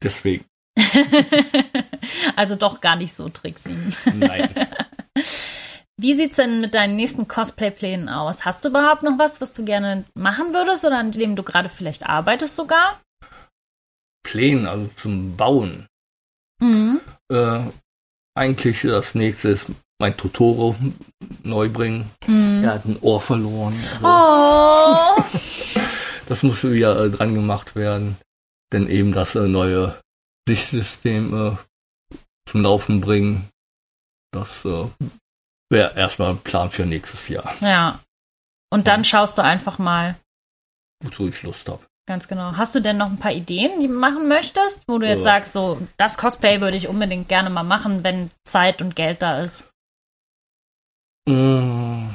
Deswegen, 0.04 0.46
also 2.36 2.56
doch 2.56 2.82
gar 2.82 2.98
nicht 2.98 3.14
so 3.14 3.30
tricksy. 3.30 3.76
nein. 4.14 4.50
Wie 5.98 6.14
sieht's 6.14 6.38
denn 6.38 6.62
mit 6.62 6.76
deinen 6.76 6.96
nächsten 6.96 7.28
Cosplay-Plänen 7.28 8.08
aus? 8.08 8.46
Hast 8.46 8.64
du 8.64 8.70
überhaupt 8.70 9.04
noch 9.04 9.18
was, 9.18 9.42
was 9.42 9.52
du 9.52 9.66
gerne 9.66 10.06
machen 10.14 10.54
würdest 10.54 10.86
oder 10.86 10.98
an 10.98 11.12
dem 11.12 11.36
du 11.36 11.44
gerade 11.44 11.68
vielleicht 11.68 12.08
arbeitest 12.08 12.56
sogar? 12.56 13.02
Pläne, 14.24 14.70
also 14.70 14.88
zum 14.96 15.36
Bauen. 15.36 15.89
Mhm. 16.60 17.00
Äh, 17.32 17.60
eigentlich 18.36 18.82
das 18.82 19.16
nächste 19.16 19.50
ist 19.50 19.72
mein 20.00 20.16
Totoro 20.18 20.76
neu 21.44 21.70
bringen. 21.70 22.10
Mhm. 22.28 22.64
Er 22.64 22.74
hat 22.76 22.86
ein 22.86 23.00
Ohr 23.02 23.20
verloren. 23.22 23.76
Also 24.02 24.08
Oh. 24.08 25.24
Das 26.28 26.44
muss 26.44 26.64
wieder 26.64 27.06
äh, 27.06 27.10
dran 27.10 27.34
gemacht 27.34 27.76
werden. 27.76 28.16
Denn 28.72 28.88
eben 28.88 29.14
das 29.14 29.34
äh, 29.34 29.48
neue 29.48 30.00
Sichtsystem 30.48 31.34
äh, 31.34 31.58
zum 32.48 32.62
Laufen 32.62 33.02
bringen. 33.02 33.50
Das 34.32 34.64
äh, 34.64 34.86
wäre 35.72 35.96
erstmal 35.98 36.30
ein 36.32 36.38
Plan 36.40 36.70
für 36.70 36.86
nächstes 36.86 37.28
Jahr, 37.30 37.56
Ja. 37.62 38.00
Und 38.72 38.88
dann 38.88 39.04
schaust 39.04 39.40
du 39.40 39.42
einfach 39.44 39.80
mal. 39.80 40.16
wozu 41.04 41.28
ich 41.28 41.42
Lust 41.42 41.68
habe. 41.68 41.84
Ganz 42.10 42.28
genau. 42.28 42.54
Hast 42.58 42.74
du 42.74 42.80
denn 42.80 42.98
noch 42.98 43.06
ein 43.06 43.20
paar 43.20 43.32
Ideen, 43.34 43.80
die 43.82 43.88
du 43.88 43.94
machen 43.94 44.28
möchtest, 44.28 44.82
wo 44.88 44.98
du 44.98 45.06
jetzt 45.08 45.18
Ja. 45.20 45.24
sagst, 45.26 45.54
so, 45.54 45.80
das 45.98 46.18
Cosplay 46.18 46.60
würde 46.60 46.76
ich 46.76 46.88
unbedingt 46.88 47.30
gerne 47.30 47.52
mal 47.52 47.62
machen, 47.62 48.04
wenn 48.04 48.32
Zeit 48.46 48.82
und 48.82 48.96
Geld 48.96 49.22
da 49.22 49.42
ist? 49.44 49.70
Mm, 51.28 52.10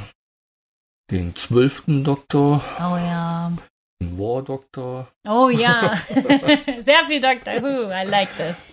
Den 1.12 1.36
zwölften 1.36 2.02
Doktor, 2.02 2.60
Oh 2.80 2.96
ja. 2.96 3.52
den 4.02 4.18
War 4.18 4.42
Doktor. 4.42 5.06
Oh 5.28 5.48
ja. 5.48 5.92
Sehr 6.80 7.04
viel 7.06 7.20
Doctor 7.20 7.62
Who. 7.62 7.88
I 7.92 8.04
like 8.04 8.30
this. 8.36 8.72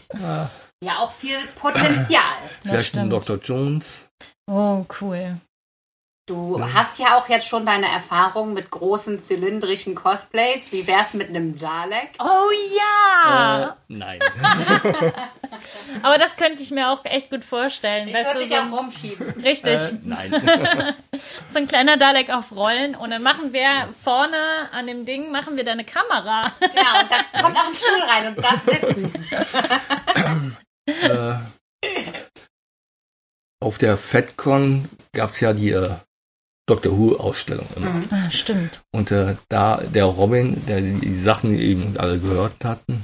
Ja, 0.84 0.98
auch 0.98 1.12
viel 1.12 1.38
Potenzial. 1.56 2.24
Das 2.42 2.62
Vielleicht 2.64 2.96
den 2.96 3.12
stimmt. 3.12 3.12
Dr. 3.14 3.38
Jones. 3.38 4.10
Oh, 4.50 4.84
cool. 5.00 5.38
Du 6.32 6.64
hast 6.74 6.98
ja 6.98 7.18
auch 7.18 7.28
jetzt 7.28 7.46
schon 7.46 7.66
deine 7.66 7.88
Erfahrung 7.88 8.54
mit 8.54 8.72
großen 8.72 9.20
zylindrischen 9.20 9.96
Cosplays. 9.96 10.72
Wie 10.72 10.88
wär's 10.88 11.14
mit 11.14 11.28
einem 11.28 11.60
Dalek? 11.60 12.12
Oh 12.20 12.50
ja. 12.74 13.68
Äh, 13.68 13.74
nein. 13.90 14.20
Aber 16.04 16.18
das 16.18 16.38
könnte 16.38 16.64
ich 16.64 16.72
mir 16.72 16.90
auch 16.90 17.04
echt 17.04 17.32
gut 17.32 17.44
vorstellen. 17.44 18.08
Ich 18.08 18.14
würde 18.14 18.40
dich 18.40 18.48
so 18.48 18.56
auch 18.56 18.72
rumschieben. 18.72 19.30
richtig. 19.44 19.74
äh, 19.74 19.92
nein. 20.06 20.96
So 21.50 21.60
ein 21.60 21.68
kleiner 21.68 21.98
Dalek 21.98 22.30
auf 22.30 22.56
Rollen 22.56 22.96
und 22.96 23.12
dann 23.12 23.22
machen 23.24 23.52
wir 23.52 23.90
vorne 24.02 24.38
an 24.72 24.88
dem 24.88 25.06
Ding, 25.06 25.32
machen 25.32 25.58
wir 25.58 25.66
deine 25.66 25.84
Kamera. 25.84 26.42
Genau, 26.62 27.02
und 27.02 27.12
da 27.12 27.42
kommt 27.42 27.58
auch 27.58 27.68
ein 27.68 27.76
Stuhl 27.76 28.02
rein 28.08 28.28
und 28.28 28.38
das 28.38 28.66
sitzen. 28.66 29.14
äh, 30.86 31.34
auf 33.60 33.78
der 33.78 33.98
FedCon 33.98 34.90
gab 35.14 35.34
es 35.34 35.42
ja 35.42 35.52
die 35.52 35.72
äh, 35.72 35.90
Doctor 36.72 36.98
Who-Ausstellung 36.98 37.68
immer. 37.76 38.02
Ah, 38.12 38.32
stimmt. 38.32 38.80
Und 38.94 39.12
äh, 39.12 39.36
da 39.50 39.78
der 39.78 40.06
Robin, 40.06 40.66
der 40.68 40.80
die, 40.80 40.94
die 41.02 41.20
Sachen 41.20 41.60
eben 41.60 41.98
alle 41.98 42.18
gehört 42.18 42.64
hatten, 42.64 43.02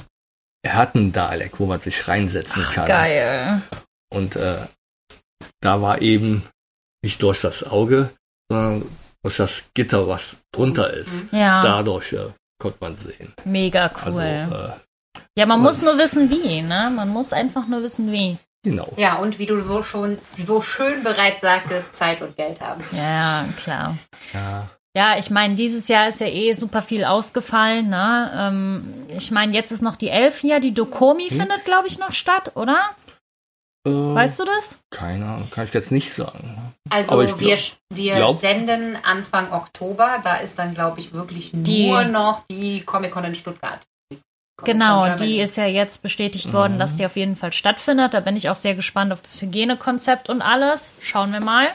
er 0.63 0.75
hat 0.75 0.95
einen 0.95 1.11
Dalek, 1.11 1.59
wo 1.59 1.65
man 1.65 1.81
sich 1.81 2.07
reinsetzen 2.07 2.63
kann. 2.63 2.85
Geil. 2.87 3.61
Und 4.09 4.37
äh, 4.37 4.55
da 5.59 5.81
war 5.81 6.01
eben 6.01 6.43
nicht 7.03 7.21
durch 7.21 7.41
das 7.41 7.63
Auge, 7.65 8.09
sondern 8.49 8.85
durch 9.21 9.35
das 9.35 9.65
Gitter, 9.73 10.07
was 10.07 10.37
drunter 10.53 10.93
ist. 10.93 11.11
Ja, 11.33 11.61
Dadurch 11.61 12.13
äh, 12.13 12.29
konnte 12.61 12.77
man 12.79 12.95
sehen. 12.95 13.33
mega 13.43 13.87
Also, 13.87 14.17
cool. 14.17 14.23
äh, 14.23 15.19
ja, 15.37 15.45
man 15.45 15.61
muss 15.61 15.81
nur 15.81 15.97
wissen, 15.97 16.29
wie, 16.29 16.61
ne? 16.61 16.89
Man 16.95 17.09
muss 17.09 17.33
einfach 17.33 17.67
nur 17.67 17.83
wissen, 17.83 18.11
wie. 18.13 18.37
Genau. 18.69 18.93
Ja, 18.97 19.15
und 19.17 19.39
wie 19.39 19.45
du 19.45 19.59
so 19.61 19.81
schon 19.83 20.17
so 20.37 20.61
schön 20.61 21.03
bereits 21.03 21.41
sagtest, 21.41 21.95
Zeit 21.95 22.21
und 22.21 22.35
Geld 22.37 22.59
haben. 22.61 22.83
Ja, 22.91 23.45
klar. 23.57 23.97
Ja. 24.33 24.67
Ja, 24.95 25.15
ich 25.19 25.29
meine, 25.29 25.53
dieses 25.55 25.87
Jahr 25.89 26.07
ist 26.09 26.21
ja 26.21 26.27
eh 26.27 26.53
super 26.53 26.81
viel 26.81 27.05
ausgefallen. 27.05 27.87
Ne? 27.89 28.31
Ähm, 28.35 28.93
ich 29.09 29.29
meine, 29.29 29.53
jetzt 29.53 29.71
ist 29.71 29.81
noch 29.83 29.95
die 29.95 30.09
Elf 30.09 30.39
hier. 30.39 30.59
Die 30.59 30.73
Dokomi 30.73 31.29
Hm. 31.29 31.37
findet, 31.41 31.65
glaube 31.65 31.87
ich, 31.87 31.99
noch 31.99 32.11
statt, 32.13 32.53
oder? 32.55 32.79
Äh, 33.85 33.91
Weißt 33.91 34.39
du 34.39 34.45
das? 34.45 34.79
Keine 34.89 35.25
Ahnung, 35.25 35.49
kann 35.51 35.65
ich 35.65 35.73
jetzt 35.73 35.91
nicht 35.91 36.11
sagen. 36.11 36.73
Also 36.89 37.11
Aber 37.11 37.23
ich 37.23 37.37
wir, 37.39 37.55
glaub- 37.55 37.77
wir 37.93 38.15
glaub- 38.15 38.39
senden 38.39 38.97
Anfang 39.03 39.51
Oktober. 39.53 40.19
Da 40.23 40.37
ist 40.37 40.57
dann, 40.57 40.73
glaube 40.73 40.99
ich, 40.99 41.13
wirklich 41.13 41.51
Die- 41.53 41.87
nur 41.87 42.03
noch 42.05 42.41
die 42.49 42.81
Comic-Con 42.81 43.23
in 43.25 43.35
Stuttgart. 43.35 43.79
Die 44.61 44.65
Genau, 44.71 45.15
die 45.15 45.39
ist 45.39 45.55
ja 45.57 45.65
jetzt 45.65 46.01
bestätigt 46.01 46.51
worden, 46.51 46.75
Mhm. 46.75 46.79
dass 46.79 46.95
die 46.95 47.05
auf 47.05 47.15
jeden 47.15 47.35
Fall 47.35 47.53
stattfindet. 47.53 48.13
Da 48.13 48.21
bin 48.21 48.35
ich 48.35 48.49
auch 48.49 48.55
sehr 48.55 48.73
gespannt 48.75 49.13
auf 49.13 49.21
das 49.21 49.39
Hygienekonzept 49.41 50.29
und 50.29 50.41
alles. 50.41 50.91
Schauen 51.01 51.31
wir 51.31 51.39
mal. 51.41 51.67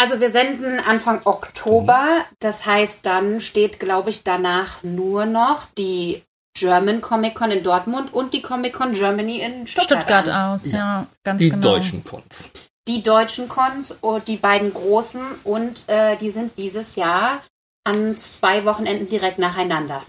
Also 0.00 0.20
wir 0.20 0.30
senden 0.30 0.80
Anfang 0.80 1.20
Oktober. 1.24 2.24
Das 2.40 2.64
heißt, 2.66 3.04
dann 3.06 3.40
steht, 3.40 3.78
glaube 3.78 4.10
ich, 4.10 4.22
danach 4.24 4.82
nur 4.82 5.26
noch 5.26 5.66
die 5.76 6.22
German 6.56 7.00
Comic 7.00 7.34
Con 7.34 7.50
in 7.50 7.62
Dortmund 7.62 8.12
und 8.14 8.32
die 8.32 8.40
Comic 8.42 8.72
Con 8.72 8.92
Germany 8.94 9.40
in 9.40 9.66
Stuttgart. 9.66 9.98
Stuttgart 10.02 10.28
an. 10.28 10.52
aus, 10.52 10.70
ja, 10.72 11.06
ganz 11.24 11.40
Die 11.42 11.50
genau. 11.50 11.62
deutschen 11.74 12.04
Cons. 12.04 12.48
Die 12.88 13.02
deutschen 13.02 13.48
Cons 13.48 13.92
und 14.00 14.28
die 14.28 14.36
beiden 14.36 14.72
großen 14.72 15.20
und 15.44 15.84
äh, 15.88 16.16
die 16.16 16.30
sind 16.30 16.56
dieses 16.58 16.96
Jahr 16.96 17.42
an 17.84 18.16
zwei 18.16 18.64
Wochenenden 18.64 19.08
direkt 19.08 19.38
nacheinander. 19.38 20.02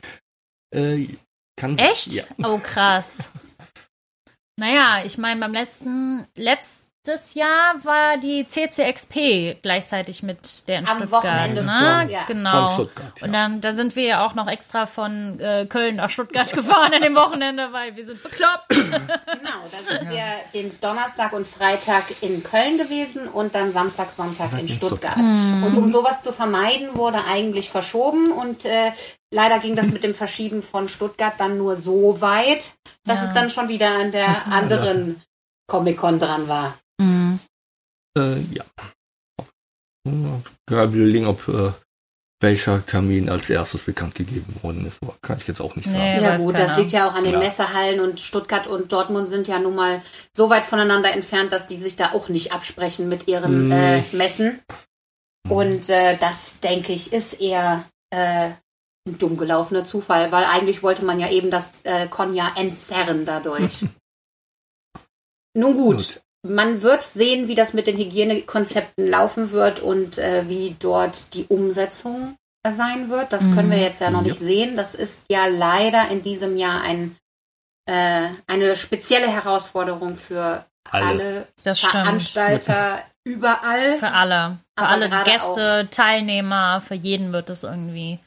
Äh, 0.74 1.08
kann 1.56 1.78
Echt? 1.78 2.08
Ja. 2.08 2.24
Oh, 2.44 2.60
krass. 2.60 3.32
naja, 4.60 5.04
ich 5.06 5.18
meine, 5.18 5.40
beim 5.40 5.54
letzten, 5.54 6.28
letztes 7.06 7.36
Jahr 7.36 7.76
war 7.84 8.18
die 8.18 8.48
CCXP 8.48 9.62
gleichzeitig 9.62 10.24
mit 10.24 10.68
der 10.68 10.80
in 10.80 10.88
Am 10.88 10.98
Stuttgart. 10.98 11.24
Wochenende 11.24 11.64
ne? 11.64 12.02
vor, 12.02 12.10
ja. 12.12 12.24
Genau. 12.26 12.70
Von 12.70 12.74
Stuttgart, 12.88 13.14
ja. 13.20 13.26
Und 13.28 13.34
dann, 13.34 13.62
da 13.62 13.74
sind 13.74 13.96
wir 13.96 14.04
ja 14.04 14.26
auch 14.26 14.34
noch 14.34 14.48
extra 14.48 14.86
von 14.88 15.40
äh, 15.40 15.66
Köln 15.68 15.98
nach 15.98 16.10
Stuttgart 16.10 16.52
gefahren 16.54 16.94
an 16.94 17.02
dem 17.02 17.16
Wochenende, 17.16 17.72
weil 17.72 17.96
wir 17.96 18.06
sind 18.06 18.22
bekloppt. 18.24 18.70
Genau, 18.70 19.62
da 19.64 19.68
sind 19.68 20.10
wir 20.10 20.24
den 20.54 20.80
Donnerstag 20.82 21.34
und 21.34 21.46
Freitag 21.46 22.06
in 22.22 22.44
Köln 22.44 22.78
gewesen 22.78 23.28
und 23.28 23.54
dann 23.54 23.72
Samstag, 23.72 24.10
Sonntag 24.12 24.58
in 24.60 24.68
Stuttgart. 24.68 25.18
Und 25.18 25.78
um 25.78 25.90
sowas 25.90 26.22
zu 26.22 26.34
vermeiden, 26.34 26.96
wurde 26.96 27.24
eigentlich 27.26 27.70
verschoben 27.70 28.32
und 28.32 28.66
äh, 28.66 28.92
leider 29.32 29.60
ging 29.60 29.76
das 29.76 29.88
mit 29.88 30.04
dem 30.04 30.16
Verschieben 30.16 30.64
von 30.64 30.88
Stuttgart 30.88 31.34
dann 31.38 31.58
nur 31.58 31.76
so 31.76 32.20
weit, 32.22 32.72
dass 33.06 33.22
Ja. 33.22 33.28
es 33.28 33.34
dann 33.34 33.50
schon 33.52 33.70
wieder 33.70 33.92
an 33.92 34.12
der 34.12 34.48
anderen 34.48 35.22
Comic-Con 35.68 36.20
dran 36.20 36.48
war. 36.48 36.76
Äh, 38.18 38.40
ja. 38.52 38.64
Gerade 40.68 40.96
überlegen, 40.96 41.26
ob 41.26 41.48
äh, 41.48 41.72
welcher 42.42 42.86
Termin 42.86 43.30
als 43.30 43.50
erstes 43.50 43.82
bekannt 43.82 44.14
gegeben 44.16 44.54
worden 44.62 44.86
ist. 44.86 44.98
Aber 45.02 45.16
kann 45.22 45.38
ich 45.38 45.48
jetzt 45.48 45.62
auch 45.62 45.76
nicht 45.76 45.90
sagen. 45.90 45.98
Nee. 46.18 46.22
Ja 46.22 46.38
gut, 46.38 46.54
keiner. 46.56 46.68
das 46.68 46.78
liegt 46.78 46.92
ja 46.92 47.10
auch 47.10 47.16
an 47.16 47.24
den 47.24 47.34
Ja. 47.34 47.40
Messehallen 47.40 48.00
und 48.00 48.20
Stuttgart 48.20 48.68
und 48.68 48.92
Dortmund 48.92 49.28
sind 49.28 49.48
ja 49.48 49.58
nun 49.60 49.76
mal 49.76 50.02
so 50.36 50.50
weit 50.50 50.66
voneinander 50.66 51.12
entfernt, 51.12 51.52
dass 51.52 51.66
die 51.66 51.78
sich 51.78 51.96
da 51.96 52.12
auch 52.12 52.30
nicht 52.30 52.52
absprechen 52.52 53.10
mit 53.10 53.28
ihren 53.28 53.70
Nee. 53.70 54.00
äh, 54.00 54.04
Messen. 54.16 54.62
Und 55.50 55.90
äh, 55.90 56.18
das, 56.18 56.60
denke 56.60 56.92
ich, 56.94 57.14
ist 57.14 57.40
eher 57.40 57.86
äh, 58.12 58.50
ein 59.08 59.18
dumm 59.20 59.38
gelaufener 59.38 59.86
Zufall, 59.86 60.32
weil 60.32 60.44
eigentlich 60.46 60.82
wollte 60.84 61.06
man 61.06 61.20
ja 61.20 61.30
eben 61.30 61.52
das 61.52 61.70
äh, 61.84 62.08
Konja 62.08 62.52
entzerren 62.56 63.26
dadurch. 63.26 63.86
Nun 65.58 65.78
gut, 65.78 65.98
Gut. 65.98 66.22
Man 66.48 66.82
wird 66.82 67.02
sehen, 67.04 67.48
wie 67.48 67.56
das 67.56 67.74
mit 67.74 67.88
den 67.88 67.98
Hygienekonzepten 67.98 69.08
laufen 69.10 69.52
wird 69.52 69.80
und 69.80 70.18
äh, 70.18 70.48
wie 70.48 70.76
dort 70.80 71.34
die 71.34 71.46
Umsetzung 71.46 72.36
sein 72.76 73.10
wird. 73.10 73.32
Das 73.34 73.42
können 73.44 73.70
wir 73.70 73.78
jetzt 73.80 74.02
ja 74.02 74.10
noch 74.10 74.22
Ja. 74.22 74.28
nicht 74.30 74.40
sehen. 74.40 74.76
Das 74.76 74.96
ist 74.96 75.22
ja 75.30 75.46
leider 75.48 76.10
in 76.10 76.24
diesem 76.24 76.58
Jahr 76.58 76.82
ein, 76.82 77.16
äh, 77.88 78.30
eine 78.48 78.76
spezielle 78.76 79.28
Herausforderung 79.28 80.16
für 80.16 80.66
Alle. 80.90 81.06
alle, 81.06 81.48
Das 81.64 81.80
stimmt. 81.80 81.92
Veranstalter 81.94 83.00
überall. 83.24 83.96
Für 83.98 84.12
alle. 84.12 84.58
Für 84.78 84.86
alle 84.88 85.10
Gäste, 85.24 85.88
Teilnehmer, 85.92 86.82
für 86.82 86.96
jeden 86.96 87.34
wird 87.34 87.50
es 87.50 87.64
irgendwie 87.64 88.20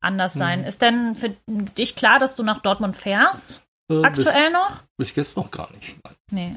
anders 0.00 0.32
sein. 0.34 0.62
Mhm. 0.62 0.66
Ist 0.66 0.82
denn 0.82 1.14
für 1.14 1.30
dich 1.46 1.94
klar, 1.94 2.18
dass 2.18 2.34
du 2.34 2.42
nach 2.42 2.60
Dortmund 2.62 2.96
fährst? 2.96 3.62
Äh, 3.90 3.96
bis, 3.96 4.04
Aktuell 4.26 4.50
noch? 4.50 4.82
bis 4.96 5.14
jetzt 5.14 5.36
noch 5.36 5.50
gar 5.50 5.70
nicht. 5.72 5.96
Nein. 6.04 6.16
Nee. 6.30 6.56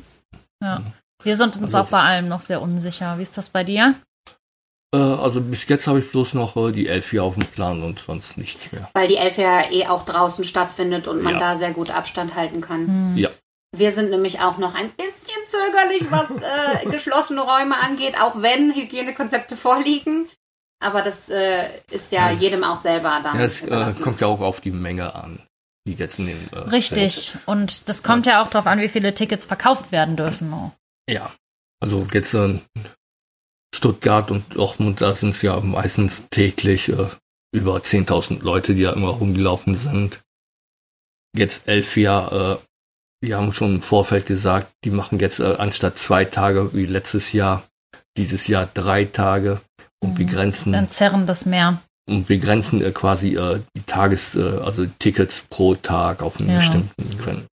Ja. 0.64 0.82
Wir 1.26 1.36
sind 1.36 1.56
uns 1.58 1.76
Also- 1.76 1.80
auch 1.80 1.90
bei 1.92 2.02
allem 2.02 2.28
noch 2.28 2.42
sehr 2.42 2.62
unsicher. 2.62 3.18
Wie 3.18 3.24
ist 3.24 3.38
das 3.38 3.50
bei 3.50 3.64
dir? 3.64 3.96
Äh, 4.94 4.98
also 4.98 5.42
bis 5.42 5.68
jetzt 5.68 5.88
habe 5.88 6.00
ich 6.00 6.10
bloß 6.12 6.36
noch 6.36 6.56
äh, 6.56 6.72
die 6.72 6.88
elf 6.88 7.10
hier 7.10 7.24
auf 7.24 7.34
dem 7.34 7.46
Plan 7.46 7.84
und 7.84 8.00
sonst 8.00 8.38
nichts 8.38 8.72
mehr. 8.72 8.90
Weil 8.94 9.08
die 9.08 9.18
Elf 9.18 9.38
ja 9.38 9.70
eh 9.72 9.88
auch 9.88 10.06
draußen 10.06 10.46
stattfindet 10.46 11.08
und 11.08 11.22
man 11.24 11.34
Ja. 11.34 11.40
da 11.40 11.56
sehr 11.58 11.72
gut 11.72 11.90
Abstand 11.90 12.36
halten 12.36 12.62
kann. 12.62 12.88
Hm. 12.88 13.18
Ja. 13.18 13.30
Wir 13.76 13.92
sind 13.92 14.10
nämlich 14.12 14.40
auch 14.40 14.58
noch 14.58 14.74
ein 14.76 14.90
bisschen 14.92 15.36
zögerlich, 15.48 16.10
was 16.12 16.32
äh, 16.32 16.86
geschlossene 16.92 17.42
Räume 17.42 17.76
angeht, 17.82 18.16
auch 18.22 18.42
wenn 18.42 18.74
Hygienekonzepte 18.74 19.58
vorliegen. 19.58 20.30
Aber 20.82 21.02
das 21.02 21.30
äh, 21.30 21.68
ist 21.92 22.12
ja 22.12 22.30
Ja, 22.30 22.36
es- 22.36 22.42
jedem 22.42 22.64
auch 22.64 22.78
selber 22.80 23.20
dann. 23.24 23.38
Ja, 23.40 23.46
es 23.46 23.64
äh, 23.64 23.94
kommt 24.02 24.22
ja 24.22 24.28
auch 24.28 24.42
auf 24.42 24.62
die 24.62 24.72
Menge 24.72 25.16
an, 25.16 25.42
die 25.88 25.94
jetzt 25.94 26.20
in 26.20 26.28
den. 26.28 26.50
Äh, 26.54 26.60
Richtig. 26.70 27.36
Und 27.48 27.90
das 27.90 28.04
kommt 28.04 28.28
ja 28.28 28.42
auch 28.44 28.50
darauf 28.50 28.68
an, 28.68 28.80
wie 28.80 28.90
viele 28.90 29.14
Tickets 29.16 29.46
verkauft 29.46 29.92
werden 29.92 30.16
dürfen. 30.16 30.54
Ja, 31.10 31.34
also 31.82 32.08
jetzt 32.14 32.34
äh, 32.34 32.60
Stuttgart 33.74 34.32
und 34.32 34.56
Dortmund, 34.56 35.02
da 35.02 35.14
sind 35.16 35.32
es 35.32 35.42
ja 35.42 35.60
meistens 35.60 36.28
täglich 36.30 36.90
äh, 36.90 37.08
über 37.54 37.78
10.000 37.78 38.42
Leute, 38.42 38.74
die 38.74 38.84
da 38.84 38.94
immer 38.94 39.10
rumgelaufen 39.10 39.78
sind. 39.78 40.22
Jetzt 41.38 41.68
Elfia, 41.68 42.54
äh, 42.54 42.58
die 43.24 43.36
haben 43.36 43.54
schon 43.54 43.76
im 43.76 43.82
Vorfeld 43.82 44.26
gesagt, 44.26 44.72
die 44.84 44.90
machen 44.92 45.20
jetzt 45.20 45.40
äh, 45.40 45.56
anstatt 45.58 45.98
zwei 45.98 46.26
Tage 46.26 46.74
wie 46.74 46.86
letztes 46.86 47.34
Jahr, 47.34 47.64
dieses 48.18 48.48
Jahr 48.48 48.68
drei 48.74 49.06
Tage 49.06 49.62
und 50.02 50.12
Mhm. 50.12 50.16
begrenzen 50.16 50.72
Dann 50.74 50.90
zerren 50.90 51.26
das 51.26 51.46
mehr. 51.46 51.82
und 52.08 52.28
begrenzen 52.28 52.82
äh, 52.84 52.92
quasi 52.92 53.36
äh, 53.36 53.62
die 53.76 53.82
Tages, 53.84 54.36
äh, 54.36 54.42
also 54.60 54.86
Tickets 55.00 55.42
pro 55.50 55.76
Tag 55.76 56.22
auf 56.22 56.40
einen 56.40 56.50
Ja. 56.52 56.58
bestimmten 56.58 57.18
Grenzen. 57.18 57.48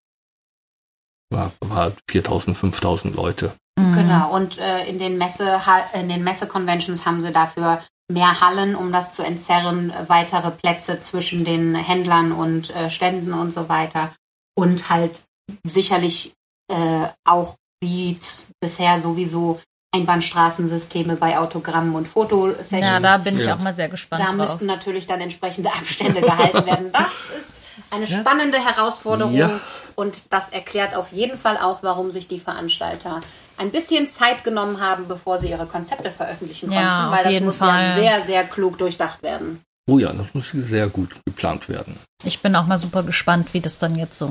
War, 1.33 1.53
war 1.61 1.93
4.000, 2.11 2.55
5.000 2.57 3.15
Leute. 3.15 3.53
Mhm. 3.79 3.95
Genau, 3.95 4.33
und 4.35 4.59
äh, 4.59 4.87
in 4.87 4.99
den 4.99 5.19
Messe 5.19 5.61
in 5.95 6.09
den 6.09 6.23
Messe-Conventions 6.25 7.05
haben 7.07 7.23
sie 7.23 7.33
dafür 7.33 7.83
mehr 8.11 8.41
Hallen, 8.41 8.77
um 8.77 8.93
das 8.93 9.15
zu 9.15 9.23
entzerren, 9.23 9.93
weitere 10.09 10.51
Plätze 10.51 10.99
zwischen 10.99 11.45
den 11.45 11.75
Händlern 11.75 12.33
und 12.33 12.75
äh, 12.77 12.91
Ständen 12.91 13.33
und 13.33 13.55
so 13.55 13.69
weiter. 13.69 14.13
Und 14.55 14.91
halt 14.91 15.23
sicherlich 15.65 16.35
äh, 16.71 17.07
auch 17.25 17.57
wie 17.83 18.19
bisher 18.61 19.01
sowieso 19.01 19.61
Einbahnstraßensysteme 19.95 21.17
bei 21.17 21.39
Autogrammen 21.39 21.95
und 21.95 22.07
Fotosessions. 22.09 22.83
Ja, 22.83 23.01
da 23.01 23.19
bin 23.19 23.37
ich 23.37 23.45
Ja. 23.47 23.57
auch 23.57 23.61
mal 23.61 23.73
sehr 23.73 23.89
gespannt 23.89 24.21
Da 24.23 24.27
drauf. 24.27 24.37
müssten 24.37 24.67
natürlich 24.67 25.07
dann 25.07 25.21
entsprechende 25.21 25.71
Abstände 25.73 26.21
gehalten 26.21 26.67
werden. 26.67 26.91
Das 26.93 27.37
ist 27.39 27.62
eine 27.93 28.07
spannende 28.07 28.59
Herausforderung 28.59 29.35
Ja. 29.35 29.61
und 29.95 30.23
das 30.31 30.49
erklärt 30.51 30.95
auf 30.95 31.13
jeden 31.13 31.37
Fall 31.39 31.59
auch, 31.59 31.83
warum 31.83 32.11
sich 32.11 32.27
die 32.27 32.41
Veranstalter 32.41 33.21
ein 33.59 33.71
bisschen 33.71 34.09
Zeit 34.09 34.43
genommen 34.45 34.81
haben, 34.81 35.07
bevor 35.09 35.39
sie 35.39 35.49
ihre 35.51 35.67
Konzepte 35.67 36.11
veröffentlichen 36.11 36.69
konnten, 36.69 36.83
Ja, 36.83 37.09
auf 37.11 37.17
weil 37.17 37.25
das 37.25 37.33
jeden 37.33 37.47
muss 37.47 37.57
Fall. 37.59 37.83
ja 37.83 37.95
sehr, 37.95 38.23
sehr 38.27 38.45
klug 38.45 38.79
durchdacht 38.79 39.23
werden. 39.23 39.63
Oh 39.91 39.99
ja, 39.99 40.13
das 40.13 40.27
muss 40.33 40.51
sehr 40.51 40.89
gut 40.89 41.15
geplant 41.27 41.69
werden. 41.69 41.99
Ich 42.25 42.41
bin 42.41 42.55
auch 42.57 42.67
mal 42.67 42.79
super 42.79 43.03
gespannt, 43.03 43.53
wie 43.53 43.61
das 43.61 43.79
dann 43.79 43.97
jetzt 43.97 44.17
so 44.19 44.31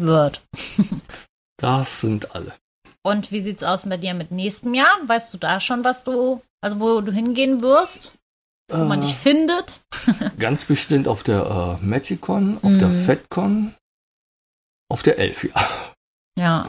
wird. 0.00 0.40
Das 1.60 2.00
sind 2.00 2.34
alle. 2.34 2.52
Und 3.02 3.32
wie 3.32 3.40
sieht's 3.40 3.62
aus 3.64 3.88
bei 3.88 3.96
dir 3.96 4.14
mit 4.14 4.30
nächstem 4.30 4.74
Jahr? 4.74 4.96
Weißt 5.04 5.32
du 5.34 5.38
da 5.38 5.60
schon, 5.60 5.82
was 5.84 6.04
du, 6.04 6.40
also 6.60 6.78
wo 6.80 7.00
du 7.00 7.10
hingehen 7.12 7.60
wirst, 7.62 8.12
wo 8.68 8.84
man 8.84 9.00
dich 9.00 9.14
findet? 9.16 9.80
Ganz 10.38 10.64
bestimmt 10.64 11.08
auf 11.08 11.22
der 11.22 11.78
äh, 11.80 11.84
Magicon, 11.84 12.56
auf 12.62 12.72
der 12.78 12.88
Mhm. 12.88 13.04
FedCon, 13.04 13.74
auf 14.90 15.02
der 15.02 15.18
Elfia. 15.18 15.52
Ja, 16.38 16.68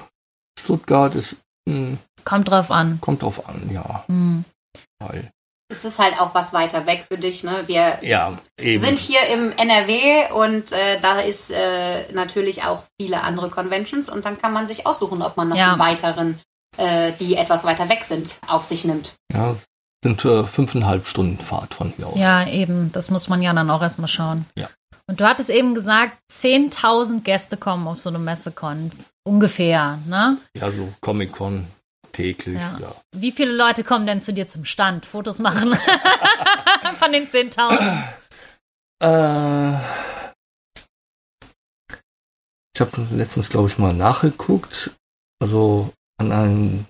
Stuttgart 0.59 1.15
ist, 1.15 1.35
mh, 1.67 1.97
kommt 2.25 2.49
drauf 2.49 2.71
an. 2.71 2.99
kommt 3.01 3.21
drauf 3.21 3.47
an, 3.47 3.69
ja. 3.71 4.03
Hm. 4.07 4.43
Weil, 4.99 5.31
Es 5.71 5.85
ist 5.85 5.99
halt 5.99 6.19
auch 6.19 6.33
was 6.33 6.51
weiter 6.53 6.85
weg 6.87 7.05
für 7.07 7.17
dich. 7.17 7.43
Ne? 7.43 7.63
Wir 7.67 7.99
ja, 8.01 8.37
eben. 8.59 8.83
sind 8.83 8.97
hier 8.97 9.19
im 9.33 9.51
NRW 9.55 10.31
und 10.33 10.71
äh, 10.71 10.99
da 10.99 11.19
ist 11.21 11.51
äh, 11.51 12.11
natürlich 12.11 12.63
auch 12.63 12.83
viele 12.99 13.21
andere 13.21 13.49
Conventions 13.49 14.09
und 14.09 14.25
dann 14.25 14.39
kann 14.41 14.51
man 14.53 14.65
sich 14.67 14.85
aussuchen, 14.87 15.21
ob 15.21 15.37
man 15.37 15.49
noch 15.49 15.55
Ja. 15.55 15.73
die 15.75 15.79
weiteren, 15.79 16.39
äh, 16.77 17.11
die 17.19 17.35
etwas 17.35 17.63
weiter 17.63 17.87
weg 17.89 18.03
sind, 18.03 18.39
auf 18.47 18.65
sich 18.65 18.83
nimmt. 18.83 19.13
ja, 19.31 19.55
sind 20.03 20.23
äh, 20.25 20.43
fünfeinhalb 20.45 21.05
Stunden 21.07 21.37
Fahrt 21.39 21.73
von 21.73 21.93
hier 21.95 22.07
aus. 22.07 22.17
Ja, 22.17 22.47
eben. 22.47 22.91
Das 22.91 23.09
muss 23.09 23.27
man 23.27 23.41
ja 23.41 23.53
dann 23.53 23.69
auch 23.69 23.81
erstmal 23.81 24.07
schauen. 24.07 24.45
Ja. 24.55 24.69
Und 25.07 25.19
du 25.19 25.25
hattest 25.25 25.49
eben 25.49 25.73
gesagt, 25.73 26.17
10.000 26.31 27.21
Gäste 27.21 27.57
kommen 27.57 27.87
auf 27.87 27.99
so 27.99 28.09
eine 28.09 28.19
Messecon. 28.19 28.91
Ungefähr, 29.27 29.99
ne? 30.07 30.37
Ja, 30.55 30.71
so 30.71 30.87
Comic-Con 31.01 31.67
täglich, 32.11 32.59
Ja. 32.59 32.77
ja. 32.79 32.91
Wie 33.15 33.31
viele 33.31 33.51
Leute 33.51 33.83
kommen 33.83 34.05
denn 34.07 34.21
zu 34.21 34.33
dir 34.33 34.47
zum 34.47 34.65
Stand? 34.65 35.05
Fotos 35.05 35.39
machen 35.39 35.75
von 36.99 37.11
den 37.11 37.27
10.000? 37.27 38.03
Äh, 39.01 39.79
ich 42.75 42.81
habe 42.81 43.07
letztens, 43.11 43.49
glaube 43.49 43.67
ich, 43.67 43.77
mal 43.77 43.93
nachgeguckt. 43.93 44.91
Also 45.41 45.91
an 46.17 46.31
einem, 46.31 46.85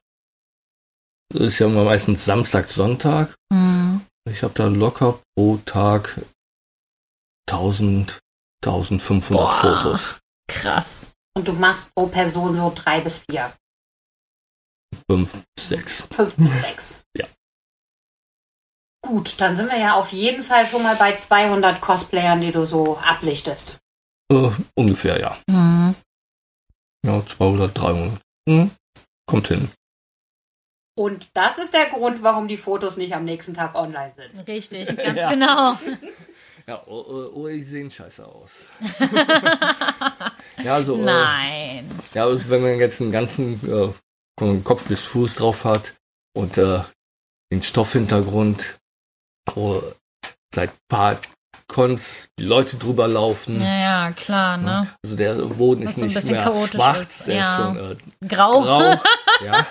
das 1.30 1.42
ist 1.42 1.60
ja 1.60 1.68
immer 1.68 1.84
meistens 1.84 2.26
Samstag, 2.26 2.70
Sonntag. 2.70 3.36
Hm. 3.54 4.02
Ich 4.30 4.44
habe 4.44 4.54
da 4.54 4.68
locker 4.68 5.20
pro 5.36 5.58
Tag 5.66 6.20
1000, 7.50 8.20
1500 8.64 9.30
Boah. 9.32 9.54
Fotos. 9.54 10.20
Krass. 10.48 11.08
Und 11.36 11.48
du 11.48 11.54
machst 11.54 11.94
pro 11.96 12.08
Person 12.08 12.56
so 12.58 12.72
drei 12.76 13.00
bis 13.02 13.20
vier, 13.30 13.54
Fünf, 15.10 15.44
sechs. 15.60 16.02
fünf 16.12 16.36
bis 16.36 16.62
sechs. 16.62 17.00
Ja. 17.18 17.26
Gut, 19.06 19.40
dann 19.40 19.56
sind 19.56 19.70
wir 19.72 19.80
ja 19.80 19.94
auf 19.94 20.12
jeden 20.12 20.44
Fall 20.44 20.66
schon 20.68 20.84
mal 20.84 20.96
bei 20.96 21.16
200 21.16 21.80
Cosplayern, 21.82 22.42
die 22.42 22.52
du 22.52 22.66
so 22.66 22.98
ablichtest. 22.98 23.78
Äh, 24.32 24.52
ungefähr, 24.76 25.20
ja. 25.20 25.38
Hm. 25.50 25.96
Ja, 27.06 27.26
200, 27.26 27.78
300. 27.78 28.22
Hm, 28.48 28.72
kommt 29.26 29.48
hin. 29.48 29.72
Und 31.00 31.30
das 31.34 31.58
ist 31.58 31.74
der 31.74 31.86
Grund, 31.86 32.24
warum 32.24 32.50
die 32.50 32.58
Fotos 32.58 32.98
nicht 32.98 33.14
am 33.14 33.24
nächsten 33.24 33.54
Tag 33.54 33.74
online 33.74 34.12
sind. 34.14 34.46
Richtig, 34.46 34.86
ganz 34.98 35.18
Ja. 35.18 35.30
genau. 35.30 35.78
Ja, 36.68 36.84
oh, 36.86 37.04
oh, 37.10 37.32
oh, 37.34 37.48
die 37.48 37.64
sehen 37.64 37.90
scheiße 37.90 38.24
aus. 38.24 38.58
ja, 40.64 40.76
also, 40.76 40.98
äh, 40.98 41.02
Nein. 41.02 41.90
Ja, 42.14 42.26
also 42.26 42.48
wenn 42.48 42.62
man 42.62 42.78
jetzt 42.78 43.02
einen 43.02 43.12
ganzen 43.12 43.54
äh, 43.68 43.92
von 44.38 44.64
Kopf 44.64 44.88
bis 44.88 45.04
Fuß 45.06 45.34
drauf 45.34 45.66
hat 45.66 45.94
und 46.38 46.60
äh, 46.60 46.82
den 47.52 47.64
Stoffhintergrund, 47.64 48.78
wo 49.56 49.82
seit 50.54 50.70
paar 50.90 51.20
Cons 51.68 52.28
die 52.38 52.44
Leute 52.44 52.76
drüber 52.78 53.08
laufen. 53.08 53.60
Ja, 53.60 53.80
ja, 53.80 54.12
klar, 54.12 54.58
ne? 54.58 54.90
Also 55.04 55.16
der 55.16 55.34
Boden 55.34 55.86
Was 55.86 55.92
ist 55.92 56.00
so 56.00 56.06
nicht 56.06 56.32
mehr 56.32 56.68
schwarz, 56.68 57.02
ist, 57.02 57.28
der 57.28 57.36
ja. 57.36 57.52
ist 57.52 57.58
schon 57.58 57.78
äh, 57.78 58.28
Grau. 58.28 58.62
grau. 58.62 59.02
ja. 59.44 59.66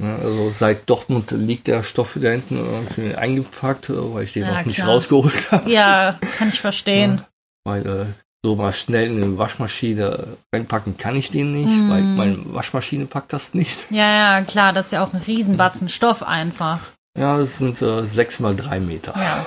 Ja, 0.00 0.16
Also 0.16 0.50
seit 0.52 0.88
Dortmund 0.88 1.30
liegt 1.32 1.66
der 1.66 1.82
Stoff 1.82 2.16
da 2.20 2.30
hinten 2.30 2.56
irgendwie 2.58 3.14
eingepackt, 3.14 3.90
äh, 3.90 4.14
weil 4.14 4.24
ich 4.24 4.32
den 4.32 4.44
Ja, 4.44 4.52
noch 4.58 4.64
nicht 4.66 4.76
klar. 4.76 4.88
rausgeholt 4.88 5.50
habe. 5.50 5.70
Ja, 5.70 6.18
kann 6.38 6.48
ich 6.50 6.60
verstehen. 6.60 7.22
Weil 7.64 7.86
äh, 7.86 8.06
so 8.44 8.54
mal 8.54 8.72
schnell 8.72 9.08
in 9.10 9.22
eine 9.22 9.38
Waschmaschine 9.38 10.36
reinpacken 10.54 10.96
kann 10.96 11.16
ich 11.16 11.30
den 11.30 11.52
nicht, 11.52 11.68
Mm. 11.68 11.90
weil 11.90 12.02
meine 12.02 12.54
Waschmaschine 12.54 13.06
packt 13.06 13.32
das 13.32 13.54
nicht. 13.54 13.90
Ja, 13.90 14.38
ja, 14.38 14.44
klar, 14.44 14.72
das 14.72 14.86
ist 14.86 14.92
ja 14.92 15.02
auch 15.04 15.12
ein 15.12 15.22
Riesenbatzen 15.26 15.88
Stoff 15.88 16.22
einfach. 16.22 16.78
Ja, 17.18 17.36
das 17.38 17.58
sind 17.58 17.82
äh, 17.82 18.04
sechs 18.04 18.38
mal 18.38 18.54
drei 18.54 18.78
Meter. 18.78 19.14
Ja. 19.16 19.44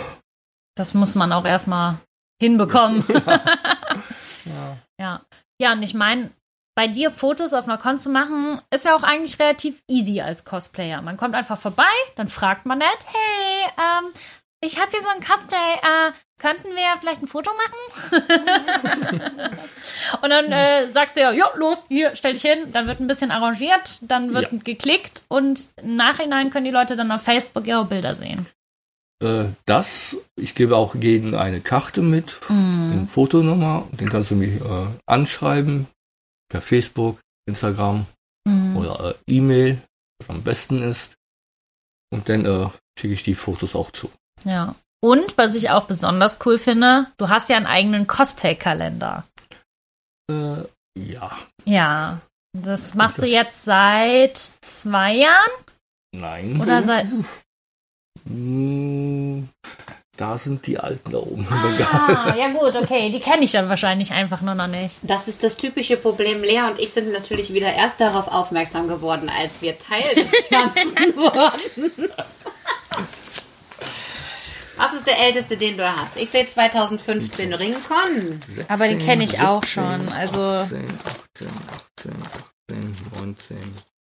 Das 0.75 0.93
muss 0.93 1.15
man 1.15 1.31
auch 1.31 1.45
erstmal 1.45 1.95
hinbekommen. 2.41 3.03
Ja. 4.45 4.77
Ja. 4.99 5.21
Ja, 5.59 5.73
und 5.73 5.83
ich 5.83 5.93
meine, 5.93 6.31
bei 6.82 6.88
dir 6.88 7.11
Fotos 7.11 7.53
auf 7.53 7.67
einer 7.67 7.77
Con 7.77 7.99
zu 7.99 8.09
machen, 8.09 8.59
ist 8.71 8.86
ja 8.86 8.95
auch 8.95 9.03
eigentlich 9.03 9.39
relativ 9.39 9.84
easy 9.88 10.19
als 10.19 10.45
Cosplayer. 10.45 11.03
Man 11.03 11.15
kommt 11.15 11.36
einfach 11.36 11.59
vorbei, 11.59 11.84
dann 12.15 12.27
fragt 12.27 12.65
man 12.65 12.79
nett, 12.79 12.88
hey, 13.05 13.69
ähm, 13.77 14.11
ich 14.65 14.79
habe 14.79 14.89
hier 14.89 15.01
so 15.01 15.09
ein 15.09 15.21
Cosplay, 15.23 15.57
äh, 15.57 16.11
könnten 16.39 16.69
wir 16.69 16.99
vielleicht 16.99 17.21
ein 17.21 17.27
Foto 17.27 17.51
machen? 17.51 18.39
und 20.23 20.29
dann 20.32 20.51
äh, 20.51 20.88
sagst 20.88 21.17
du 21.17 21.21
ja, 21.21 21.32
ja, 21.32 21.51
los, 21.53 21.86
hier, 21.88 22.15
stell 22.15 22.34
dich 22.34 22.41
hin. 22.41 22.71
Dann 22.73 22.88
wird 22.88 22.99
ein 22.99 23.05
bisschen 23.05 23.29
arrangiert, 23.29 23.99
dann 24.01 24.34
wird 24.34 24.51
Ja. 24.51 24.57
geklickt 24.63 25.23
und 25.27 25.67
im 25.84 25.95
Nachhinein 25.95 26.49
können 26.49 26.65
die 26.65 26.71
Leute 26.71 26.95
dann 26.95 27.11
auf 27.11 27.21
Facebook 27.21 27.67
ihre 27.67 27.86
Bilder 27.86 28.15
sehen. 28.15 28.47
Äh, 29.23 29.49
das, 29.67 30.17
ich 30.36 30.55
gebe 30.55 30.75
auch 30.75 30.95
jedem 30.95 31.36
eine 31.36 31.61
Karte 31.61 32.01
mit, 32.01 32.39
eine 32.49 33.07
Fotonummer, 33.07 33.88
den 33.91 34.09
kannst 34.09 34.32
du 34.32 34.36
mich 34.36 34.59
äh, 34.59 34.88
anschreiben 35.05 35.86
per 36.51 36.61
Facebook, 36.61 37.19
Instagram 37.47 38.05
Mhm. 38.47 38.75
oder 38.77 39.11
äh, 39.11 39.15
E-Mail, 39.27 39.81
was 40.19 40.29
am 40.29 40.41
besten 40.43 40.81
ist. 40.81 41.13
Und 42.11 42.27
dann 42.27 42.43
äh, 42.45 42.69
schicke 42.97 43.13
ich 43.13 43.23
die 43.23 43.35
Fotos 43.35 43.75
auch 43.75 43.91
zu. 43.91 44.11
Ja. 44.45 44.73
Und 45.03 45.37
was 45.37 45.53
ich 45.55 45.69
auch 45.69 45.85
besonders 45.85 46.39
cool 46.45 46.57
finde, 46.57 47.05
du 47.17 47.29
hast 47.29 47.49
ja 47.49 47.57
einen 47.57 47.67
eigenen 47.67 48.07
Cosplay-Kalender. 48.07 49.23
Äh, 50.31 50.63
ja, 50.99 51.37
Ja. 51.65 52.19
Das 52.53 52.95
machst 52.95 53.21
du 53.21 53.25
jetzt 53.27 53.63
seit 53.63 54.37
zwei 54.61 55.13
Jahren? 55.15 55.51
nein. 56.13 56.59
Oder 56.59 56.81
seit. 56.83 57.05
Da 60.22 60.38
sind 60.38 60.67
die 60.67 60.78
alten 60.78 61.09
da 61.13 61.17
oben. 61.17 61.47
Ah, 61.49 62.36
ja 62.38 62.49
gut, 62.49 62.76
okay. 62.76 63.09
Die 63.09 63.19
kenne 63.19 63.43
ich 63.43 63.53
dann 63.53 63.69
wahrscheinlich 63.69 64.11
einfach 64.11 64.41
nur 64.41 64.53
noch 64.53 64.67
nicht. 64.67 64.99
Das 65.01 65.28
ist 65.28 65.41
das 65.41 65.57
typische 65.57 65.97
Problem. 65.97 66.43
Lea 66.43 66.61
und 66.69 66.80
ich 66.80 66.91
sind 66.91 67.11
natürlich 67.11 67.51
wieder 67.55 67.74
erst 67.74 67.99
darauf 67.99 68.28
aufmerksam 68.28 68.88
geworden, 68.88 69.32
als 69.41 69.63
wir 69.63 69.80
Teil 69.80 70.03
des 70.13 70.32
Ganzen 70.51 71.15
wurden. 71.17 72.11
Was 74.78 74.93
ist 74.93 75.07
der 75.07 75.19
älteste, 75.26 75.57
den 75.57 75.76
du 75.78 75.91
hast? 75.91 76.15
Ich 76.17 76.30
sehe 76.30 76.45
2015 76.45 77.51
Ringcon. 77.55 78.41
Aber 78.67 78.88
den 78.88 78.99
kenne 78.99 79.24
ich 79.24 79.39
auch 79.41 79.63
schon, 79.63 80.07
also- 80.09 80.39
18, 80.39 80.86
18, 81.03 81.47
18, 81.97 82.13
18, 82.69 82.97
19, 83.17 83.57
18. 83.57 83.90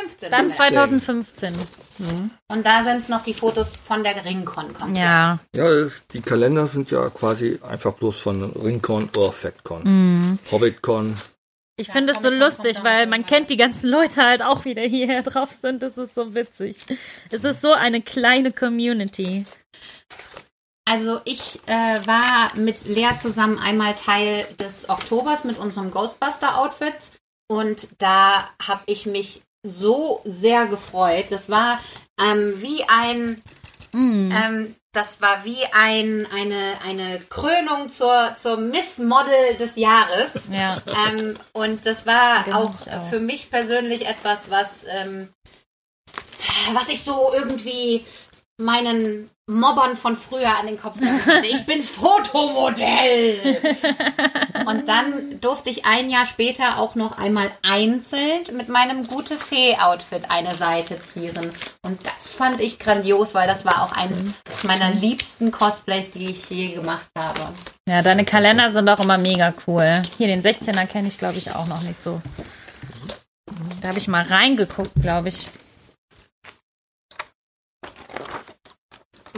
15. 0.00 0.30
Dann 0.30 0.38
haben 0.40 0.48
wir. 0.48 0.54
2015. 0.54 1.54
Und 2.48 2.66
da 2.66 2.84
sind 2.84 2.98
es 2.98 3.08
noch 3.08 3.22
die 3.22 3.34
Fotos 3.34 3.76
von 3.76 4.02
der 4.02 4.24
Ringcon 4.24 4.72
komplett. 4.72 5.02
Ja. 5.02 5.38
Ja, 5.54 5.70
das, 5.70 6.06
die 6.08 6.20
Kalender 6.20 6.66
sind 6.66 6.90
ja 6.90 7.10
quasi 7.10 7.58
einfach 7.66 7.94
bloß 7.94 8.16
von 8.16 8.42
Ringcon 8.52 9.10
oder 9.16 9.32
Fatcon. 9.32 9.82
Mhm. 9.84 10.38
Hobbitcon. 10.50 11.16
Ich 11.80 11.90
finde 11.90 12.12
es 12.12 12.22
so 12.22 12.28
lustig, 12.28 12.82
weil 12.82 13.06
man 13.06 13.24
kennt 13.24 13.50
die 13.50 13.56
ganzen 13.56 13.88
Leute 13.88 14.24
halt 14.24 14.42
auch 14.42 14.64
wieder 14.64 14.82
hierher 14.82 15.22
drauf 15.22 15.52
sind. 15.52 15.82
Das 15.82 15.96
ist 15.96 16.14
so 16.14 16.34
witzig. 16.34 16.76
Es 17.30 17.44
ist 17.44 17.60
so 17.60 17.72
eine 17.72 18.02
kleine 18.02 18.50
Community. 18.52 19.46
Also 20.84 21.20
ich 21.24 21.60
äh, 21.66 22.06
war 22.06 22.56
mit 22.56 22.86
Lea 22.86 23.10
zusammen 23.20 23.58
einmal 23.58 23.94
Teil 23.94 24.46
des 24.58 24.88
Oktobers 24.88 25.44
mit 25.44 25.58
unserem 25.58 25.90
Ghostbuster-Outfit 25.90 27.12
und 27.46 27.88
da 27.98 28.48
habe 28.66 28.82
ich 28.86 29.06
mich 29.06 29.42
so 29.62 30.20
sehr 30.24 30.66
gefreut. 30.66 31.26
Das 31.30 31.48
war 31.50 31.80
ähm, 32.20 32.54
wie 32.60 32.84
ein, 32.88 33.42
ähm, 33.94 34.74
das 34.92 35.20
war 35.20 35.44
wie 35.44 35.64
ein, 35.72 36.26
eine, 36.32 36.78
eine 36.84 37.20
Krönung 37.28 37.88
zur, 37.88 38.34
zur 38.36 38.56
Miss 38.56 38.98
Model 38.98 39.56
des 39.58 39.76
Jahres. 39.76 40.44
Ja. 40.50 40.80
Ähm, 40.86 41.36
und 41.52 41.86
das 41.86 42.06
war 42.06 42.44
Genau, 42.44 42.64
auch, 42.64 42.86
auch. 42.86 43.08
für 43.08 43.20
mich 43.20 43.50
persönlich 43.50 44.06
etwas, 44.06 44.50
was, 44.50 44.84
ähm, 44.88 45.28
was 46.72 46.88
ich 46.88 47.02
so 47.02 47.32
irgendwie 47.34 48.04
meinen 48.58 49.30
Mobbern 49.46 49.96
von 49.96 50.14
früher 50.14 50.58
an 50.58 50.66
den 50.66 50.78
Kopf 50.78 50.98
konnte. 50.98 51.46
Ich 51.46 51.64
bin 51.64 51.80
Fotomodell. 51.80 53.56
Und 54.66 54.88
dann 54.88 55.40
durfte 55.40 55.70
ich 55.70 55.86
ein 55.86 56.10
Jahr 56.10 56.26
später 56.26 56.78
auch 56.78 56.94
noch 56.94 57.16
einmal 57.16 57.50
einzeln 57.62 58.42
mit 58.52 58.68
meinem 58.68 59.06
Gute 59.06 59.38
Fee-Outfit 59.38 60.24
eine 60.28 60.54
Seite 60.54 61.00
zieren. 61.00 61.52
Und 61.82 61.98
das 62.06 62.34
fand 62.34 62.60
ich 62.60 62.78
grandios, 62.78 63.34
weil 63.34 63.46
das 63.46 63.64
war 63.64 63.82
auch 63.82 63.92
eines 63.92 64.64
meiner 64.64 64.90
liebsten 64.90 65.50
Cosplays, 65.50 66.10
die 66.10 66.26
ich 66.26 66.50
je 66.50 66.74
gemacht 66.74 67.08
habe. 67.16 67.40
Ja, 67.88 68.02
deine 68.02 68.26
Kalender 68.26 68.70
sind 68.70 68.88
auch 68.88 69.00
immer 69.00 69.16
mega 69.16 69.54
cool. 69.66 70.02
Hier, 70.18 70.26
den 70.26 70.42
16er 70.42 70.86
kenne 70.86 71.08
ich, 71.08 71.16
glaube 71.16 71.38
ich, 71.38 71.54
auch 71.54 71.66
noch 71.66 71.82
nicht 71.82 71.98
so. 71.98 72.20
Da 73.80 73.88
habe 73.88 73.98
ich 73.98 74.08
mal 74.08 74.24
reingeguckt, 74.24 74.92
glaube 75.00 75.30
ich. 75.30 75.46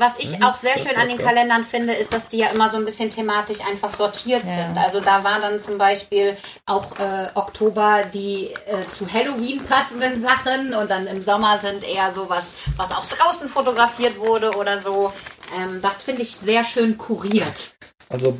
Was 0.01 0.13
ich 0.19 0.43
auch 0.43 0.57
sehr 0.57 0.79
schön 0.79 0.97
an 0.97 1.09
den 1.09 1.19
Kalendern 1.19 1.63
finde, 1.63 1.93
ist, 1.93 2.11
dass 2.15 2.27
die 2.27 2.39
ja 2.39 2.49
immer 2.49 2.71
so 2.71 2.79
ein 2.79 2.87
bisschen 2.87 3.11
thematisch 3.11 3.59
einfach 3.61 3.95
sortiert 3.95 4.43
Ja. 4.45 4.55
sind. 4.57 4.79
Also 4.79 5.01
da 5.01 5.23
war 5.25 5.41
dann 5.43 5.59
zum 5.61 5.77
Beispiel 5.77 6.39
auch 6.65 6.99
äh, 6.99 7.29
Oktober 7.35 8.05
die 8.05 8.47
äh, 8.47 8.89
zu 8.91 9.07
Halloween 9.13 9.63
passenden 9.63 10.23
Sachen 10.23 10.73
und 10.73 10.91
dann 10.91 11.07
im 11.07 11.21
Sommer 11.21 11.59
sind 11.59 11.85
eher 11.85 12.13
sowas, 12.15 12.47
was 12.79 12.93
auch 12.93 13.05
draußen 13.05 13.51
fotografiert 13.51 14.19
wurde 14.19 14.53
oder 14.57 14.81
so. 14.81 15.13
Ähm, 15.55 15.83
das 15.83 16.03
finde 16.03 16.23
ich 16.23 16.35
sehr 16.35 16.65
schön 16.65 16.97
kuriert. 16.97 17.75
Also 18.09 18.39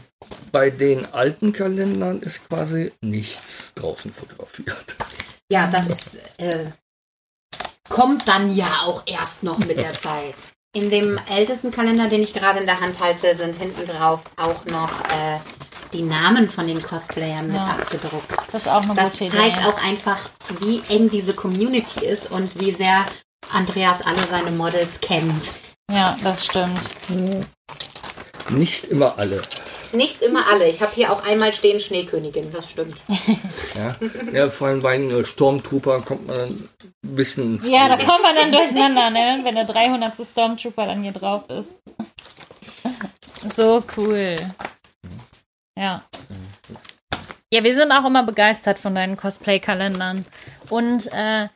bei 0.53 0.71
den 0.71 1.13
alten 1.13 1.53
Kalendern 1.53 2.21
ist 2.23 2.49
quasi 2.49 2.91
nichts 3.03 3.73
draußen 3.75 4.15
fotografiert. 4.15 4.97
Ja, 5.53 5.67
das 5.67 6.15
äh, 6.39 6.71
kommt 7.91 8.27
dann 8.27 8.57
ja 8.57 8.81
auch 8.87 9.03
erst 9.05 9.43
noch 9.43 9.59
mit 9.59 9.77
der 9.77 9.93
Zeit. 10.01 10.37
In 10.73 10.89
dem 10.89 11.19
ältesten 11.29 11.73
Kalender, 11.73 12.07
den 12.09 12.23
ich 12.23 12.33
gerade 12.33 12.61
in 12.61 12.67
der 12.67 12.81
Hand 12.81 13.01
halte, 13.01 13.35
sind 13.37 13.57
hinten 13.57 13.87
drauf 13.87 14.21
auch 14.37 14.65
noch 14.67 15.01
äh, 15.11 15.39
die 15.93 16.03
Namen 16.03 16.49
von 16.49 16.69
den 16.69 16.81
Cosplayern 16.81 17.49
mit 17.49 17.57
Ja. 17.57 17.77
abgedruckt. 17.81 18.31
Das 18.53 18.63
ist 18.63 18.69
auch 18.69 18.83
eine 18.85 18.95
Das 18.95 19.19
gute 19.19 19.33
zeigt 19.33 19.57
Idee. 19.57 19.65
auch 19.67 19.83
einfach, 19.83 20.19
wie 20.61 20.81
eng 20.89 21.11
diese 21.11 21.35
Community 21.35 22.05
ist 22.07 22.31
und 22.31 22.61
wie 22.61 22.71
sehr 22.71 23.05
Andreas 23.53 24.01
alle 24.03 24.25
seine 24.31 24.53
Models 24.53 25.01
kennt. 25.01 25.43
Ja, 25.91 26.17
das 26.23 26.45
stimmt. 26.47 26.81
Nicht 28.51 28.85
immer 28.85 29.19
alle. 29.19 29.43
Nicht 29.93 30.23
immer 30.23 30.47
alle. 30.47 30.69
Ich 30.69 30.83
habe 30.83 30.93
hier 30.95 31.13
auch 31.13 31.25
einmal 31.25 31.53
stehen 31.53 31.81
Schneekönigin, 31.81 32.53
das 32.53 32.71
stimmt. 32.71 32.97
Ja, 33.75 33.97
ja 34.33 34.51
vor 34.51 34.69
allem 34.69 34.83
bei 34.83 34.97
den 34.97 35.11
äh, 35.11 35.25
Stormtrooper 35.25 36.01
kommt 36.01 36.27
man 36.27 36.37
dann 36.37 36.51
ein 36.51 37.17
bisschen. 37.17 37.61
Ja, 37.65 37.89
da 37.89 37.97
kommt 37.97 38.23
man 38.23 38.37
dann 38.37 38.53
durcheinander, 38.53 39.11
ne? 39.11 39.41
Wenn 39.43 39.55
der 39.55 39.65
300. 39.65 40.17
Stormtrooper 40.17 40.87
dann 40.87 41.03
hier 41.03 41.13
drauf 41.13 41.49
ist. 41.51 41.77
So 43.55 43.83
cool. 43.97 44.37
Ja. 45.79 46.05
Ja, 47.53 47.65
wir 47.65 47.75
sind 47.75 47.91
auch 47.91 48.05
immer 48.05 48.23
begeistert 48.23 48.79
von 48.79 48.95
deinen 48.95 49.17
Cosplay-Kalendern. 49.17 50.25
Und 50.69 51.09
äh, 51.13 51.49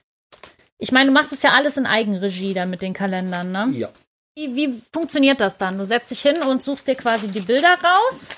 ich 0.79 0.93
meine, 0.93 1.07
du 1.07 1.13
machst 1.13 1.33
es 1.33 1.43
ja 1.43 1.53
alles 1.53 1.77
in 1.77 1.87
Eigenregie 1.87 2.55
dann 2.55 2.71
mit 2.71 2.83
den 2.83 2.95
Kalendern, 2.95 3.53
ne? 3.53 3.69
Ja. 3.75 3.91
Wie, 4.37 4.57
wie 4.57 4.83
funktioniert 4.93 5.41
das 5.41 5.59
dann? 5.59 5.79
Du 5.79 5.87
setzt 5.87 6.11
dich 6.11 6.21
hin 6.21 6.43
und 6.43 6.63
suchst 6.63 6.89
dir 6.89 6.97
quasi 6.97 7.29
die 7.29 7.41
Bilder 7.41 7.79
raus. 7.83 8.29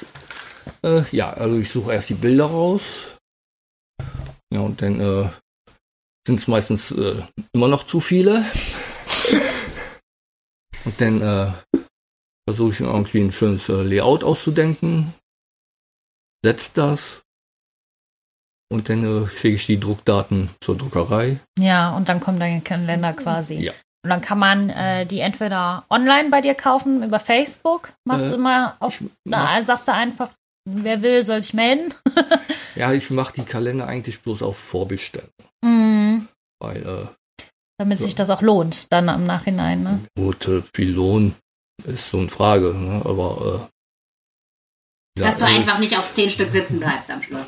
Äh, 0.83 1.05
ja, 1.11 1.33
also 1.33 1.57
ich 1.57 1.71
suche 1.71 1.95
erst 1.95 2.11
die 2.11 2.15
Bilder 2.15 2.45
raus. 2.45 3.17
Ja, 4.53 4.61
und 4.61 4.83
dann 4.83 5.01
äh, 5.01 5.29
sind 6.27 6.39
es 6.39 6.49
meistens 6.49 6.91
äh, 6.91 7.23
immer 7.53 7.69
noch 7.69 7.87
zu 7.87 8.01
viele. 8.01 8.45
und 10.85 11.01
dann 11.01 11.23
äh, 11.23 11.53
versuche 12.47 12.73
ich 12.73 12.81
irgendwie 12.81 13.23
ein 13.23 13.33
schönes 13.33 13.67
äh, 13.71 13.83
Layout 13.83 14.23
auszudenken. 14.23 15.15
Setz 16.45 16.75
das. 16.75 17.23
Und 18.69 18.91
dann 18.91 19.03
äh, 19.03 19.29
schicke 19.29 19.57
ich 19.57 19.67
die 19.67 19.81
Druckdaten 19.81 20.51
zur 20.61 20.77
Druckerei. 20.77 21.39
Ja, 21.59 21.97
und 21.97 22.11
dann 22.11 22.21
kommt 22.21 22.43
dein 22.43 22.63
Kalender 22.63 23.15
quasi. 23.15 23.55
Ja. 23.55 23.73
Und 24.07 24.11
dann 24.11 24.21
kann 24.21 24.39
man 24.39 24.71
äh, 24.71 25.05
die 25.05 25.19
entweder 25.19 25.85
online 25.91 26.29
bei 26.31 26.41
dir 26.41 26.55
kaufen, 26.55 27.03
über 27.03 27.19
Facebook. 27.19 27.93
Machst 28.05 28.27
Äh, 28.27 28.31
du 28.31 28.39
mal 28.39 28.77
auf, 28.79 29.03
na, 29.25 29.61
sagst 29.65 29.89
du 29.89 29.93
einfach, 29.93 30.31
wer 30.65 31.03
will, 31.03 31.25
soll 31.25 31.43
sich 31.43 31.55
melden. 31.55 31.93
Ja, 32.77 32.93
ich 32.93 33.11
mache 33.11 33.33
die 33.35 33.43
Kalender 33.45 33.89
eigentlich 33.89 34.21
bloß 34.21 34.43
auf 34.43 34.57
Vorbestellung. 34.59 35.31
Mhm. 35.65 36.29
Weil 36.61 36.87
äh, 36.87 37.45
Damit 37.79 38.01
sich 38.03 38.15
das 38.15 38.31
auch 38.31 38.43
lohnt, 38.43 38.87
dann 38.93 39.09
im 39.09 39.25
Nachhinein. 39.27 39.83
Ne? 39.83 40.01
Rote 40.17 40.63
Pylon 40.73 41.35
ist 41.85 42.11
so 42.11 42.19
eine 42.19 42.29
Frage, 42.29 42.75
ne? 42.75 43.01
aber 43.05 43.69
äh, 45.17 45.21
ja, 45.21 45.27
Dass 45.27 45.39
du 45.39 45.47
das- 45.47 45.51
einfach 45.55 45.79
nicht 45.81 45.97
auf 45.99 46.13
zehn 46.13 46.31
Stück 46.31 46.51
sitzen 46.51 46.79
bleibst 46.79 47.11
am 47.11 47.23
Schluss. 47.25 47.47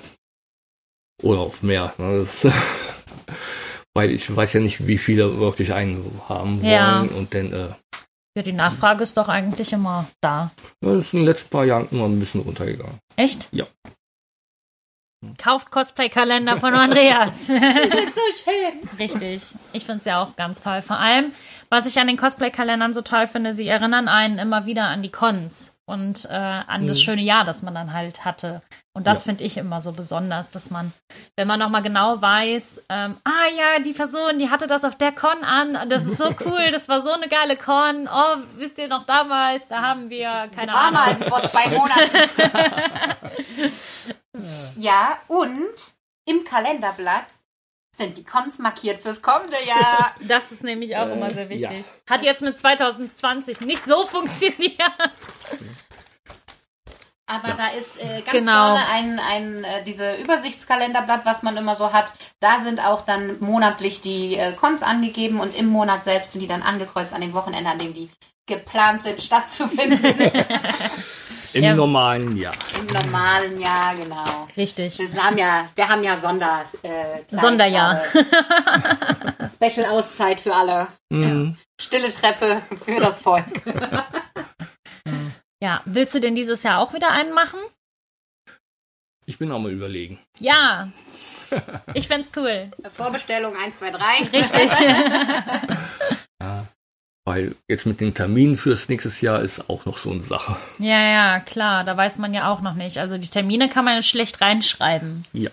oder 1.22 1.40
auf 1.40 1.62
mehr. 1.62 1.92
Ne? 1.98 2.26
Das, 3.94 4.02
weil 4.02 4.10
ich 4.10 4.34
weiß 4.34 4.52
ja 4.54 4.60
nicht, 4.60 4.86
wie 4.86 4.98
viele 4.98 5.38
wirklich 5.38 5.72
einen 5.72 6.20
haben 6.28 6.62
wollen 6.62 6.70
Ja. 6.70 7.00
und 7.00 7.34
dann, 7.34 7.52
äh, 7.52 7.68
Ja, 8.36 8.42
die 8.42 8.52
Nachfrage 8.52 9.02
ist 9.02 9.16
doch 9.16 9.28
eigentlich 9.28 9.72
immer 9.72 10.06
da. 10.20 10.50
das 10.80 10.96
ist 10.98 11.12
in 11.14 11.20
den 11.20 11.26
letzten 11.26 11.48
paar 11.50 11.64
Jahren 11.64 11.88
immer 11.90 12.04
ein 12.06 12.20
bisschen 12.20 12.40
runtergegangen. 12.42 12.98
Echt? 13.16 13.48
Ja. 13.52 13.66
Kauft 15.36 15.72
Cosplay-Kalender 15.72 16.58
von 16.58 16.74
Andreas. 16.74 17.46
So 17.48 17.54
schön. 17.56 18.88
Richtig. 19.00 19.52
Ich 19.72 19.84
finde 19.84 19.98
es 20.00 20.04
ja 20.04 20.22
auch 20.22 20.36
ganz 20.36 20.62
toll. 20.62 20.80
Vor 20.82 20.98
allem, 20.98 21.32
was 21.70 21.86
ich 21.86 21.98
an 21.98 22.06
den 22.06 22.16
Cosplay-Kalendern 22.16 22.94
so 22.94 23.02
toll 23.02 23.26
finde, 23.26 23.52
sie 23.52 23.66
erinnern 23.66 24.06
einen 24.06 24.38
immer 24.38 24.64
wieder 24.66 24.84
an 24.86 25.02
die 25.02 25.10
Cons 25.10 25.74
und 25.88 26.26
äh, 26.26 26.34
an 26.34 26.86
das 26.86 27.00
schöne 27.00 27.22
Jahr, 27.22 27.44
das 27.44 27.62
man 27.62 27.74
dann 27.74 27.92
halt 27.94 28.24
hatte. 28.24 28.60
Und 28.92 29.06
das 29.06 29.20
Ja. 29.20 29.24
finde 29.24 29.44
ich 29.44 29.56
immer 29.56 29.80
so 29.80 29.92
besonders, 29.92 30.50
dass 30.50 30.70
man, 30.70 30.92
wenn 31.36 31.48
man 31.48 31.58
nochmal 31.58 31.82
genau 31.82 32.20
weiß, 32.20 32.84
ähm, 32.90 33.16
ah 33.24 33.48
ja, 33.56 33.80
die 33.82 33.92
Person, 33.94 34.38
die 34.38 34.50
hatte 34.50 34.66
das 34.66 34.84
auf 34.84 34.96
der 34.96 35.12
Con 35.12 35.42
an, 35.44 35.88
das 35.88 36.04
ist 36.04 36.18
so 36.18 36.26
cool, 36.44 36.70
das 36.72 36.88
war 36.88 37.00
so 37.00 37.10
eine 37.10 37.28
geile 37.28 37.56
Con. 37.56 38.06
Oh, 38.12 38.36
wisst 38.56 38.78
ihr 38.78 38.88
noch 38.88 39.06
damals, 39.06 39.68
da 39.68 39.80
haben 39.82 40.10
wir, 40.10 40.48
keine 40.54 40.74
Ahnung. 40.74 40.94
Damals, 40.94 41.24
vor 41.24 41.42
zwei 41.44 41.68
Monaten. 41.76 42.30
ja, 44.76 45.18
und 45.28 45.74
im 46.26 46.44
Kalenderblatt 46.44 47.26
sind 47.98 48.16
die 48.16 48.24
Cons 48.24 48.58
markiert 48.58 49.00
fürs 49.02 49.20
kommende 49.20 49.56
Jahr. 49.66 50.14
Das 50.20 50.50
ist 50.52 50.64
nämlich 50.64 50.96
auch 50.96 51.06
Äh, 51.08 51.12
immer 51.12 51.28
sehr 51.30 51.44
ja. 51.52 51.70
wichtig. 51.70 51.92
Hat 52.08 52.22
jetzt 52.22 52.40
mit 52.42 52.56
2020 52.58 53.60
nicht 53.60 53.84
so 53.84 54.06
funktioniert. 54.14 54.80
Aber 57.26 57.48
Ja. 57.48 57.54
da 57.56 57.66
ist 57.78 58.02
äh, 58.02 58.22
ganz 58.22 58.30
Genau. 58.38 58.68
vorne 58.68 58.86
ein, 58.90 59.20
ein 59.20 59.64
äh, 59.64 59.84
diese 59.84 60.14
Übersichtskalenderblatt, 60.16 61.26
was 61.26 61.42
man 61.42 61.56
immer 61.58 61.76
so 61.76 61.92
hat. 61.92 62.10
Da 62.40 62.60
sind 62.60 62.80
auch 62.80 63.04
dann 63.04 63.38
monatlich 63.40 64.00
die 64.00 64.36
äh, 64.36 64.52
Cons 64.52 64.82
angegeben 64.82 65.38
und 65.40 65.54
im 65.54 65.66
Monat 65.66 66.04
selbst 66.04 66.32
sind 66.32 66.40
die 66.40 66.48
dann 66.48 66.62
angekreuzt 66.62 67.12
an 67.12 67.20
dem 67.20 67.34
Wochenende, 67.34 67.68
an 67.70 67.78
dem 67.78 67.92
die 67.92 68.08
geplant 68.46 69.02
sind 69.02 69.20
stattzufinden. 69.20 70.00
Im 71.54 71.62
Ja. 71.64 71.74
normalen 71.74 72.36
Jahr. 72.36 72.54
Im 72.78 72.86
normalen 72.86 73.60
Jahr, 73.60 73.94
genau. 73.96 74.48
Richtig. 74.56 74.98
Wir 74.98 75.24
haben 75.24 75.38
ja, 75.38 75.68
wir 75.74 75.88
haben 75.88 76.04
ja 76.04 76.16
Sonder, 76.16 76.64
äh, 76.82 77.24
Zeit 77.26 77.40
Sonderjahr. 77.40 78.02
gerade. 78.12 79.50
Special 79.54 79.86
Auszeit 79.90 80.40
für 80.40 80.54
alle. 80.54 80.88
Mhm. 81.10 81.56
Stille 81.80 82.08
Treppe 82.12 82.60
für 82.84 83.00
das 83.00 83.20
Volk. 83.20 83.44
Ja, 85.62 85.80
willst 85.86 86.14
du 86.14 86.20
denn 86.20 86.34
dieses 86.34 86.62
Jahr 86.62 86.80
auch 86.80 86.92
wieder 86.92 87.10
einen 87.10 87.32
machen? 87.32 87.58
Ich 89.26 89.38
bin 89.38 89.50
auch 89.52 89.58
mal 89.58 89.72
überlegen. 89.72 90.18
Ja. 90.38 90.88
Ich 91.94 92.08
fänd's 92.08 92.30
cool. 92.36 92.70
Vorbestellung 92.90 93.56
1, 93.56 93.78
2, 93.78 93.90
3. 93.90 94.24
Richtig. 94.32 94.70
Weil 97.28 97.54
jetzt 97.68 97.84
mit 97.84 98.00
den 98.00 98.14
Terminen 98.14 98.56
fürs 98.56 98.88
nächstes 98.88 99.20
Jahr 99.20 99.42
ist 99.42 99.68
auch 99.68 99.84
noch 99.84 99.98
so 99.98 100.10
eine 100.10 100.22
Sache. 100.22 100.56
ja, 100.78 100.98
ja, 100.98 101.40
klar. 101.40 101.84
Da 101.84 101.94
weiß 101.94 102.16
man 102.16 102.32
ja 102.32 102.50
auch 102.50 102.62
noch 102.62 102.72
nicht. 102.72 102.96
Also 102.96 103.18
die 103.18 103.28
Termine 103.28 103.68
kann 103.68 103.84
man 103.84 103.96
ja 103.96 104.02
schlecht 104.02 104.40
reinschreiben. 104.40 105.24
Ja. 105.34 105.50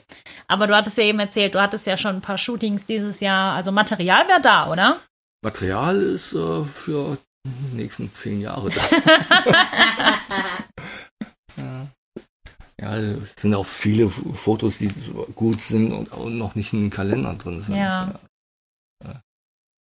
Aber 0.47 0.67
du 0.67 0.75
hattest 0.75 0.97
ja 0.97 1.03
eben 1.03 1.19
erzählt, 1.19 1.53
du 1.53 1.61
hattest 1.61 1.85
ja 1.85 1.97
schon 1.97 2.15
ein 2.15 2.21
paar 2.21 2.37
Shootings 2.37 2.85
dieses 2.85 3.19
Jahr. 3.19 3.55
Also 3.55 3.73
Material 3.73 4.25
wäre 4.29 4.39
da, 4.39 4.71
oder? 4.71 5.01
Material 5.43 6.01
ist 6.01 6.31
äh, 6.31 6.63
für 6.63 7.17
die 7.45 7.75
nächsten 7.75 8.09
zehn 8.13 8.39
Jahre 8.39 8.69
da. 8.69 8.81
ja. 12.79 12.95
es 12.95 13.41
sind 13.41 13.53
auch 13.53 13.65
viele 13.65 14.09
Fotos, 14.09 14.77
die 14.77 14.89
gut 15.35 15.59
sind 15.59 15.91
und, 15.91 16.09
und 16.13 16.37
noch 16.37 16.55
nicht 16.55 16.71
in 16.71 16.83
den 16.83 16.89
Kalender 16.89 17.33
drin 17.33 17.59
sind. 17.59 17.75
Ja. 17.75 18.17
Ja, 19.03 19.21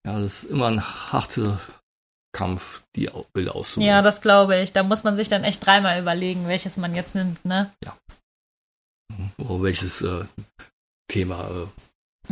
ja 0.05 0.19
das 0.19 0.43
ist 0.43 0.51
immer 0.51 0.67
ein 0.67 0.83
harter 0.83 1.61
Kampf, 2.35 2.83
die 2.97 3.09
Bilder 3.33 3.55
auszuwählen. 3.55 3.89
Ja, 3.89 4.03
das 4.03 4.21
glaube 4.21 4.61
ich. 4.61 4.73
Da 4.75 4.83
muss 4.83 5.05
man 5.05 5.17
sich 5.17 5.29
dann 5.31 5.45
echt 5.45 5.65
dreimal 5.65 5.99
überlegen, 6.01 6.47
welches 6.49 6.77
man 6.77 6.95
jetzt 6.95 7.15
nimmt, 7.15 7.43
ne? 7.45 7.73
Wo 9.39 9.63
welches 9.63 10.03
äh, 10.03 10.25
Thema 11.09 11.49
äh, 11.49 11.67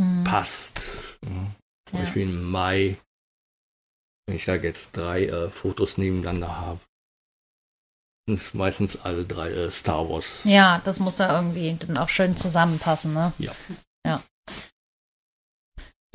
Mhm. 0.00 0.24
passt. 0.24 0.80
Ja. 1.22 1.28
Zum 1.88 1.98
Ja. 1.98 2.00
Beispiel 2.00 2.22
im 2.22 2.50
Mai, 2.50 2.96
wenn 4.26 4.36
ich 4.36 4.46
da 4.46 4.54
jetzt 4.54 4.96
drei 4.96 5.26
äh, 5.26 5.50
Fotos 5.50 5.98
nebeneinander 5.98 6.56
habe, 6.58 6.80
sind 8.26 8.36
es 8.40 8.54
meistens 8.54 8.96
alle 9.02 9.24
drei 9.24 9.50
äh, 9.50 9.70
Star 9.70 10.08
Wars. 10.08 10.44
Ja, 10.44 10.80
das 10.84 10.98
muss 10.98 11.18
ja 11.18 11.34
irgendwie 11.34 11.74
dann 11.74 11.98
auch 11.98 12.08
schön 12.08 12.36
zusammenpassen, 12.38 13.12
ne? 13.12 13.32
Ja. 13.38 13.52
Ja. 14.06 14.22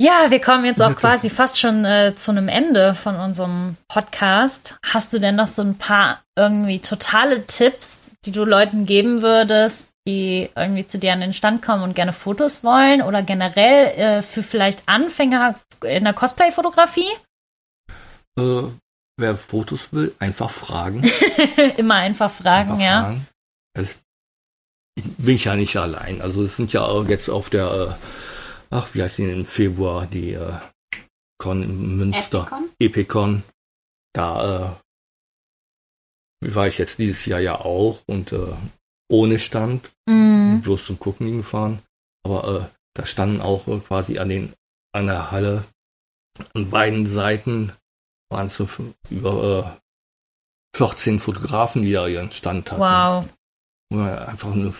Ja, 0.00 0.30
wir 0.30 0.40
kommen 0.40 0.64
jetzt 0.64 0.80
auch 0.80 0.94
quasi 0.94 1.28
fast 1.28 1.58
schon 1.58 1.84
äh, 1.84 2.14
zu 2.14 2.30
einem 2.30 2.48
Ende 2.48 2.94
von 2.94 3.16
unserem 3.16 3.76
Podcast. 3.88 4.76
Hast 4.84 5.12
du 5.12 5.18
denn 5.18 5.34
noch 5.34 5.48
so 5.48 5.62
ein 5.62 5.76
paar 5.76 6.22
irgendwie 6.36 6.78
totale 6.78 7.44
Tipps, 7.46 8.08
die 8.24 8.30
du 8.30 8.44
Leuten 8.44 8.86
geben 8.86 9.22
würdest, 9.22 9.88
die 10.06 10.50
irgendwie 10.54 10.86
zu 10.86 11.00
dir 11.00 11.12
an 11.12 11.20
den 11.20 11.32
Stand 11.32 11.62
kommen 11.62 11.82
und 11.82 11.96
gerne 11.96 12.12
Fotos 12.12 12.62
wollen 12.62 13.02
oder 13.02 13.22
generell 13.22 13.86
äh, 13.98 14.22
für 14.22 14.44
vielleicht 14.44 14.84
Anfänger 14.86 15.56
in 15.82 16.04
der 16.04 16.12
Cosplay-Fotografie? 16.12 17.10
Äh, 18.38 18.62
wer 19.18 19.36
Fotos 19.36 19.92
will, 19.92 20.14
einfach 20.20 20.50
fragen. 20.50 21.10
Immer 21.76 21.96
einfach 21.96 22.30
fragen, 22.30 22.70
einfach 22.70 22.84
ja. 22.84 23.00
fragen. 23.02 23.26
Also, 23.76 23.90
ich 24.94 25.04
bin 25.16 25.34
ich 25.34 25.44
ja 25.44 25.56
nicht 25.56 25.76
allein. 25.76 26.22
Also 26.22 26.44
es 26.44 26.56
sind 26.56 26.72
ja 26.72 26.82
auch 26.82 27.08
jetzt 27.08 27.28
auf 27.28 27.50
der, 27.50 27.66
äh, 27.66 27.94
ach, 28.70 28.94
wie 28.94 29.02
heißt 29.02 29.18
die 29.18 29.26
denn 29.26 29.40
im 29.40 29.46
Februar, 29.46 30.06
die 30.06 30.32
äh, 30.32 30.52
Con 31.38 31.62
in 31.62 31.96
Münster. 31.96 32.40
Epicon? 32.42 32.68
Epicon. 32.78 33.42
Da 34.14 34.76
äh, 36.42 36.52
war 36.54 36.66
ich 36.66 36.78
jetzt 36.78 36.98
dieses 36.98 37.24
Jahr 37.26 37.40
ja 37.40 37.56
auch 37.60 38.02
und 38.06 38.32
äh, 38.32 38.52
ohne 39.10 39.38
Stand, 39.38 39.90
Mhm. 40.08 40.62
bloß 40.62 40.86
zum 40.86 40.98
Gucken 40.98 41.26
hingefahren. 41.26 41.80
Aber 42.24 42.62
äh, 42.62 42.76
da 42.94 43.06
standen 43.06 43.40
auch 43.40 43.66
äh, 43.68 43.78
quasi 43.80 44.18
an 44.18 44.28
den 44.30 44.52
an 44.92 45.06
der 45.06 45.30
Halle 45.30 45.64
an 46.54 46.70
beiden 46.70 47.06
Seiten 47.06 47.72
waren 48.30 48.46
es 48.46 48.56
so 48.56 48.68
über 49.10 49.78
äh, 50.74 50.76
14 50.76 51.20
Fotografen, 51.20 51.82
die 51.82 51.92
da 51.92 52.06
ihren 52.06 52.30
Stand 52.30 52.70
hatten. 52.70 52.80
Wow. 52.80 53.28
Wenn 53.90 53.98
man 54.00 54.18
einfach 54.18 54.52
ein 54.52 54.74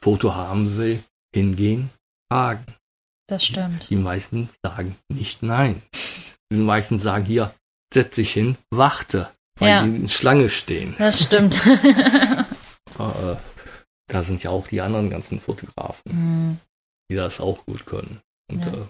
Foto 0.00 0.34
haben 0.34 0.76
will, 0.78 1.02
hingehen, 1.34 1.90
fragen. 2.30 2.64
Das 3.28 3.44
stimmt. 3.44 3.88
Die 3.90 3.96
meisten 3.96 4.48
sagen 4.62 4.96
nicht 5.08 5.42
nein. 5.42 5.82
Die 6.52 6.56
meisten 6.58 6.98
sagen 6.98 7.24
hier, 7.24 7.52
setz 7.92 8.14
dich 8.16 8.32
hin, 8.32 8.56
warte, 8.70 9.30
weil 9.58 9.68
Ja. 9.70 9.82
die 9.82 9.96
in 9.96 10.08
Schlange 10.08 10.48
stehen. 10.48 10.94
Das 10.98 11.22
stimmt. 11.22 11.60
Äh, 12.98 13.36
da 14.08 14.22
sind 14.22 14.42
ja 14.42 14.48
auch 14.50 14.66
die 14.68 14.80
anderen 14.80 15.10
ganzen 15.10 15.38
Fotografen, 15.38 16.02
Mhm. 16.12 16.58
die 17.10 17.16
das 17.16 17.40
auch 17.40 17.66
gut 17.66 17.84
können. 17.84 18.22
Und 18.50 18.60
Ja. 18.60 18.72
äh, 18.72 18.86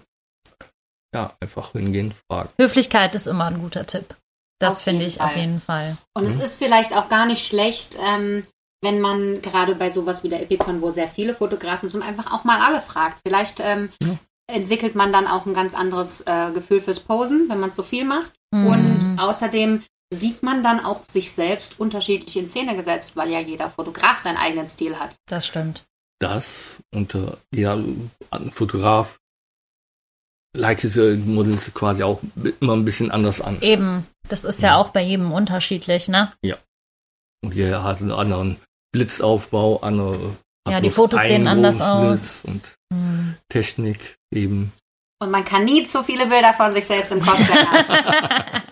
ja 1.13 1.33
einfach 1.41 1.73
hingehen, 1.73 2.13
fragen. 2.29 2.49
Höflichkeit 2.57 3.15
ist 3.15 3.27
immer 3.27 3.45
ein 3.45 3.59
guter 3.59 3.85
Tipp. 3.85 4.15
Das 4.59 4.77
Auf 4.77 4.83
finde 4.83 5.03
ich 5.05 5.19
auf 5.19 5.31
Fall. 5.31 5.39
jeden 5.41 5.59
Fall. 5.59 5.97
Und 6.13 6.23
Mhm. 6.23 6.29
es 6.29 6.43
ist 6.43 6.57
vielleicht 6.57 6.93
auch 6.93 7.09
gar 7.09 7.25
nicht 7.25 7.45
schlecht, 7.45 7.97
ähm, 8.01 8.43
wenn 8.81 9.01
man 9.01 9.41
gerade 9.41 9.75
bei 9.75 9.89
sowas 9.91 10.23
wie 10.23 10.29
der 10.29 10.41
Epicon, 10.41 10.81
wo 10.81 10.89
sehr 10.91 11.07
viele 11.09 11.35
Fotografen 11.35 11.89
sind, 11.89 12.01
einfach 12.03 12.31
auch 12.31 12.43
mal 12.45 12.61
alle 12.61 12.81
fragt. 12.81 13.19
Vielleicht 13.25 13.59
ähm, 13.59 13.89
Ja. 14.01 14.17
Entwickelt 14.47 14.95
man 14.95 15.11
dann 15.11 15.27
auch 15.27 15.45
ein 15.45 15.53
ganz 15.53 15.73
anderes 15.73 16.21
äh, 16.21 16.51
Gefühl 16.53 16.81
fürs 16.81 16.99
Posen, 16.99 17.49
wenn 17.49 17.59
man 17.59 17.71
so 17.71 17.83
viel 17.83 18.05
macht. 18.05 18.33
Mhm. 18.51 18.67
Und 18.67 19.19
außerdem 19.19 19.83
sieht 20.13 20.41
man 20.41 20.63
dann 20.63 20.79
auch 20.83 21.01
sich 21.09 21.33
selbst 21.33 21.79
unterschiedlich 21.79 22.37
in 22.37 22.49
Szene 22.49 22.75
gesetzt, 22.75 23.15
weil 23.15 23.29
ja 23.29 23.39
jeder 23.39 23.69
Fotograf 23.69 24.19
seinen 24.19 24.37
eigenen 24.37 24.67
Stil 24.67 24.97
hat. 24.97 25.17
Das 25.27 25.45
stimmt. 25.45 25.85
Das 26.19 26.77
und 26.95 27.13
äh, 27.13 27.33
jeder 27.53 27.83
Fotograf 28.51 29.19
leitet 30.55 30.95
äh, 30.95 31.15
die 31.15 31.29
Models 31.29 31.71
quasi 31.73 32.03
auch 32.03 32.21
immer 32.59 32.73
ein 32.73 32.85
bisschen 32.85 33.11
anders 33.11 33.41
an. 33.41 33.61
Eben. 33.61 34.07
Das 34.29 34.43
ist 34.43 34.61
ja 34.61 34.77
auch 34.77 34.89
bei 34.89 35.01
jedem 35.01 35.31
unterschiedlich, 35.31 36.07
ne? 36.07 36.31
Und 37.43 37.53
jeder 37.53 37.83
hat 37.83 38.01
einen 38.01 38.11
anderen 38.11 38.57
Blitzaufbau, 38.91 39.81
andere 39.81 40.37
Ja, 40.67 40.81
die 40.81 40.89
Fotos 40.89 41.21
sehen 41.21 41.47
anders 41.47 41.77
Blitz 41.77 42.41
Und 42.43 42.61
Mhm. 42.89 43.35
Technik 43.49 44.16
eben. 44.33 44.71
Und 45.19 45.31
man 45.31 45.43
kann 45.45 45.65
nie 45.65 45.83
zu 45.83 46.03
viele 46.03 46.27
Bilder 46.27 46.53
von 46.53 46.73
sich 46.73 46.85
selbst 46.85 47.11
im 47.11 47.19
Cosplay 47.21 47.65
haben. 47.65 48.61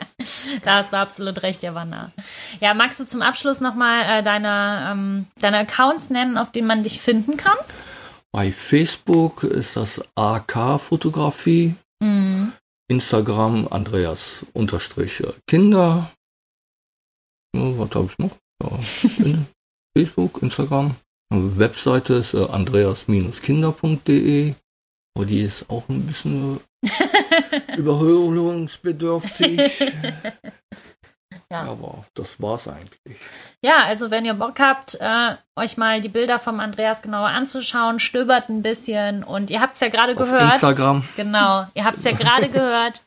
Da 0.63 0.77
hast 0.77 0.91
du 0.91 0.97
absolut 0.97 1.43
recht, 1.43 1.61
Javanna. 1.61 2.11
Ja, 2.59 2.73
magst 2.73 2.99
du 2.99 3.05
zum 3.05 3.21
Abschluss 3.21 3.61
nochmal 3.61 4.01
äh, 4.05 4.23
deine, 4.23 4.89
ähm, 4.91 5.27
deine 5.39 5.59
Accounts 5.59 6.09
nennen, 6.09 6.39
auf 6.39 6.51
denen 6.51 6.65
man 6.67 6.81
dich 6.81 6.99
finden 6.99 7.37
kann? 7.37 7.55
Bei 8.31 8.51
Facebook 8.51 9.43
ist 9.43 9.75
das 9.75 10.01
AK 10.15 10.79
Fotografie, 10.79 11.75
Mhm. 12.01 12.53
Instagram 12.87 13.67
Andreas 13.69 14.45
unterstrich 14.53 15.21
Kinder. 15.47 16.11
Was 17.53 17.89
habe 17.95 18.09
ich 18.11 18.17
noch? 18.17 18.31
Ja, 18.63 18.69
Facebook, 19.97 20.41
Instagram. 20.41 20.95
Webseite 21.31 22.15
ist 22.15 22.33
äh, 22.33 22.43
andreas-kinder.de. 22.45 24.55
Aber 25.15 25.25
die 25.25 25.41
ist 25.41 25.69
auch 25.69 25.87
ein 25.89 26.05
bisschen 26.05 26.59
überholungsbedürftig. 27.77 29.71
Ja. 31.51 31.61
Aber 31.63 32.05
das 32.15 32.41
war's 32.41 32.67
eigentlich. 32.67 33.17
Ja, 33.61 33.83
also 33.83 34.09
wenn 34.09 34.25
ihr 34.25 34.33
Bock 34.33 34.59
habt, 34.59 34.97
äh, 34.99 35.35
euch 35.55 35.77
mal 35.77 36.01
die 36.01 36.09
Bilder 36.09 36.39
vom 36.39 36.59
Andreas 36.59 37.03
genauer 37.03 37.27
anzuschauen, 37.29 37.99
stöbert 37.99 38.49
ein 38.49 38.63
bisschen 38.63 39.23
und 39.23 39.51
ihr 39.51 39.61
habt 39.61 39.75
es 39.75 39.79
ja 39.79 39.89
gerade 39.89 40.15
gehört. 40.15 40.53
Instagram. 40.53 41.07
Genau, 41.15 41.67
ihr 41.75 41.85
habt 41.85 41.99
es 41.99 42.03
ja 42.03 42.11
gerade 42.17 42.49
gehört. 42.49 43.01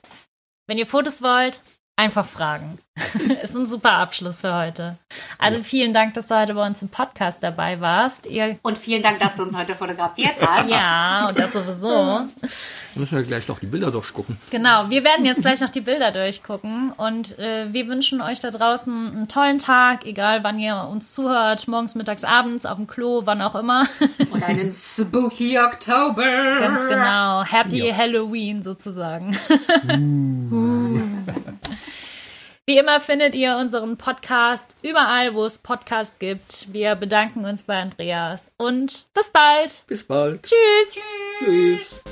Wenn 0.68 0.78
ihr 0.78 0.86
Fotos 0.86 1.20
wollt, 1.20 1.60
einfach 1.98 2.26
fragen. 2.26 2.78
Ist 3.42 3.54
ein 3.56 3.66
super 3.66 3.92
Abschluss 3.92 4.40
für 4.40 4.54
heute. 4.54 4.96
Also 5.38 5.62
vielen 5.62 5.92
Dank, 5.92 6.14
dass 6.14 6.28
du 6.28 6.36
heute 6.36 6.54
bei 6.54 6.66
uns 6.66 6.82
im 6.82 6.88
Podcast 6.88 7.42
dabei 7.42 7.80
warst. 7.80 8.26
Ihr, 8.26 8.58
Und 8.62 8.76
vielen 8.78 9.02
Dank, 9.02 9.20
dass 9.20 9.36
du 9.36 9.42
uns 9.42 9.56
heute 9.56 9.74
fotografiert 9.74 10.34
hast. 10.40 10.68
ja, 10.68 11.28
und 11.28 11.38
das 11.38 11.52
sowieso. 11.52 12.22
Müssen 12.94 13.18
wir 13.18 13.24
gleich 13.24 13.46
noch 13.46 13.60
die 13.60 13.66
Bilder 13.66 13.90
durchgucken. 13.90 14.36
Genau, 14.50 14.90
wir 14.90 15.04
werden 15.04 15.24
jetzt 15.24 15.42
gleich 15.42 15.60
noch 15.60 15.70
die 15.70 15.80
Bilder 15.80 16.10
durchgucken 16.10 16.92
und 16.96 17.38
äh, 17.38 17.72
wir 17.72 17.86
wünschen 17.86 18.20
euch 18.20 18.40
da 18.40 18.50
draußen 18.50 19.12
einen 19.14 19.28
tollen 19.28 19.58
Tag, 19.58 20.04
egal 20.04 20.42
wann 20.42 20.58
ihr 20.58 20.88
uns 20.90 21.12
zuhört, 21.12 21.68
morgens, 21.68 21.94
mittags, 21.94 22.24
abends, 22.24 22.66
auf 22.66 22.76
dem 22.76 22.86
Klo, 22.86 23.22
wann 23.24 23.42
auch 23.42 23.54
immer. 23.54 23.86
Und 24.30 24.42
einen 24.42 24.72
spooky 24.72 25.58
Oktober. 25.58 26.58
Ganz 26.58 26.82
genau. 26.88 27.44
Happy 27.44 27.92
Halloween 27.96 28.62
sozusagen. 28.62 29.36
Wie 32.68 32.76
immer 32.76 33.00
findet 33.00 33.34
ihr 33.34 33.56
unseren 33.56 33.96
Podcast 33.96 34.76
überall, 34.82 35.32
wo 35.32 35.46
es 35.46 35.58
Podcasts 35.58 36.18
gibt. 36.18 36.70
Wir 36.70 36.96
bedanken 36.96 37.46
uns 37.46 37.62
bei 37.62 37.80
Andreas 37.80 38.52
und 38.58 39.06
bis 39.14 39.30
bald. 39.30 39.84
Bis 39.86 40.04
bald. 40.04 40.42
Tschüss. 40.42 41.02
Tschüss. 41.38 42.02